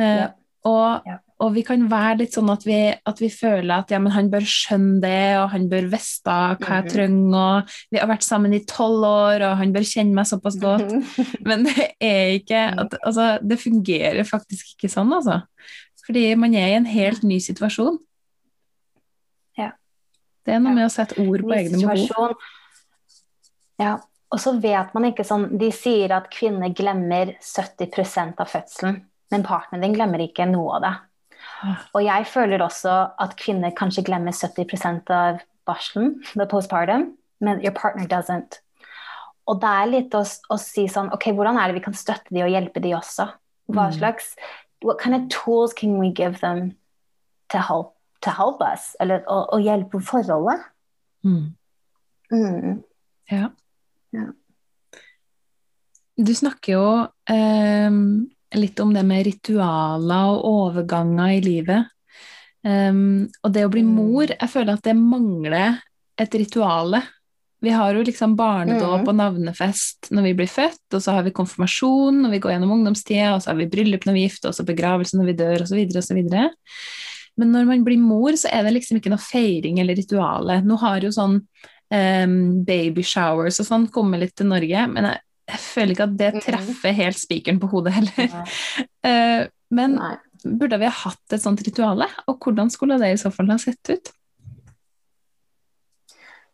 Eh, 0.00 0.18
Ja. 0.24 0.34
og, 0.68 1.04
Ja. 1.08 1.20
Og 1.38 1.50
vi 1.52 1.62
kan 1.68 1.82
være 1.90 2.18
litt 2.22 2.32
sånn 2.32 2.48
at 2.48 2.62
vi, 2.64 2.76
at 3.04 3.18
vi 3.20 3.28
føler 3.28 3.72
at 3.82 3.90
ja, 3.92 3.98
men 4.00 4.12
han 4.14 4.30
bør 4.32 4.44
skjønne 4.48 5.00
det, 5.02 5.36
og 5.36 5.50
han 5.52 5.66
bør 5.68 5.88
vite 5.92 6.32
hva 6.32 6.78
jeg 6.78 6.84
Mhm. 6.86 6.88
trenger, 6.94 7.34
og 7.36 7.74
vi 7.92 7.98
har 8.00 8.08
vært 8.08 8.24
sammen 8.24 8.54
i 8.56 8.62
tolv 8.64 9.04
år, 9.04 9.42
og 9.50 9.56
han 9.58 9.72
bør 9.74 9.84
kjenne 9.84 10.14
meg 10.16 10.24
såpass 10.30 10.56
godt. 10.60 10.88
Men 11.48 11.64
det 11.68 11.90
er 12.00 12.38
ikke 12.38 12.62
at, 12.80 12.96
altså, 13.04 13.38
Det 13.46 13.58
fungerer 13.60 14.24
faktisk 14.24 14.72
ikke 14.76 14.88
sånn, 14.92 15.12
altså. 15.12 15.42
Fordi 16.06 16.34
man 16.38 16.54
er 16.54 16.68
i 16.68 16.76
en 16.78 16.86
helt 16.86 17.22
ny 17.22 17.36
situasjon. 17.42 17.98
Ja. 19.58 19.72
Det 20.46 20.54
er 20.54 20.60
noe 20.60 20.72
med 20.74 20.86
å 20.86 20.92
sette 20.92 21.18
ord 21.20 21.42
på 21.42 21.52
egne 21.52 21.80
behov. 21.82 22.36
Ja, 23.78 23.98
og 24.32 24.40
så 24.40 24.54
vet 24.60 24.94
man 24.94 25.04
ikke 25.10 25.24
sånn 25.26 25.58
De 25.58 25.68
sier 25.74 26.14
at 26.16 26.30
kvinner 26.32 26.72
glemmer 26.72 27.34
70% 27.42 28.40
av 28.40 28.48
fødselen, 28.48 29.02
men 29.30 29.42
partneren 29.44 29.82
din 29.84 29.94
glemmer 29.98 30.22
ikke 30.24 30.46
noe 30.48 30.78
av 30.78 30.82
det. 30.86 30.94
Og 31.94 32.04
jeg 32.04 32.26
føler 32.28 32.62
også 32.62 32.94
at 33.22 33.36
kvinner 33.40 33.72
kanskje 33.76 34.04
glemmer 34.06 34.34
70% 34.36 35.10
av 35.14 35.40
barselen, 35.66 36.22
the 36.34 36.46
postpartum, 36.46 37.14
men 37.40 37.60
your 37.64 37.74
partner 37.74 38.06
doesn't. 38.06 38.60
Og 39.46 39.60
det 39.62 39.70
er 39.70 39.90
litt 39.90 40.14
å, 40.18 40.22
å 40.50 40.56
si 40.58 40.88
sånn 40.90 41.12
Ok, 41.14 41.28
hvordan 41.34 41.58
er 41.60 41.70
det 41.70 41.78
vi 41.78 41.84
kan 41.84 41.94
støtte 41.94 42.34
de 42.34 42.42
og 42.42 42.50
hjelpe 42.50 42.82
de 42.82 42.94
også? 42.98 43.28
Hva 43.70 43.88
Mm. 43.90 43.98
slags 43.98 44.36
What 44.82 44.98
kind 45.00 45.14
of 45.14 45.28
tools 45.30 45.72
can 45.72 45.98
we 45.98 46.10
give 46.10 46.40
them 46.40 46.76
to 47.48 47.58
help, 47.58 47.94
to 48.20 48.30
help 48.30 48.60
us? 48.60 48.94
Eller 49.00 49.22
å, 49.26 49.46
å 49.54 49.58
hjelpe 49.58 50.00
forholdet? 50.04 50.66
Mm. 51.24 51.54
Mm. 52.30 52.82
Ja. 53.30 53.48
Ja. 54.12 54.26
Du 56.16 56.34
snakker 56.34 56.72
jo 56.72 56.84
eh, 57.32 57.90
litt 58.56 58.80
om 58.80 58.92
det 58.94 59.04
med 59.06 59.26
ritualer 59.26 60.32
og 60.32 60.46
overganger 60.50 61.36
i 61.36 61.42
livet. 61.44 61.92
Um, 62.66 63.28
og 63.44 63.52
det 63.54 63.62
å 63.66 63.70
bli 63.70 63.82
Mm. 63.82 63.94
mor, 63.94 64.26
jeg 64.26 64.50
føler 64.50 64.72
at 64.72 64.82
det 64.82 64.96
mangler 64.96 65.78
et 66.18 66.30
rituale. 66.34 67.02
Vi 67.62 67.70
har 67.70 67.94
jo 67.94 68.02
liksom 68.02 68.36
barnedåp 68.36 69.04
Mm. 69.04 69.08
og 69.08 69.14
navnefest 69.16 70.10
når 70.10 70.22
vi 70.22 70.34
blir 70.34 70.48
født, 70.48 70.92
og 70.92 71.00
så 71.00 71.12
har 71.12 71.22
vi 71.22 71.30
konfirmasjon 71.30 72.22
når 72.22 72.30
vi 72.30 72.38
går 72.38 72.52
gjennom 72.52 72.72
ungdomstida, 72.72 73.34
og 73.34 73.42
så 73.42 73.50
har 73.50 73.56
vi 73.56 73.66
bryllup 73.66 74.04
når 74.04 74.12
vi 74.12 74.26
gifter 74.28 74.48
oss, 74.48 74.60
og 74.60 74.66
begravelse 74.66 75.14
når 75.16 75.26
vi 75.26 75.32
dør, 75.32 75.62
osv., 75.62 75.96
osv. 75.96 76.50
Men 77.38 77.52
når 77.52 77.66
man 77.66 77.84
blir 77.84 77.98
mor, 77.98 78.32
så 78.32 78.48
er 78.52 78.62
det 78.64 78.74
liksom 78.74 78.98
ikke 78.98 79.10
noe 79.10 79.18
feiring 79.18 79.78
eller 79.78 79.94
rituale. 79.94 80.62
Nå 80.64 80.78
har 80.78 81.00
jo 81.00 81.08
sånn 81.08 81.42
um, 81.90 82.64
baby 82.64 83.02
showers 83.02 83.60
og 83.60 83.66
sånn 83.66 83.90
kommet 83.92 84.20
litt 84.20 84.34
til 84.36 84.46
Norge, 84.46 84.86
men 84.90 85.04
jeg, 85.04 85.20
jeg 85.48 85.60
føler 85.62 85.94
ikke 85.94 86.06
at 86.08 86.16
det 86.18 86.30
Mhm. 86.34 86.42
treffer 86.42 86.92
helt 86.92 87.18
spikeren 87.20 87.60
på 87.62 87.68
hodet 87.70 87.92
heller. 87.92 88.30
Eh, 89.06 89.46
men 89.70 89.92
burde 90.42 90.78
vi 90.80 90.84
ha 90.88 90.90
hatt 90.90 91.32
et 91.32 91.40
sånt 91.42 91.60
rituale, 91.62 92.08
og 92.26 92.40
hvordan 92.42 92.70
skulle 92.70 92.98
det 92.98 93.12
i 93.12 93.16
så 93.20 93.30
fall 93.30 93.46
ha 93.52 93.56
sett 93.62 93.90
ut? 93.90 94.10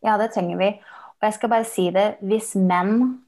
Ja, 0.05 0.17
det 0.19 0.33
trenger 0.35 0.59
vi. 0.59 0.69
Og 1.23 1.29
jeg 1.29 1.35
skal 1.39 1.49
bare 1.53 1.65
si 1.69 1.91
det, 1.95 2.17
hvis 2.23 2.55
menn 2.59 3.19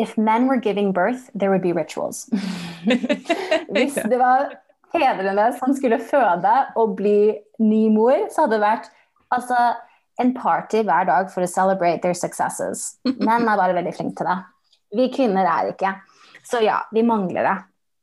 If 0.00 0.16
men 0.16 0.46
were 0.48 0.56
giving 0.56 0.92
birth, 0.94 1.28
there 1.38 1.50
would 1.50 1.60
be 1.60 1.74
rituals. 1.76 2.24
hvis 3.74 3.98
det 4.08 4.16
var 4.18 4.54
fedrene 4.94 5.50
som 5.58 5.74
skulle 5.76 5.98
føde 6.00 6.52
og 6.80 6.94
bli 6.96 7.34
ny 7.60 7.82
mor, 7.92 8.16
så 8.32 8.46
hadde 8.46 8.54
det 8.56 8.62
vært 8.62 8.88
altså, 9.30 9.58
en 10.20 10.32
party 10.32 10.80
hver 10.88 11.04
dag 11.10 11.28
for 11.34 11.44
å 11.44 11.50
celebrate 11.52 12.00
their 12.00 12.14
successes. 12.16 12.96
Menn 13.20 13.44
er 13.44 13.60
bare 13.60 13.76
veldig 13.76 13.92
flinke 13.98 14.16
til 14.22 14.30
det. 14.30 14.38
Vi 14.96 15.10
kvinner 15.14 15.46
er 15.46 15.72
ikke. 15.72 15.94
Så 16.46 16.62
ja, 16.64 16.80
vi 16.92 17.02
mangler 17.06 17.46
det. 17.46 17.58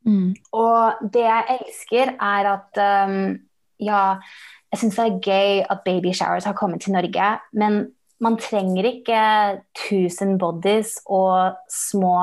Mm. 0.08 0.36
Og 0.56 1.10
det 1.14 1.26
jeg 1.26 1.60
elsker, 1.60 2.16
er 2.16 2.54
at 2.54 2.84
um, 3.10 3.38
Ja, 3.80 4.18
jeg 4.72 4.80
syns 4.82 4.96
det 4.98 5.04
er 5.06 5.20
gøy 5.22 5.60
at 5.70 5.84
baby 5.86 6.14
showers 6.14 6.48
har 6.50 6.56
kommet 6.58 6.82
til 6.82 6.96
Norge, 6.96 7.28
men 7.54 7.92
man 8.20 8.38
trenger 8.42 8.88
ikke 8.90 9.20
1000 9.78 10.40
bodies 10.40 10.96
og 11.06 11.54
små 11.70 12.18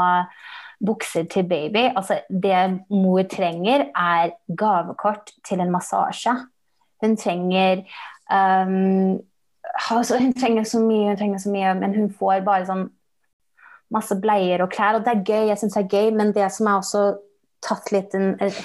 bukser 0.87 1.25
til 1.31 1.49
baby. 1.49 1.93
Altså, 1.97 2.21
det 2.29 2.81
mor 2.91 3.23
trenger, 3.23 3.87
er 3.95 4.31
gavekort 4.59 5.31
til 5.49 5.61
en 5.61 5.71
massasje. 5.71 6.35
Hun 7.05 7.17
trenger 7.17 7.85
um, 8.33 9.21
altså, 9.91 10.19
Hun 10.19 10.35
trenger 10.35 10.65
så 10.65 10.81
mye, 10.81 11.09
hun 11.09 11.17
trenger 11.17 11.39
så 11.39 11.51
mye, 11.51 11.75
men 11.75 11.95
hun 11.95 12.12
får 12.19 12.43
bare 12.45 12.67
sånn 12.67 12.89
masse 13.95 14.16
bleier 14.20 14.64
og 14.64 14.72
klær. 14.74 14.99
Og 14.99 15.07
det 15.07 15.14
er 15.14 15.24
gøy, 15.24 15.47
jeg 15.51 15.61
syns 15.61 15.78
det 15.78 15.84
er 15.84 15.92
gøy, 15.95 16.11
men 16.18 16.34
det 16.36 16.51
som 16.53 16.70
er 16.70 16.80
også 16.80 17.05
tatt 17.64 17.90
litt, 17.95 18.12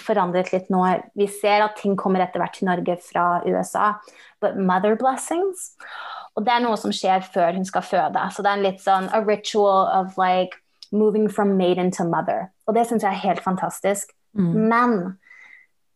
forandret 0.04 0.52
litt 0.52 0.68
nå 0.74 0.82
Vi 1.16 1.28
ser 1.32 1.64
at 1.64 1.78
ting 1.80 1.96
kommer 2.00 2.24
etter 2.24 2.42
hvert 2.42 2.58
til 2.58 2.68
Norge 2.68 2.98
fra 3.04 3.28
USA. 3.46 3.94
But 4.44 4.58
mother 4.60 4.98
blessings 5.00 5.74
Og 6.36 6.46
det 6.46 6.54
er 6.54 6.64
noe 6.64 6.78
som 6.80 6.94
skjer 6.96 7.24
før 7.34 7.56
hun 7.58 7.68
skal 7.68 7.86
føde. 7.86 8.26
Så 8.32 8.44
det 8.44 8.52
er 8.52 8.60
en 8.60 8.68
litt 8.68 8.84
sånn 8.84 9.10
a 9.16 9.24
ritual 9.24 9.88
of 9.88 10.20
like 10.20 10.60
moving 10.92 11.30
from 11.30 11.56
maiden 11.58 11.92
to 11.92 12.06
mother. 12.08 12.50
Og 12.68 12.76
det 12.76 12.88
syns 12.90 13.06
jeg 13.06 13.14
er 13.14 13.26
helt 13.26 13.44
fantastisk. 13.44 14.14
Mm. 14.38 14.54
Men 14.70 14.96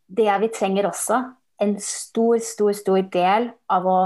det 0.08 0.30
vi 0.42 0.52
trenger 0.54 0.90
også, 0.90 1.22
en 1.62 1.78
stor, 1.80 2.38
stor, 2.44 2.74
stor 2.76 3.02
del 3.14 3.50
av 3.72 3.88
å 3.88 4.00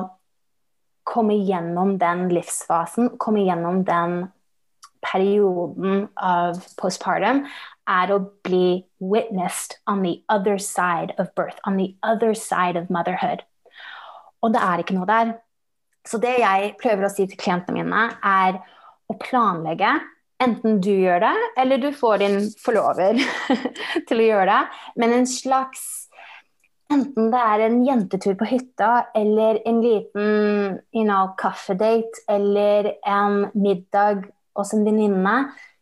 komme 1.07 1.37
gjennom 1.47 1.95
den 1.99 2.27
livsfasen, 2.35 3.15
komme 3.21 3.45
gjennom 3.47 3.83
den 3.87 4.27
perioden 5.07 6.07
av 6.19 6.59
postpartum, 6.79 7.45
er 7.87 8.11
å 8.11 8.19
bli 8.43 8.83
witnessed 8.99 9.77
on 9.87 10.03
the 10.03 10.17
other 10.29 10.57
side 10.59 11.15
of 11.17 11.31
birth, 11.35 11.59
on 11.65 11.77
the 11.79 11.93
other 12.03 12.33
side 12.35 12.79
of 12.79 12.91
motherhood. 12.91 13.45
Og 14.43 14.53
det 14.53 14.63
er 14.63 14.83
ikke 14.83 14.97
noe 14.97 15.07
der. 15.09 15.37
Så 16.07 16.19
det 16.23 16.37
jeg 16.39 16.75
prøver 16.81 17.07
å 17.07 17.11
si 17.11 17.25
til 17.27 17.39
klientene 17.39 17.83
mine, 17.83 18.03
er 18.23 18.59
å 19.07 19.15
planlegge 19.21 19.95
enten 20.43 20.81
du 20.83 20.91
gjør 20.91 21.23
det, 21.23 21.35
eller 21.57 21.81
du 21.81 21.87
får 21.95 22.19
din 22.21 22.37
forlover 22.61 23.17
til 24.09 24.21
å 24.21 24.27
gjøre 24.27 24.51
det. 24.51 24.83
Men 25.01 25.21
en 25.21 25.29
slags 25.29 25.87
Enten 26.87 27.33
det 27.33 27.39
er 27.51 27.61
en 27.65 27.81
jentetur 27.83 28.37
på 28.39 28.45
hytta, 28.47 29.09
eller 29.11 29.57
en 29.67 29.81
liten 29.83 30.77
you 30.95 31.03
know, 31.03 31.33
kaffedate, 31.35 32.21
eller 32.31 32.93
en 33.03 33.49
middag 33.59 34.21
hos 34.57 34.73
en 34.75 34.85
venninne. 34.87 35.37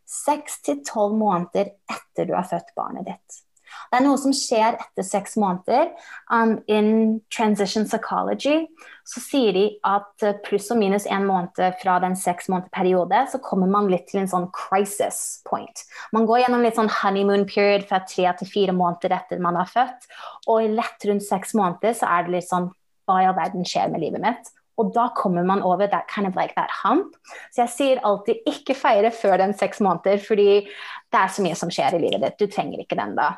Seks 0.05 0.61
til 0.65 0.84
tolv 0.86 1.17
måneder 1.17 1.73
etter 1.89 2.30
du 2.30 2.36
har 2.38 2.47
født 2.49 2.76
barnet 2.78 3.07
ditt. 3.09 3.41
Det 3.89 3.99
er 3.99 4.05
noe 4.05 4.19
som 4.19 4.34
skjer 4.36 4.78
etter 4.80 5.05
seks 5.05 5.36
måneder. 5.39 5.91
Um, 6.32 6.57
in 6.71 7.21
transition 7.34 7.86
psychology 7.88 8.65
så 9.05 9.21
sier 9.21 9.53
de 9.55 9.65
at 9.86 10.26
pluss 10.45 10.71
og 10.73 10.80
minus 10.82 11.05
én 11.11 11.28
måned 11.28 11.59
fra 11.82 11.97
den 12.03 12.17
seks 12.17 12.49
måneder 12.51 12.73
periode, 12.73 13.21
så 13.32 13.41
kommer 13.43 13.69
man 13.69 13.89
litt 13.91 14.07
til 14.09 14.23
en 14.23 14.32
sånn 14.32 14.47
crisis 14.55 15.41
point. 15.47 15.86
Man 16.15 16.26
går 16.30 16.43
gjennom 16.43 16.65
litt 16.65 16.80
sånn 16.80 16.91
honeymoon 17.01 17.45
period 17.49 17.86
fra 17.89 18.01
tre 18.09 18.32
til 18.39 18.49
fire 18.49 18.76
måneder 18.76 19.15
etter 19.19 19.43
man 19.43 19.59
har 19.59 19.69
født. 19.69 20.09
Og 20.51 20.76
lett 20.76 21.09
rundt 21.09 21.28
seks 21.28 21.53
måneder 21.57 21.97
så 21.97 22.09
er 22.09 22.26
det 22.26 22.39
litt 22.39 22.49
sånn 22.49 22.71
hva 23.05 23.21
i 23.21 23.30
all 23.30 23.38
verden 23.38 23.67
skjer 23.67 23.91
med 23.93 24.01
livet 24.01 24.23
mitt? 24.23 24.49
Og 24.82 24.91
da 24.95 25.07
kommer 25.15 25.45
man 25.47 25.63
over 25.63 25.88
that 25.88 26.09
kind 26.11 26.28
of 26.28 26.36
like 26.36 26.53
that 26.57 26.71
hump. 26.84 27.15
Så 27.53 27.63
jeg 27.63 27.73
sier 27.73 28.03
alltid 28.03 28.43
ikke 28.49 28.76
feire 28.76 29.11
før 29.15 29.38
den 29.39 29.55
seks 29.55 29.80
måneder, 29.84 30.19
fordi 30.19 30.65
det 30.67 31.19
er 31.19 31.32
så 31.32 31.45
mye 31.45 31.55
som 31.55 31.71
skjer 31.71 31.95
i 31.95 32.01
livet 32.03 32.23
ditt. 32.26 32.39
Du 32.39 32.51
trenger 32.51 32.84
ikke 32.84 32.99
den 32.99 33.15
da. 33.15 33.32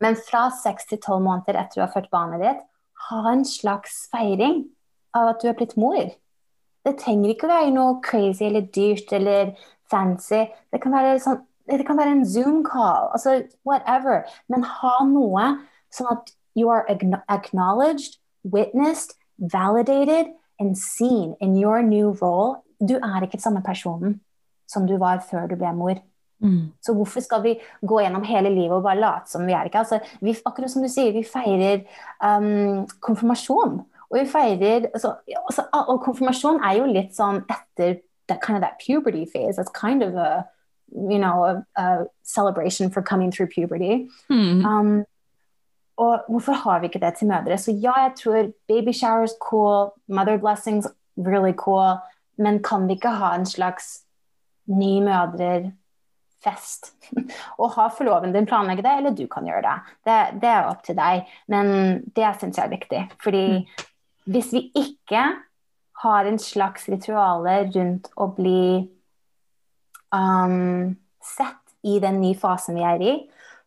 Men 0.00 0.16
fra 0.16 0.46
seks 0.54 0.86
til 0.88 1.00
tolv 1.02 1.24
måneder 1.26 1.58
etter 1.60 1.80
du 1.80 1.84
har 1.84 1.92
født 1.92 2.10
barnet 2.14 2.44
ditt, 2.44 2.62
ha 3.10 3.20
en 3.32 3.44
slags 3.44 4.04
feiring 4.12 4.64
av 5.16 5.34
at 5.34 5.42
du 5.42 5.50
er 5.50 5.58
blitt 5.58 5.76
mor. 5.80 6.12
Det 6.86 6.96
trenger 7.02 7.34
ikke 7.34 7.48
å 7.48 7.52
være 7.52 7.74
noe 7.74 8.00
crazy 8.04 8.46
eller 8.46 8.70
dyrt 8.72 9.12
eller 9.12 9.52
fancy. 9.90 10.46
Det 10.72 10.80
kan 10.80 10.94
være, 10.94 11.18
sånn, 11.20 11.42
det 11.68 11.84
kan 11.88 11.98
være 11.98 12.14
en 12.14 12.24
Zoom-call, 12.24 13.10
altså 13.12 13.40
whatever. 13.68 14.22
Men 14.48 14.64
ha 14.64 14.94
noe 15.08 15.50
sånn 15.92 16.12
at 16.14 16.32
you 16.54 16.70
are 16.72 16.86
acknowledged, 17.28 18.20
witnessed, 18.44 19.16
validated 19.36 20.32
and 20.60 20.76
seen 20.78 21.34
in 21.40 21.56
your 21.56 21.82
new 21.82 22.12
role. 22.22 22.60
Du 22.80 22.94
er 22.96 23.26
ikke 23.26 23.40
samme 23.40 23.62
personen 23.64 24.20
som 24.68 24.86
du 24.86 24.96
var 24.98 25.24
før 25.30 25.48
du 25.50 25.56
ble 25.56 25.72
mor. 25.74 26.00
Mm. 26.40 26.72
Så 26.80 26.94
hvorfor 26.96 27.20
skal 27.20 27.42
vi 27.44 27.56
gå 27.84 28.00
gjennom 28.00 28.24
hele 28.24 28.52
livet 28.54 28.78
og 28.78 28.84
bare 28.86 29.00
late 29.00 29.32
som 29.32 29.46
vi 29.46 29.52
er 29.52 29.68
ikke? 29.68 29.82
Altså, 29.82 29.98
vi, 30.20 30.36
akkurat 30.46 30.72
som 30.72 30.84
du 30.84 30.88
sier, 30.88 31.12
vi 31.12 31.24
feirer 31.26 31.82
um, 32.24 32.86
konfirmasjon. 33.04 33.80
Og 34.10 34.16
vi 34.18 34.24
feirer 34.26 34.88
altså, 34.94 35.14
altså, 35.48 35.66
Og 35.86 36.00
konfirmasjon 36.06 36.62
er 36.64 36.78
jo 36.80 36.88
litt 36.88 37.12
sånn 37.14 37.44
etter 37.48 38.00
that 38.28 38.40
kind 38.40 38.56
of 38.56 38.62
that 38.62 38.80
puberty 38.80 39.26
phase. 39.26 39.56
That's 39.56 39.70
kind 39.74 40.02
of 40.02 40.14
a 40.14 40.46
you 40.92 41.18
know, 41.18 41.44
a, 41.44 41.66
a 41.76 42.06
celebration 42.22 42.90
for 42.90 43.02
coming 43.02 43.30
through 43.30 43.46
puberty. 43.46 44.08
Mm. 44.30 44.64
Um, 44.64 45.04
og 46.00 46.30
hvorfor 46.32 46.56
har 46.62 46.80
vi 46.80 46.88
ikke 46.88 47.02
det 47.02 47.14
til 47.18 47.28
mødre? 47.28 47.58
Så 47.58 47.72
ja, 47.72 47.92
jeg 48.06 48.12
tror 48.22 48.52
baby 48.68 48.92
showers 48.96 49.34
cool, 49.40 49.90
mother 50.08 50.38
blessings 50.40 50.88
really 51.18 51.52
cool, 51.52 51.98
men 52.38 52.62
kan 52.64 52.88
vi 52.88 52.96
ikke 52.96 53.12
ha 53.20 53.34
en 53.36 53.46
slags 53.46 54.02
ny 54.64 55.00
mødrefest? 55.04 56.94
Og 57.60 57.74
ha 57.76 57.88
forloven 57.92 58.32
din 58.32 58.48
planlegge 58.48 58.82
det, 58.86 58.96
eller 58.96 59.14
du 59.16 59.26
kan 59.28 59.44
gjøre 59.44 59.62
det. 59.66 59.76
Det, 60.08 60.18
det 60.40 60.48
er 60.48 60.70
opp 60.70 60.82
til 60.86 60.96
deg. 60.96 61.28
Men 61.52 61.66
det 62.16 62.32
syns 62.40 62.56
jeg 62.56 62.64
er 62.64 62.76
viktig. 62.76 63.02
Fordi 63.20 63.44
mm. 63.58 63.84
hvis 64.32 64.52
vi 64.56 64.64
ikke 64.80 65.24
har 66.00 66.24
en 66.24 66.40
slags 66.40 66.88
rituale 66.88 67.58
rundt 67.74 68.08
å 68.16 68.30
bli 68.32 68.88
um, 70.16 70.96
sett 71.20 71.60
i 71.84 71.98
den 72.00 72.22
nye 72.22 72.38
fasen 72.40 72.78
vi 72.78 72.88
er 72.88 73.04
i, 73.04 73.12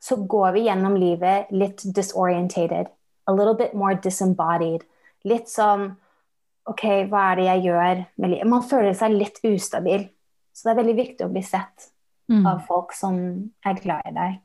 så 0.03 0.15
går 0.15 0.51
vi 0.51 0.65
gjennom 0.67 0.97
livet 0.99 1.51
litt 1.55 1.83
disorientated. 1.95 2.89
A 3.25 3.31
little 3.31 3.55
bit 3.55 3.73
more 3.73 3.95
disembodied. 4.03 4.83
Litt 5.23 5.47
sånn 5.47 5.93
OK, 6.67 6.83
hva 7.11 7.29
er 7.31 7.39
det 7.39 7.45
jeg 7.47 7.63
gjør 7.69 8.01
med 8.19 8.31
livet? 8.33 8.49
Man 8.51 8.65
føler 8.67 8.95
seg 8.99 9.15
litt 9.15 9.39
ustabil. 9.47 10.07
Så 10.51 10.67
det 10.67 10.73
er 10.73 10.79
veldig 10.81 10.95
viktig 10.97 11.25
å 11.25 11.31
bli 11.31 11.43
sett 11.43 11.87
mm. 12.31 12.43
av 12.47 12.59
folk 12.67 12.91
som 12.95 13.15
er 13.65 13.79
glad 13.79 14.09
i 14.09 14.13
deg. 14.17 14.41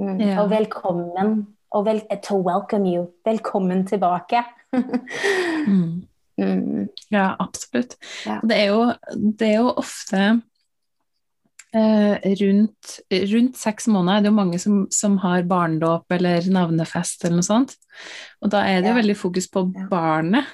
Mm. 0.00 0.14
Ja. 0.22 0.36
Og 0.42 0.52
velkommen. 0.54 1.34
Og 1.74 1.84
vel, 1.86 2.00
to 2.24 2.38
welcome 2.42 2.86
you. 2.90 3.08
Velkommen 3.26 3.84
tilbake. 3.86 4.44
mm. 4.74 6.06
mm. 6.42 6.86
Ja, 7.10 7.34
absolutt. 7.38 7.98
Ja. 8.26 8.40
Det, 8.42 8.56
er 8.56 8.70
jo, 8.72 8.86
det, 9.14 9.50
er 9.50 9.58
jo, 9.60 9.74
ofte 9.74 10.24
rundt, 11.72 12.96
rundt, 13.30 13.58
seks 13.58 13.86
måneder 13.86 14.16
er 14.18 14.24
det 14.24 14.30
jo 14.30 14.38
mange 14.38 14.58
som, 14.58 14.78
som, 14.90 15.18
har 15.22 15.46
barnedåp 15.46 16.10
eller 16.16 16.48
navnefest 16.50 17.24
eller 17.24 17.38
noe 17.38 17.46
sånt. 17.46 17.76
Og 18.42 18.50
da 18.50 18.64
er 18.66 18.80
det 18.80 18.90
jo 18.90 18.96
veldig 18.98 19.16
fokus 19.18 19.46
på 19.52 19.62
barnet. 19.90 20.48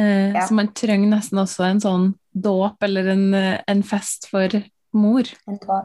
Eh, 0.00 0.36
så 0.46 0.54
man 0.54 0.72
trenger 0.76 1.10
nesten 1.12 1.40
også 1.42 1.66
en 1.68 1.82
sånn 1.84 2.06
dåp 2.32 2.84
eller 2.84 3.12
en, 3.12 3.26
en, 3.34 3.82
fest 3.84 4.28
for 4.32 4.60
mor. 4.96 5.28
En 5.48 5.60
tår. 5.60 5.84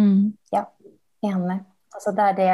Mm. 0.00 0.32
Ja, 0.52 0.66
enig. 1.24 1.60
Altså 1.92 2.14
det 2.16 2.28
er 2.30 2.36
det 2.38 2.52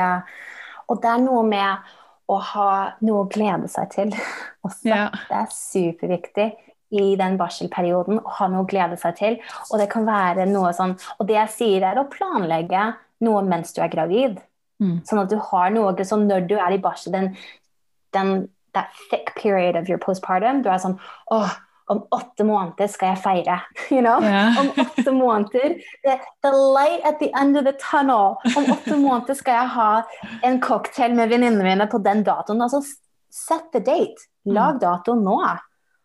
Og 0.91 0.99
det 1.03 1.11
er 1.13 1.21
noe 1.23 1.45
med 1.47 1.93
å 2.29 2.39
ha 2.43 2.71
noe 3.07 3.23
å 3.23 3.29
glede 3.31 3.71
seg 3.71 3.91
til 3.95 4.15
også. 4.67 4.89
Ja. 4.91 5.05
Det 5.29 5.43
er 5.43 5.55
superviktig 5.55 6.49
i 6.91 7.15
den 7.21 7.37
barselperioden 7.41 8.21
og 8.23 8.31
ha 8.39 8.49
noe 8.49 8.65
å 8.65 8.69
glede 8.69 8.97
seg 9.01 9.17
til. 9.19 9.39
Og 9.69 9.81
det 9.81 9.89
kan 9.93 10.07
være 10.09 10.49
noe 10.49 10.73
sånn 10.77 10.97
Og 11.19 11.27
det 11.29 11.37
jeg 11.37 11.55
sier, 11.57 11.85
er 11.91 12.01
å 12.01 12.09
planlegge 12.09 12.93
noe 13.27 13.43
mens 13.47 13.75
du 13.77 13.83
er 13.85 13.93
gravid. 13.93 14.39
Mm. 14.83 15.01
Sånn 15.07 15.23
at 15.25 15.33
du 15.33 15.39
har 15.51 15.73
noe 15.75 16.07
sånn 16.07 16.29
når 16.31 16.47
du 16.49 16.57
er 16.59 16.77
i 16.77 16.83
barsel, 16.83 17.13
den, 17.13 17.33
den 18.15 18.49
that 18.75 18.93
thick 19.11 19.35
period 19.35 19.77
of 19.77 19.89
your 19.89 19.99
postpartum, 19.99 20.63
du 20.63 20.71
er 20.71 20.79
sånn 20.83 20.99
åh, 21.35 21.51
om 21.89 22.03
åtte 22.13 22.45
måneder 22.45 22.89
skal 22.93 23.15
jeg 23.15 23.23
feire. 23.25 23.61
You 23.95 24.03
know? 24.05 24.23
Yeah. 24.23 24.59
Om 24.61 24.73
åtte 24.85 25.13
måneder 25.13 25.77
the, 26.05 26.19
the, 26.45 26.53
light 26.53 27.05
at 27.05 27.19
the 27.21 27.33
end 27.41 27.57
of 27.57 27.65
the 27.65 27.73
tunnel. 27.81 28.37
Om 28.57 28.73
åtte 28.75 28.97
måneder 28.97 29.39
skal 29.39 29.63
jeg 29.63 29.75
ha 29.77 29.93
en 30.45 30.61
cocktail 30.61 31.17
med 31.17 31.33
venninnene 31.33 31.65
mine 31.65 31.89
på 31.89 32.01
den 32.05 32.23
datoen. 32.27 32.61
Altså, 32.63 32.83
set 33.33 33.73
the 33.73 33.81
date. 33.81 34.29
Lag 34.45 34.77
mm. 34.77 34.83
datoen 34.85 35.25
nå. 35.25 35.39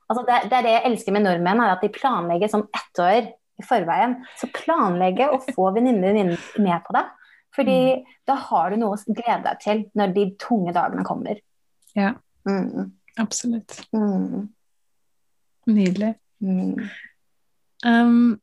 Altså, 0.09 0.23
det, 0.27 0.39
det, 0.49 0.57
er 0.57 0.65
det 0.65 0.75
jeg 0.75 0.85
elsker 0.91 1.15
med 1.15 1.25
nordmenn, 1.25 1.61
er 1.63 1.73
at 1.75 1.83
de 1.83 1.91
planlegger 1.93 2.51
som 2.51 2.65
ett 2.75 3.01
år 3.01 3.29
i 3.59 3.65
forveien. 3.67 4.17
Så 4.39 4.49
planlegge 4.53 5.29
å 5.31 5.41
få 5.45 5.69
venninnene 5.75 6.15
dine 6.17 6.39
med 6.63 6.83
på 6.85 6.95
det. 6.97 7.05
Fordi 7.53 7.79
mm. 7.93 8.13
da 8.29 8.37
har 8.49 8.73
du 8.73 8.79
noe 8.81 8.97
å 8.97 9.13
glede 9.13 9.43
deg 9.45 9.61
til 9.61 9.83
når 9.97 10.13
de 10.15 10.27
tunge 10.41 10.73
dagene 10.75 11.05
kommer. 11.07 11.41
Ja, 11.93 12.15
mm. 12.49 12.89
absolutt. 13.21 13.77
Mm. 13.93 14.47
Nydelig. 15.69 16.15
Mm. 16.43 16.79
Um, 17.85 18.39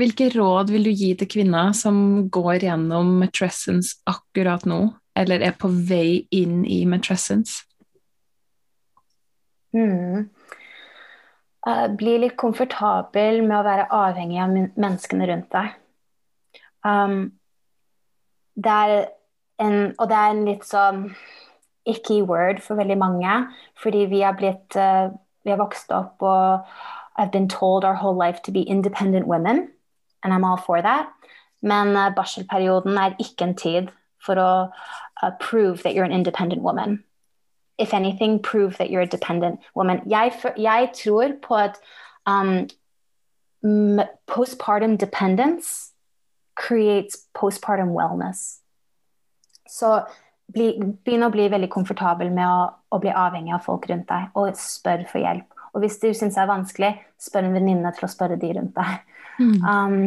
hvilke 0.00 0.30
råd 0.32 0.70
vil 0.72 0.86
du 0.86 0.92
gi 0.94 1.10
til 1.18 1.28
kvinner 1.28 1.74
som 1.76 2.28
går 2.32 2.64
gjennom 2.68 3.18
matressens 3.20 3.98
akkurat 4.08 4.64
nå, 4.68 4.86
eller 5.18 5.42
er 5.44 5.58
på 5.58 5.68
vei 5.68 6.22
inn 6.32 6.62
i 6.64 6.84
matrescence? 6.88 7.66
Mm. 9.76 10.30
Uh, 11.66 11.86
bli 11.92 12.16
litt 12.22 12.38
komfortabel 12.40 13.42
med 13.44 13.58
å 13.58 13.66
være 13.66 13.88
avhengig 13.92 14.40
av 14.40 14.54
menneskene 14.56 15.28
rundt 15.28 15.50
deg. 15.52 15.74
Um, 16.86 17.18
det 18.56 18.76
er 18.84 18.94
en, 19.60 19.76
og 19.98 20.08
det 20.08 20.16
er 20.16 20.32
en 20.32 20.46
litt 20.48 20.64
sånn 20.64 21.02
icky 21.88 22.22
word 22.24 22.62
for 22.64 22.80
veldig 22.80 22.96
mange. 23.00 23.34
Fordi 23.80 24.06
vi 24.10 24.22
har 24.24 24.38
blitt 24.38 24.76
uh, 24.76 25.12
Vi 25.40 25.48
har 25.48 25.56
vokst 25.56 25.88
opp 25.96 26.20
og 26.20 26.66
I've 27.16 27.30
been 27.32 27.48
told 27.48 27.82
our 27.82 27.94
whole 27.94 28.14
life 28.14 28.42
to 28.42 28.52
be 28.52 28.60
independent 28.60 29.26
women. 29.26 29.70
And 30.22 30.34
I'm 30.34 30.44
all 30.44 30.58
for 30.58 30.82
that. 30.82 31.08
Men 31.62 31.96
uh, 31.96 32.10
barselperioden 32.12 32.98
er 32.98 33.16
ikke 33.18 33.48
en 33.48 33.56
tid 33.56 33.88
for 34.20 34.36
å 34.36 34.50
prove 35.40 35.82
that 35.82 35.94
you're 35.94 36.04
an 36.04 36.12
independent 36.12 36.62
woman. 36.62 37.02
If 37.80 37.94
anything, 37.94 38.38
prove 38.38 38.76
that 38.78 38.90
you're 38.90 39.02
a 39.02 39.06
dependent 39.06 39.60
woman. 39.74 40.02
Jeg, 40.06 40.32
jeg 40.56 40.90
tror 40.94 41.32
på 41.42 41.56
at 41.56 41.80
um, 42.26 42.68
postpartum 44.26 44.98
dependence 44.98 45.92
creates 46.54 47.26
postpartum 47.34 47.94
wellness. 47.94 48.60
Så 49.68 50.00
bli, 50.52 50.72
begynn 51.04 51.24
å 51.26 51.32
bli 51.32 51.48
veldig 51.50 51.70
komfortabel 51.72 52.32
med 52.34 52.46
å, 52.46 52.66
å, 52.90 53.00
bli 53.02 53.12
avhengig 53.14 53.54
av 53.54 53.64
folk 53.64 53.86
rundt 53.90 54.08
deg, 54.10 54.32
og 54.38 54.58
spør 54.58 55.06
for 55.10 55.22
hjelp. 55.22 55.46
Og 55.70 55.84
hvis 55.84 56.00
du 56.02 56.10
syns 56.10 56.34
det 56.34 56.42
er 56.42 56.50
vanskelig, 56.50 56.90
spør 57.20 57.46
en 57.46 57.54
venninne 57.54 57.92
til 57.94 58.06
å 58.06 58.10
spørre 58.10 58.38
de 58.40 58.52
rundt 58.56 58.76
deg. 58.76 59.16
Mm. 59.40 59.56
Um, 59.64 60.00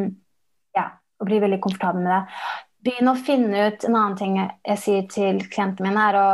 ja, 0.76 0.90
og 1.18 1.30
bli 1.30 1.40
veldig 1.42 1.62
komfortabel 1.64 2.04
med 2.04 2.12
det. 2.14 2.40
Begynn 2.84 3.10
å 3.10 3.16
finne 3.16 3.70
ut 3.70 3.86
En 3.88 3.96
annen 3.96 4.18
ting 4.20 4.34
jeg 4.38 4.80
sier 4.82 5.06
til 5.10 5.40
klientene 5.48 5.88
mine, 5.88 6.10
er 6.12 6.20
å, 6.20 6.28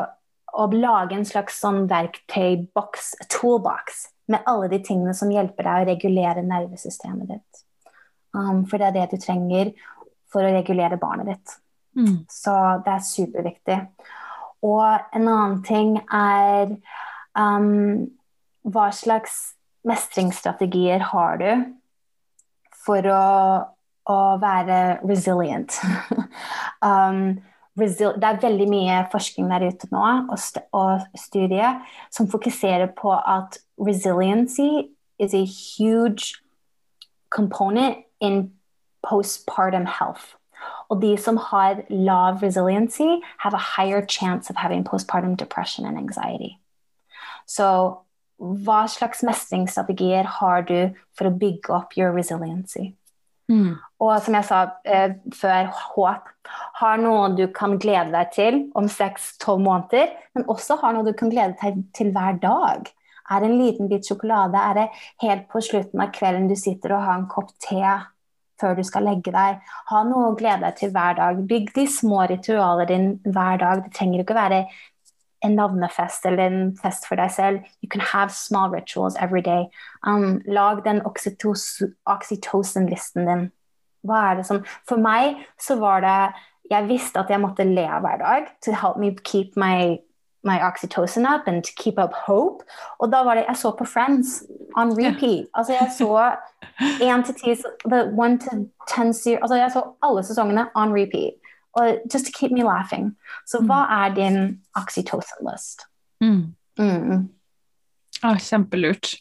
å 0.60 0.68
lage 0.74 1.16
en 1.16 1.28
slags 1.28 1.60
sånn 1.62 1.86
verktøyboks, 1.90 3.14
toolbox, 3.32 4.08
med 4.30 4.46
alle 4.50 4.68
de 4.70 4.82
tingene 4.86 5.16
som 5.18 5.32
hjelper 5.34 5.66
deg 5.66 5.82
å 5.82 5.90
regulere 5.90 6.46
nervesystemet 6.46 7.32
ditt. 7.32 7.64
Um, 8.36 8.66
for 8.70 8.78
det 8.78 8.92
er 8.92 8.98
det 9.00 9.08
du 9.16 9.24
trenger 9.24 9.72
for 10.30 10.46
å 10.46 10.54
regulere 10.54 11.00
barnet 11.02 11.32
ditt. 11.32 11.56
Mm. 11.98 12.16
Så 12.30 12.54
det 12.86 12.94
er 12.94 13.08
superviktig. 13.08 13.80
Og 14.66 15.16
en 15.16 15.26
annen 15.32 15.60
ting 15.66 15.96
er 16.06 16.76
um, 17.34 18.06
hva 18.68 18.90
slags 18.94 19.56
mestringsstrategier 19.88 21.02
har 21.10 21.40
du 21.42 21.52
for 22.84 23.06
å, 23.10 23.26
å 24.12 24.20
være 24.42 25.00
resilient? 25.08 25.80
um, 26.86 27.40
det 27.80 28.28
er 28.28 28.42
veldig 28.42 28.68
mye 28.70 29.00
forskning 29.12 29.50
der 29.52 29.68
ute 29.70 29.90
nå 29.92 30.04
og, 30.30 30.38
st 30.40 30.62
og 30.76 31.06
studier 31.18 31.80
som 32.12 32.30
fokuserer 32.30 32.92
på 32.98 33.14
at 33.16 33.60
resiliency 33.80 34.90
is 35.20 35.34
a 35.34 35.46
huge 35.46 36.36
component 37.30 38.06
in 38.20 38.52
postpartum 39.04 39.86
health. 39.86 40.36
Og 40.90 41.02
de 41.02 41.18
som 41.18 41.38
har 41.38 41.84
lav 41.90 42.42
resiliency, 42.44 43.22
have 43.40 43.54
a 43.54 43.66
higher 43.76 44.06
chance 44.06 44.50
of 44.50 44.56
having 44.58 44.84
postpartum 44.84 45.38
depression 45.38 45.86
and 45.86 45.98
anxiety. 45.98 46.58
Så 47.48 47.96
hva 48.40 48.88
slags 48.88 49.24
mestringsstrategier 49.24 50.24
har 50.40 50.62
du 50.62 50.96
for 51.18 51.28
å 51.28 51.36
bygge 51.36 51.74
opp 51.76 51.98
your 51.98 52.12
resiliency? 52.16 52.94
Mm. 53.50 53.74
Og 54.00 54.12
som 54.24 54.36
jeg 54.38 54.48
sa 54.48 54.60
eh, 54.86 55.16
før, 55.36 55.72
håp. 55.96 56.30
Har 56.80 57.02
noe 57.02 57.32
du 57.38 57.48
kan 57.54 57.76
glede 57.82 58.14
deg 58.14 58.32
til 58.36 58.62
om 58.78 58.88
seks-tolv 58.90 59.62
måneder, 59.66 60.14
men 60.38 60.48
også 60.50 60.80
har 60.82 60.96
noe 60.96 61.08
du 61.08 61.16
kan 61.18 61.34
glede 61.34 61.58
deg 61.62 61.82
til 61.98 62.14
hver 62.16 62.40
dag. 62.42 62.90
Er 63.30 63.42
det 63.42 63.50
en 63.50 63.60
liten 63.60 63.90
bit 63.90 64.08
sjokolade? 64.08 64.58
Er 64.58 64.78
det 64.78 64.88
helt 65.26 65.50
på 65.52 65.62
slutten 65.62 66.02
av 66.02 66.14
kvelden 66.16 66.48
du 66.50 66.56
sitter 66.58 66.96
og 66.96 67.06
har 67.06 67.20
en 67.20 67.28
kopp 67.30 67.52
te 67.62 67.84
før 68.60 68.80
du 68.80 68.84
skal 68.88 69.06
legge 69.06 69.34
deg? 69.34 69.60
Ha 69.92 70.04
noe 70.08 70.32
å 70.32 70.38
glede 70.38 70.64
deg 70.66 70.80
til 70.80 70.94
hver 70.96 71.20
dag. 71.20 71.44
Bygg 71.50 71.74
de 71.76 71.86
små 71.90 72.24
ritualer 72.32 72.90
din 72.90 73.12
hver 73.28 73.62
dag. 73.62 73.84
Det 73.86 73.94
trenger 73.98 74.24
ikke 74.24 74.38
å 74.38 74.42
være 74.42 74.64
en 75.42 75.56
navnefest 75.56 76.26
eller 76.26 76.46
en 76.46 76.78
fest 76.82 77.08
for 77.08 77.16
deg 77.20 77.32
selv. 77.32 77.60
You 77.84 77.90
can 77.90 78.02
have 78.02 78.32
small 78.32 78.70
rituals 78.70 79.16
every 79.20 79.42
day. 79.42 79.66
Um, 80.08 80.42
lag 80.46 80.84
den 80.86 81.02
oxytocin-listen 81.06 83.28
din. 83.28 83.52
Hva 84.04 84.32
er 84.32 84.36
det 84.40 84.46
som 84.48 84.66
For 84.88 84.96
meg 84.96 85.36
så 85.60 85.76
var 85.80 86.00
det 86.06 86.34
Jeg 86.70 86.88
visste 86.88 87.20
at 87.20 87.30
jeg 87.30 87.40
måtte 87.42 87.64
le 87.66 88.00
hver 88.00 88.18
dag 88.22 88.46
to 88.62 88.72
help 88.72 88.98
me 89.02 89.16
keep 89.26 89.58
my, 89.58 89.98
my 90.44 90.60
oxytocin 90.62 91.26
up 91.26 91.48
and 91.48 91.64
to 91.64 91.72
keep 91.76 91.98
up 91.98 92.14
hope. 92.14 92.64
Og 93.00 93.12
da 93.12 93.24
var 93.24 93.36
det 93.36 93.46
Jeg 93.48 93.58
så 93.58 93.72
på 93.72 93.86
Friends 93.86 94.44
on 94.78 94.94
repeat. 94.94 95.48
Altså 95.56 95.74
jeg 95.74 95.92
så 95.98 96.36
én 97.10 97.24
til 97.26 97.36
ti 97.36 97.64
One 98.18 98.40
to 98.40 98.50
ten 98.88 99.08
Altså 99.08 99.56
jeg 99.56 99.72
så 99.72 99.84
alle 100.04 100.24
sesongene 100.24 100.68
on 100.76 100.94
repeat. 100.94 101.34
Og 101.78 102.00
just 102.12 102.26
to 102.26 102.32
keep 102.34 102.52
me 102.52 102.64
laughing. 102.64 103.12
Så 103.46 103.60
hva 103.62 103.84
er 104.06 104.16
din 104.16 104.40
oxytocin 104.78 105.46
list? 105.46 105.86
Mm. 106.24 106.56
Mm. 106.80 107.30
Ah, 108.24 108.36
kjempelurt. 108.42 109.20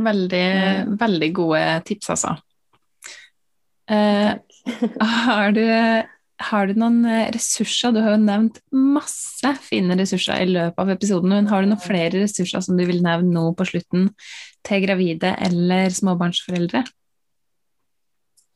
Veldig, 0.00 0.44
Mm. 0.86 0.96
veldig 1.00 1.32
gode 1.34 1.64
tips, 1.84 2.10
altså. 2.10 2.36
Eh, 3.90 4.36
har, 5.00 5.50
du, 5.50 5.64
har 6.38 6.66
du 6.68 6.74
noen 6.78 7.00
eh, 7.10 7.30
ressurser? 7.34 7.90
Du 7.90 7.98
har 8.04 8.12
jo 8.14 8.20
nevnt 8.22 8.60
masse 8.70 9.50
fine 9.64 9.96
ressurser 9.98 10.44
i 10.44 10.46
løpet 10.46 10.78
av 10.78 10.92
episoden, 10.94 11.32
men 11.32 11.48
har 11.50 11.64
du 11.64 11.72
noen 11.72 11.82
flere 11.82 12.20
ressurser 12.22 12.62
som 12.62 12.76
du 12.78 12.84
vil 12.86 13.00
nevne 13.02 13.32
nå 13.34 13.48
på 13.58 13.66
slutten 13.66 14.12
til 14.62 14.84
gravide 14.84 15.32
eller 15.42 15.90
småbarnsforeldre? 15.90 16.84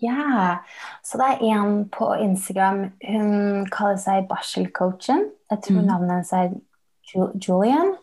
Ja, 0.04 0.58
så 1.06 1.18
det 1.20 1.26
er 1.32 1.42
en 1.54 1.84
på 1.92 2.10
Instagram. 2.20 2.80
Hun 3.06 3.66
kaller 3.72 4.00
seg 4.02 4.28
barselcoachen. 4.28 5.30
Jeg 5.50 5.62
tror 5.64 5.80
Mm. 5.80 5.86
navnet 5.86 6.10
hennes 6.10 6.32
er 6.32 6.54
Ju- 7.14 7.32
Julian. 7.40 7.94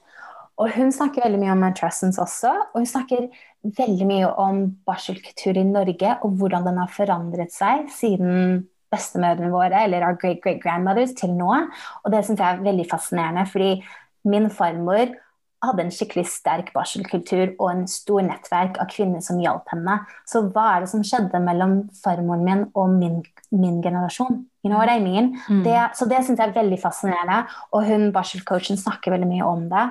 Og 0.57 0.69
hun 0.75 0.91
snakker 0.91 1.23
veldig 1.23 1.39
mye 1.39 1.51
om 1.51 1.57
matrescence 1.63 2.21
også. 2.21 2.51
Og 2.73 2.81
hun 2.81 2.85
snakker 2.85 3.29
veldig 3.65 4.07
mye 4.07 4.27
om 4.37 4.75
barselkultur 4.87 5.57
i 5.57 5.63
Norge 5.63 6.17
og 6.23 6.31
hvordan 6.37 6.65
den 6.65 6.77
har 6.77 6.87
forandret 6.87 7.51
seg 7.51 7.89
siden 7.89 8.67
bestemødrene 8.91 9.51
våre, 9.51 9.83
eller 9.83 10.03
our 10.03 10.13
great 10.15 10.41
great 10.43 10.61
grandmothers, 10.61 11.13
til 11.13 11.29
nå. 11.29 11.67
Og 12.03 12.11
det 12.11 12.25
syns 12.25 12.39
jeg 12.39 12.57
er 12.59 12.63
veldig 12.63 12.89
fascinerende, 12.89 13.47
fordi 13.47 13.83
min 14.25 14.49
farmor 14.49 15.15
hadde 15.61 15.83
en 15.85 15.93
skikkelig 15.93 16.25
sterk 16.31 16.71
barselkultur 16.73 17.51
og 17.51 17.67
en 17.69 17.83
stor 17.89 18.23
nettverk 18.25 18.79
av 18.81 18.89
kvinner 18.91 19.21
som 19.23 19.39
hjalp 19.41 19.69
henne. 19.73 19.99
Så 20.29 20.43
hva 20.47 20.67
er 20.73 20.83
det 20.83 20.91
som 20.91 21.03
skjedde 21.05 21.41
mellom 21.43 21.75
farmoren 22.01 22.45
min 22.47 22.63
og 22.73 22.95
min, 22.95 23.19
min 23.53 23.77
generasjon? 23.83 24.41
You 24.63 24.71
know 24.71 24.81
what 24.81 24.89
I 24.89 24.99
mean? 25.03 25.35
Mm. 25.49 25.61
Det, 25.65 25.77
så 25.97 26.07
det 26.09 26.23
syns 26.25 26.41
jeg 26.41 26.49
er 26.49 26.57
veldig 26.57 26.79
fascinerende, 26.81 27.43
og 27.73 27.85
hun 27.89 28.09
barselcoachen 28.15 28.79
snakker 28.79 29.13
veldig 29.15 29.29
mye 29.29 29.47
om 29.47 29.67
det. 29.71 29.85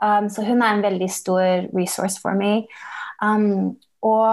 Um, 0.00 0.30
så 0.32 0.46
hun 0.46 0.62
er 0.62 0.74
en 0.74 0.86
veldig 0.86 1.10
stor 1.12 1.66
resource 1.74 2.22
for 2.22 2.38
meg. 2.38 2.70
Um, 3.22 3.76
og 4.06 4.30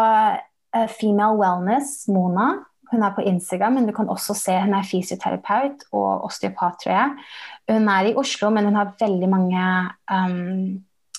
uh, 0.78 0.88
Female 1.00 1.38
Wellness, 1.42 2.06
Mona, 2.14 2.54
hun 2.92 3.04
er 3.04 3.14
på 3.16 3.24
Instagram, 3.28 3.80
men 3.80 3.88
du 3.88 3.94
kan 3.96 4.10
også 4.12 4.36
se 4.38 4.56
hun 4.64 4.76
er 4.78 4.88
fysioterapeut 4.88 5.88
og 5.92 6.28
osteopat, 6.30 6.78
tror 6.84 6.94
jeg. 6.94 7.26
Hun 7.72 7.90
er 7.92 8.10
i 8.10 8.16
Oslo, 8.20 8.52
men 8.54 8.70
hun 8.70 8.78
har 8.80 8.94
veldig 9.00 9.30
mange 9.32 9.64
um, 10.12 10.78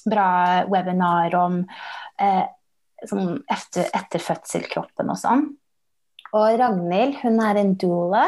bra 0.09 0.31
webinar 0.71 1.35
om 1.39 1.61
eh, 2.21 2.47
sånn 3.09 3.37
etter, 3.51 3.91
etter 3.95 4.23
fødselkroppen 4.23 5.13
og 5.13 5.21
sånn. 5.21 5.45
Og 6.37 6.49
Ragnhild, 6.61 7.21
hun 7.23 7.39
er 7.45 7.61
en 7.61 7.77
doula 7.81 8.25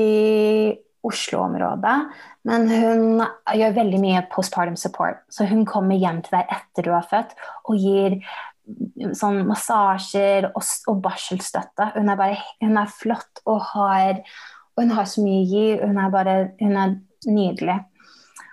i 0.00 0.74
Oslo-området, 1.04 1.96
men 2.48 2.66
hun 2.70 3.22
gjør 3.56 3.76
veldig 3.76 4.00
mye 4.00 4.24
postpartum 4.32 4.76
support. 4.80 5.20
Så 5.28 5.44
hun 5.48 5.64
kommer 5.68 6.00
hjem 6.00 6.22
til 6.24 6.38
deg 6.38 6.52
etter 6.52 6.86
du 6.86 6.94
har 6.94 7.04
født 7.10 7.34
og 7.68 7.76
gir 7.76 8.18
sånn 9.18 9.42
massasjer 9.48 10.50
og, 10.50 10.62
og 10.90 11.00
barselstøtte. 11.04 11.90
Hun 11.96 12.10
er, 12.10 12.18
bare, 12.20 12.38
hun 12.64 12.78
er 12.80 12.92
flott 12.92 13.42
og 13.44 13.60
har, 13.72 14.22
og 14.74 14.84
hun 14.84 14.94
har 14.96 15.08
så 15.10 15.24
mye 15.24 15.42
å 15.42 15.48
gi. 15.50 15.66
Hun 15.82 16.00
er 16.00 16.14
bare 16.14 16.36
hun 16.62 16.78
er 16.80 16.96
nydelig. 17.28 17.80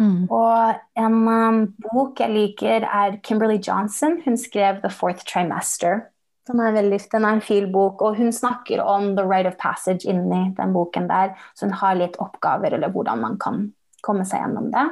Mm. 0.01 0.26
Og 0.34 0.80
en 0.97 1.18
um, 1.28 1.59
bok 1.91 2.22
jeg 2.24 2.34
liker, 2.34 2.88
er 2.88 3.20
Kimberly 3.26 3.59
Johnson. 3.62 4.20
Hun 4.26 4.38
skrev 4.39 4.82
'The 4.82 4.89
Fourth 4.93 5.26
Trimester'. 5.28 6.07
Den 6.49 6.59
er, 6.59 6.74
veldig, 6.74 6.97
den 7.12 7.26
er 7.26 7.38
en 7.38 7.43
fin 7.45 7.68
bok, 7.72 8.01
og 8.01 8.18
hun 8.18 8.32
snakker 8.34 8.82
om 8.82 9.16
the 9.16 9.24
right 9.24 9.45
of 9.45 9.59
passage 9.62 10.09
inni 10.09 10.49
den 10.57 10.74
boken 10.74 11.05
der. 11.07 11.36
Så 11.53 11.68
hun 11.68 11.78
har 11.78 11.99
litt 11.99 12.18
oppgaver, 12.20 12.74
eller 12.74 12.89
hvordan 12.89 13.22
man 13.22 13.38
kan 13.39 13.68
komme 14.01 14.26
seg 14.26 14.41
gjennom 14.41 14.72
det. 14.74 14.88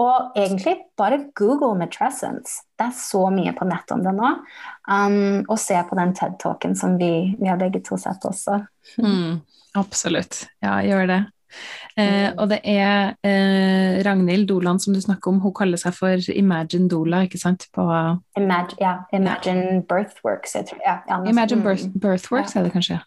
Og 0.00 0.38
egentlig 0.38 0.76
bare 0.96 1.18
google 1.36 1.74
matrescence. 1.76 2.62
Det 2.78 2.86
er 2.88 2.94
så 2.96 3.26
mye 3.34 3.52
på 3.52 3.66
nett 3.68 3.92
om 3.92 4.00
det 4.04 4.14
nå. 4.16 4.30
Um, 4.88 5.42
og 5.44 5.58
se 5.60 5.76
på 5.88 5.98
den 5.98 6.14
TED-talken 6.16 6.76
som 6.78 6.96
vi, 7.00 7.34
vi 7.36 7.50
har 7.50 7.60
begge 7.60 7.82
to 7.84 7.98
sett 8.00 8.24
også. 8.24 8.62
Mm. 8.96 9.42
Absolutt. 9.76 10.46
Ja, 10.64 10.80
gjør 10.84 11.06
det. 11.10 11.20
Eh, 12.00 12.30
og 12.40 12.48
det 12.48 12.62
er 12.64 13.12
eh, 13.26 14.00
Ragnhild 14.06 14.48
Doland 14.48 14.80
som 14.80 14.94
du 14.94 15.00
snakker 15.00 15.28
om, 15.32 15.40
hun 15.44 15.52
kaller 15.52 15.80
seg 15.80 15.92
for 15.96 16.32
Imagine 16.32 16.88
Dola, 16.88 17.22
ikke 17.26 17.40
sant? 17.40 17.66
På 17.76 17.84
Imagine, 18.38 18.78
ja, 18.80 18.94
Imagine 19.12 19.82
Birthworks. 19.88 20.56
Jeg 20.56 20.70
tror, 20.70 20.80
ja, 20.86 20.98
ja, 21.08 21.20
Imagine 21.28 21.60
mm. 21.60 21.66
Birth, 21.66 21.88
Birthworks, 21.92 22.54
Ja. 22.54 22.60
er 22.60 22.68
det 22.68 22.72
kanskje? 22.72 23.00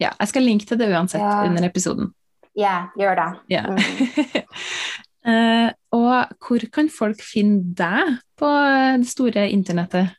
Ja, 0.00 0.12
jeg 0.20 0.28
skal 0.32 0.48
linke 0.48 0.68
til 0.68 0.80
det 0.80 0.88
uansett 0.92 1.20
Ja. 1.20 1.44
under 1.44 1.68
episoden. 1.68 2.14
Ja, 2.56 2.86
gjør 2.96 3.14
det. 3.20 3.28
Ja. 3.52 3.66
Mm. 3.68 3.78
eh, 5.28 5.70
og 6.06 6.36
hvor 6.42 6.68
kan 6.72 6.88
folk 6.92 7.20
finne 7.22 7.74
deg 7.78 8.16
på 8.38 8.52
det 9.00 9.10
store 9.10 9.48
internettet? 9.50 10.14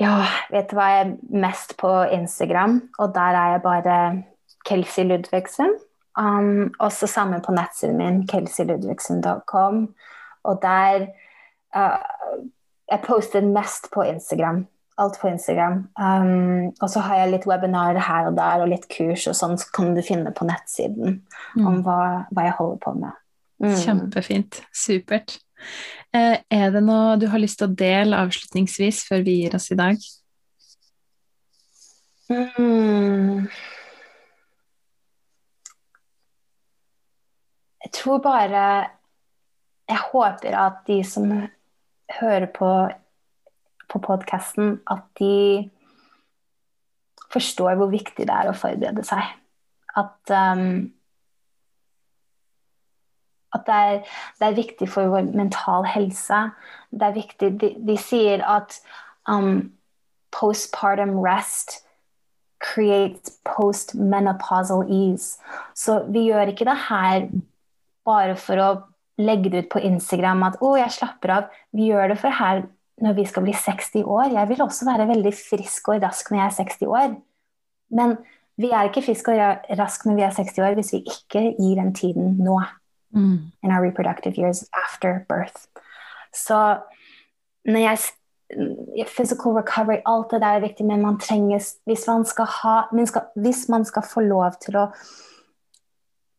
Ja, 0.00 0.22
vet 0.50 0.70
du 0.70 0.76
hva 0.78 0.88
jeg 0.90 1.06
er 1.06 1.40
mest 1.44 1.76
på 1.80 1.90
Instagram, 2.14 2.80
og 2.98 3.14
der 3.14 3.38
er 3.38 3.56
jeg 3.56 3.64
bare 3.64 3.96
Kelsey 4.66 5.04
Ludvigsen. 5.04 5.74
Um, 6.18 6.72
også 6.78 7.06
sammen 7.06 7.40
på 7.40 7.52
nettsiden 7.52 7.96
min, 7.96 8.26
kelseyludvigsen.com. 8.28 9.94
Og 10.44 10.58
der 10.62 11.06
uh, 11.76 11.98
Jeg 12.90 13.00
poster 13.06 13.40
mest 13.40 13.88
på 13.94 14.02
Instagram. 14.02 14.66
Alt 14.98 15.18
på 15.20 15.28
Instagram. 15.28 15.88
Um, 15.98 16.66
og 16.80 16.90
så 16.90 17.00
har 17.00 17.16
jeg 17.16 17.30
litt 17.30 17.46
webinarer 17.46 18.00
her 18.00 18.26
og 18.26 18.36
der, 18.36 18.60
og 18.60 18.68
litt 18.68 18.88
kurs 18.92 19.26
og 19.26 19.36
sånn, 19.38 19.56
så 19.58 19.70
kan 19.74 19.94
du 19.96 20.02
finne 20.04 20.34
på 20.36 20.44
nettsiden 20.44 21.22
om 21.56 21.80
hva, 21.86 22.26
hva 22.30 22.44
jeg 22.48 22.56
holder 22.58 22.82
på 22.82 22.94
med. 23.00 23.21
Mm. 23.62 23.76
Kjempefint. 23.78 24.62
Supert. 24.74 25.38
Eh, 26.12 26.38
er 26.50 26.72
det 26.74 26.82
noe 26.84 27.16
du 27.20 27.28
har 27.30 27.40
lyst 27.40 27.60
til 27.60 27.70
å 27.70 27.76
dele 27.78 28.18
avslutningsvis 28.18 29.04
før 29.08 29.22
vi 29.26 29.38
gir 29.42 29.54
oss 29.56 29.70
i 29.72 29.78
dag? 29.78 30.00
Mm. 32.32 33.46
Jeg 37.82 37.92
tror 37.92 38.18
bare 38.24 38.64
Jeg 39.88 39.98
håper 40.12 40.54
at 40.56 40.84
de 40.86 41.02
som 41.04 41.32
hører 42.20 42.46
på, 42.54 42.68
på 43.88 43.98
podkasten, 44.04 44.78
at 44.86 45.04
de 45.18 45.70
forstår 47.32 47.76
hvor 47.80 47.90
viktig 47.92 48.26
det 48.28 48.34
er 48.34 48.50
å 48.50 48.56
forberede 48.56 49.04
seg. 49.04 49.26
At, 49.98 50.32
um, 50.32 50.92
at 53.54 53.64
det, 53.66 53.74
er, 53.74 54.02
det, 54.38 54.46
er, 54.46 54.58
viktig 54.58 54.88
for 54.88 55.12
vår 55.12 55.30
mental 55.36 55.86
helse. 55.88 56.42
Det 56.90 57.08
er 57.08 57.16
viktig 57.16 57.52
De, 57.60 57.72
de 57.88 57.96
sier 58.00 58.44
at 58.48 58.78
um, 59.28 59.72
postpartum 60.32 61.18
rest 61.24 61.82
creates 62.62 63.38
postmenopausal 63.44 64.86
ease. 64.86 65.38
Så 65.74 66.04
vi 66.08 66.28
gjør 66.30 66.52
ikke 66.52 66.68
det 66.68 66.78
her 66.88 67.26
bare 68.06 68.36
for 68.38 68.62
å 68.62 68.70
legge 69.20 69.50
det 69.52 69.66
ut 69.66 69.72
på 69.74 69.82
Instagram 69.84 70.46
at 70.46 70.60
'å, 70.60 70.76
jeg 70.78 70.96
slapper 70.98 71.34
av'. 71.36 71.50
Vi 71.72 71.90
gjør 71.90 72.14
det 72.14 72.18
for 72.18 72.30
her 72.30 72.64
når 73.02 73.16
vi 73.18 73.24
skal 73.26 73.42
bli 73.42 73.52
60 73.52 74.04
år. 74.04 74.32
Jeg 74.32 74.48
vil 74.48 74.62
også 74.62 74.86
være 74.86 75.08
veldig 75.08 75.34
frisk 75.34 75.88
og 75.88 76.02
rask 76.02 76.30
når 76.30 76.38
jeg 76.38 76.46
er 76.46 76.56
60 76.64 76.86
år. 76.86 77.16
Men 77.90 78.16
vi 78.56 78.70
er 78.70 78.88
ikke 78.88 79.02
friske 79.02 79.32
og 79.32 79.78
raske 79.78 80.08
når 80.08 80.14
vi 80.16 80.22
er 80.22 80.36
60 80.36 80.58
år 80.62 80.74
hvis 80.78 80.92
vi 80.92 81.02
ikke 81.02 81.42
gir 81.58 81.74
den 81.80 81.94
tiden 81.94 82.36
nå. 82.38 82.60
Mm. 83.14 83.52
In 83.62 83.70
our 83.70 83.82
reproductive 83.82 84.38
years 84.38 84.64
after 84.72 85.26
birth. 85.28 85.68
Så 86.32 86.78
når 87.64 87.78
jeg 87.78 87.98
Physical 89.16 89.52
recovery, 89.56 90.02
alt 90.06 90.30
det 90.30 90.40
der 90.40 90.46
er 90.46 90.60
viktig, 90.60 90.86
men 90.86 91.02
man 91.02 91.18
trenger 91.18 91.58
Hvis 91.84 92.06
man 92.06 92.24
skal, 92.24 92.44
ha, 92.44 92.80
hvis 93.34 93.68
man 93.68 93.84
skal 93.84 94.02
få 94.02 94.20
lov 94.20 94.52
til 94.60 94.76
å 94.76 94.86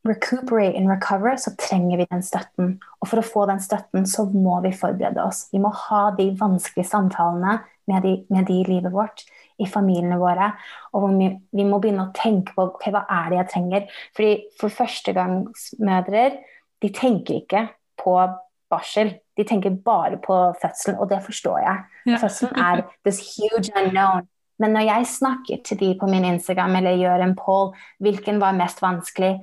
recuperate 0.06 0.78
and 0.78 0.92
recover, 0.92 1.36
så 1.36 1.56
trenger 1.60 1.98
vi 1.98 2.08
den 2.12 2.24
støtten. 2.24 2.80
Og 3.02 3.08
for 3.08 3.22
å 3.22 3.26
få 3.26 3.46
den 3.48 3.62
støtten, 3.64 4.06
så 4.06 4.26
må 4.30 4.60
vi 4.66 4.74
forberede 4.76 5.24
oss. 5.24 5.48
Vi 5.54 5.62
må 5.64 5.72
ha 5.88 6.10
de 6.18 6.28
vanskelige 6.40 6.90
samtalene 6.90 7.62
med 7.90 8.04
de, 8.04 8.14
med 8.30 8.48
de 8.48 8.60
i 8.60 8.68
livet 8.68 8.92
vårt, 8.94 9.24
i 9.60 9.68
familiene 9.70 10.20
våre. 10.20 10.52
Og 10.94 11.08
vi, 11.16 11.30
vi, 11.56 11.68
må 11.68 11.80
begynne 11.80 12.10
å 12.10 12.16
tenke 12.16 12.56
på 12.56 12.68
okay, 12.74 12.92
hva 12.94 13.06
er 13.08 13.32
det 13.32 13.40
jeg 13.40 13.52
trenger. 13.56 13.88
Fordi 14.18 14.34
For 14.60 14.76
førstegangsmødre 14.82 16.26
de 16.84 16.92
tenker 16.94 17.40
ikke 17.40 17.68
på 18.04 18.18
barsel. 18.70 19.16
De 19.38 19.46
tenker 19.48 19.74
bare 19.86 20.20
på 20.22 20.36
fødselen, 20.62 21.00
og 21.00 21.10
det 21.10 21.24
forstår 21.26 21.58
jeg. 21.64 21.84
Ja. 22.12 22.20
Fødselen 22.22 22.60
er 22.60 22.84
this 23.08 23.24
huge 23.38 23.72
unknown. 23.80 24.28
Men 24.60 24.76
når 24.76 24.86
jeg 24.86 25.08
snakker 25.08 25.64
til 25.66 25.80
de 25.80 25.96
på 26.00 26.08
min 26.08 26.26
Instagram 26.26 26.76
eller 26.76 27.00
gjør 27.00 27.24
en 27.24 27.36
poll, 27.36 27.74
hvilken 28.00 28.40
var 28.42 28.54
mest 28.58 28.84
vanskelig? 28.84 29.40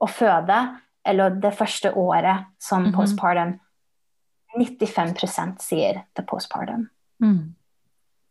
å 0.00 0.08
føde 0.10 0.58
eller 1.08 1.38
det 1.42 1.54
første 1.56 1.92
året 1.96 2.46
som 2.60 2.82
mm 2.82 2.88
-hmm. 2.88 2.96
postpartum, 2.96 3.58
95% 4.58 5.58
sier 5.60 6.02
det 6.16 6.26
postpartum. 6.26 6.88
Mm. 7.20 7.54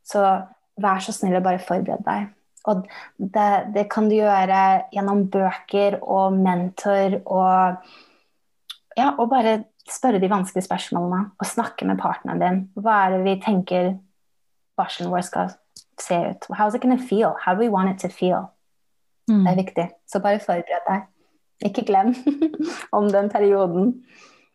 Så 0.04 0.42
vær 0.82 1.00
så 1.00 1.12
snill 1.12 1.36
og 1.36 1.44
bare 1.44 1.60
forbered 1.60 2.04
deg. 2.06 2.28
Og 2.66 2.88
det, 3.18 3.74
det, 3.74 3.90
kan 3.90 4.10
du 4.10 4.16
gjøre 4.16 4.82
gjennom 4.92 5.30
bøker 5.32 6.00
og 6.04 6.34
mentor 6.34 7.22
og 7.26 7.76
Ja, 8.98 9.12
og 9.18 9.30
bare 9.30 9.60
spørre 9.88 10.20
de 10.20 10.30
vanskelige 10.32 10.66
spørsmålene 10.66 11.32
og 11.38 11.48
snakke 11.48 11.86
med 11.88 12.00
partneren 12.02 12.42
din. 12.42 12.64
Hva 12.82 13.04
er 13.06 13.16
det 13.16 13.24
vi 13.28 13.36
tenker 13.44 13.92
barselen 14.78 15.12
vår 15.14 15.26
skal 15.28 15.54
se 16.02 16.18
ut? 16.32 16.48
How 16.58 16.68
is 16.68 16.76
it 16.76 16.82
to 16.82 16.98
feel? 16.98 17.36
How 17.44 17.54
do 17.54 17.62
we 17.62 17.70
want 17.70 17.94
it 17.94 18.02
to 18.02 18.10
feel? 18.10 18.50
Mm. 19.30 19.44
Det 19.44 19.52
er 19.52 19.62
viktig. 19.62 19.88
Så 20.08 20.20
bare 20.24 20.40
forbered 20.40 20.90
deg. 20.90 21.06
Ikke 21.70 21.86
glem 21.86 22.14
om 22.98 23.10
den 23.12 23.30
perioden. 23.30 23.94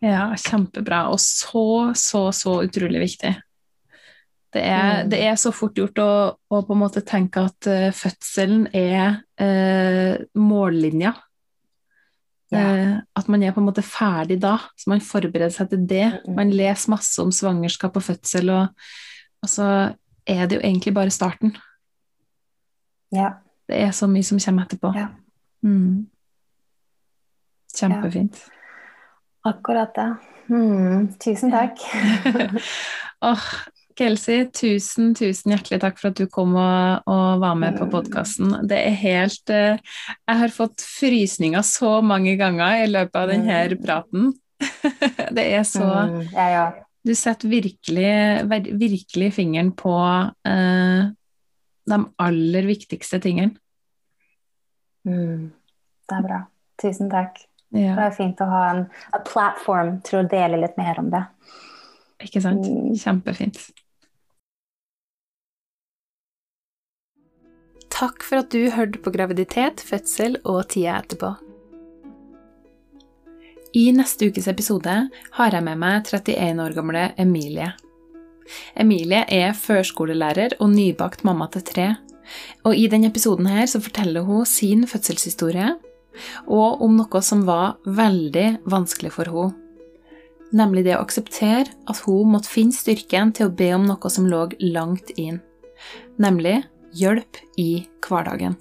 Ja, 0.03 0.33
kjempebra. 0.35 1.07
Og 1.13 1.21
så, 1.21 1.93
så, 1.95 2.29
så 2.35 2.59
utrolig 2.67 3.03
viktig. 3.07 3.35
Det 4.53 4.63
er, 4.69 5.03
mm. 5.03 5.11
det 5.11 5.21
er, 5.25 5.37
så 5.41 5.53
fort 5.55 5.79
gjort 5.79 5.99
å, 6.03 6.13
å, 6.53 6.63
på 6.67 6.75
en 6.75 6.83
måte 6.83 7.01
tenke 7.09 7.47
at 7.47 7.69
uh, 7.71 7.89
fødselen 7.97 8.67
er 8.77 9.23
uh, 9.41 10.19
mållinja. 10.37 11.15
Ja. 12.53 12.63
Uh, 12.63 12.97
at 13.17 13.29
man 13.33 13.43
er 13.43 13.55
på 13.55 13.63
en 13.63 13.69
måte 13.69 13.85
ferdig 13.87 14.37
da, 14.43 14.59
så 14.77 14.93
man 14.93 15.05
forbereder 15.05 15.53
seg 15.55 15.71
til 15.73 15.87
det. 15.89 16.07
Man 16.29 16.53
leser 16.53 16.93
masse 16.93 17.23
om 17.23 17.33
svangerskap 17.33 17.97
og 17.97 18.05
fødsel, 18.05 18.53
og, 18.53 18.89
og, 19.43 19.49
så 19.49 19.69
er 20.29 20.47
det 20.47 20.59
jo 20.59 20.65
egentlig 20.65 20.95
bare 20.95 21.15
starten. 21.15 21.57
Ja. 23.13 23.39
Det 23.69 23.79
er 23.81 23.95
så 23.97 24.09
mye 24.11 24.27
som 24.27 24.41
kommer 24.43 24.67
etterpå. 24.67 24.93
Ja. 24.97 25.09
Mm. 25.65 26.11
Kjempefint. 27.73 28.43
Ja. 28.45 28.59
Akkurat 29.53 29.95
det. 29.97 30.11
Mm, 30.53 31.09
tusen 31.23 31.51
takk. 31.51 31.81
oh, 33.31 33.47
Kelsey, 33.99 34.47
tusen, 34.55 35.13
tusen 35.19 35.55
hjertelig 35.55 35.81
takk 35.83 35.99
for 36.01 36.11
at 36.13 36.21
du 36.21 36.29
kom 36.31 36.55
og, 36.59 37.09
og 37.11 37.43
var 37.43 37.57
med 37.59 37.79
på 37.79 37.89
mm. 37.89 37.93
podkasten. 37.93 38.55
Det 38.69 38.79
er 38.79 38.97
helt 39.01 39.53
uh, 39.53 39.77
Jeg 39.79 40.41
har 40.43 40.55
fått 40.55 40.85
frysninger 40.85 41.65
så 41.67 41.99
mange 42.05 42.37
ganger 42.41 42.85
i 42.85 42.91
løpet 42.91 43.19
av 43.19 43.33
denne 43.33 43.59
mm. 43.73 43.83
praten. 43.85 44.33
det 45.37 45.47
er 45.57 45.65
så 45.67 45.85
mm, 45.85 46.19
ja, 46.37 46.47
ja. 46.53 46.67
Du 47.03 47.17
setter 47.19 47.51
virkelig, 47.51 48.13
virkelig 48.79 49.33
fingeren 49.35 49.73
på 49.75 49.97
uh, 49.99 51.09
de 51.91 51.99
aller 52.23 52.69
viktigste 52.69 53.19
tingene. 53.23 53.57
Mm, 55.09 55.51
det 56.09 56.19
er 56.19 56.29
bra. 56.29 56.45
Tusen 56.83 57.11
takk. 57.11 57.43
Ja. 57.73 57.97
Det 57.97 58.05
er 58.07 58.15
fint 58.15 58.41
å 58.45 58.49
ha 58.51 58.63
en 58.71 58.85
plattform 59.27 59.97
til 60.07 60.21
å 60.21 60.29
dele 60.29 60.61
litt 60.61 60.79
mer 60.79 61.01
om 61.01 61.11
det. 61.13 61.25
Ikke 62.23 62.43
sant. 62.45 62.67
Mm. 62.69 62.93
Kjempefint. 62.99 63.59
Takk 67.93 68.25
for 68.25 68.41
at 68.41 68.53
du 68.55 68.71
hørte 68.73 69.01
på 69.03 69.13
graviditet, 69.15 69.83
fødsel 69.85 70.39
og 70.49 70.65
tida 70.73 70.97
etterpå. 71.03 71.35
I 73.77 73.87
neste 73.97 74.29
ukes 74.29 74.49
episode 74.51 74.95
har 75.37 75.55
jeg 75.55 75.65
med 75.65 75.81
meg 75.81 76.09
31 76.09 76.61
år 76.65 76.75
gamle 76.77 77.05
Emilie. 77.21 77.71
Emilie 78.77 79.23
er 79.33 79.55
førskolelærer 79.57 80.59
og 80.61 80.73
nybakt 80.75 81.25
mamma 81.25 81.49
til 81.53 81.65
tre. 81.69 81.87
Og 82.69 82.77
i 82.77 82.89
denne 82.89 83.09
episoden 83.13 83.49
her 83.49 83.65
så 83.69 83.81
forteller 83.83 84.25
hun 84.27 84.45
sin 84.49 84.87
fødselshistorie 84.89 85.75
og 86.47 86.83
om 86.85 86.99
noe 86.99 87.23
som 87.25 87.47
var 87.49 87.79
veldig 87.85 88.63
vanskelig 88.69 89.13
for 89.15 89.33
henne. 89.33 89.59
Nemlig 90.53 90.85
det 90.85 90.99
å 90.99 91.05
akseptere 91.07 91.73
at 91.89 92.03
hun 92.05 92.35
måtte 92.35 92.53
finne 92.53 92.77
styrken 92.77 93.33
til 93.33 93.49
å 93.49 93.55
be 93.57 93.71
om 93.73 93.87
noe 93.89 94.11
som 94.13 94.27
lå 94.29 94.51
langt 94.61 95.15
inn. 95.17 95.41
Nemlig 96.21 96.59
hjelp 96.97 97.41
i 97.61 97.85
hverdagen. 98.07 98.57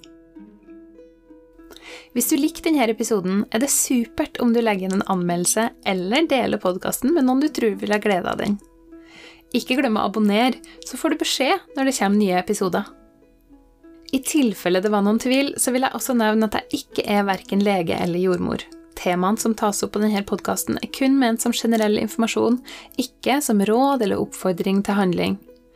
Hvis 2.15 2.27
du 2.31 2.35
likte 2.35 2.67
denne 2.67 2.87
episoden, 2.91 3.45
er 3.51 3.63
det 3.63 3.71
supert 3.71 4.39
om 4.43 4.51
du 4.53 4.59
legger 4.61 4.89
inn 4.89 4.99
en 4.99 5.07
anmeldelse 5.13 5.69
eller 5.87 6.27
deler 6.31 6.59
podkasten 6.61 7.13
med 7.15 7.27
noen 7.27 7.43
du 7.43 7.47
tror 7.51 7.77
vil 7.79 7.95
ha 7.95 7.99
glede 8.03 8.31
av 8.31 8.41
den. 8.41 8.57
Ikke 9.55 9.75
glem 9.79 9.99
å 9.99 10.07
abonnere, 10.07 10.59
så 10.87 10.99
får 10.99 11.13
du 11.13 11.21
beskjed 11.23 11.71
når 11.75 11.89
det 11.89 11.95
kommer 11.97 12.19
nye 12.19 12.39
episoder. 12.39 12.91
I 14.11 14.19
tilfelle 14.27 14.81
det 14.83 14.91
var 14.91 15.03
noen 15.05 15.19
tvil, 15.23 15.53
så 15.59 15.71
vil 15.71 15.85
jeg 15.87 15.95
også 15.95 16.15
nevne 16.19 16.47
at 16.47 16.57
jeg 16.59 16.83
ikke 16.83 17.07
er 17.07 17.27
verken 17.27 17.63
lege 17.63 17.95
eller 17.95 18.19
jordmor. 18.19 18.63
Temaene 18.99 19.39
som 19.39 19.55
tas 19.57 19.79
opp 19.85 19.93
på 19.95 20.01
denne 20.03 20.23
podkasten, 20.27 20.77
er 20.83 20.91
kun 20.93 21.15
ment 21.19 21.43
som 21.43 21.55
generell 21.55 21.95
informasjon, 22.01 22.59
ikke 22.99 23.39
som 23.43 23.63
råd 23.65 24.03
eller 24.03 24.19
oppfordring 24.19 24.83
til 24.85 24.99
handling. 24.99 25.39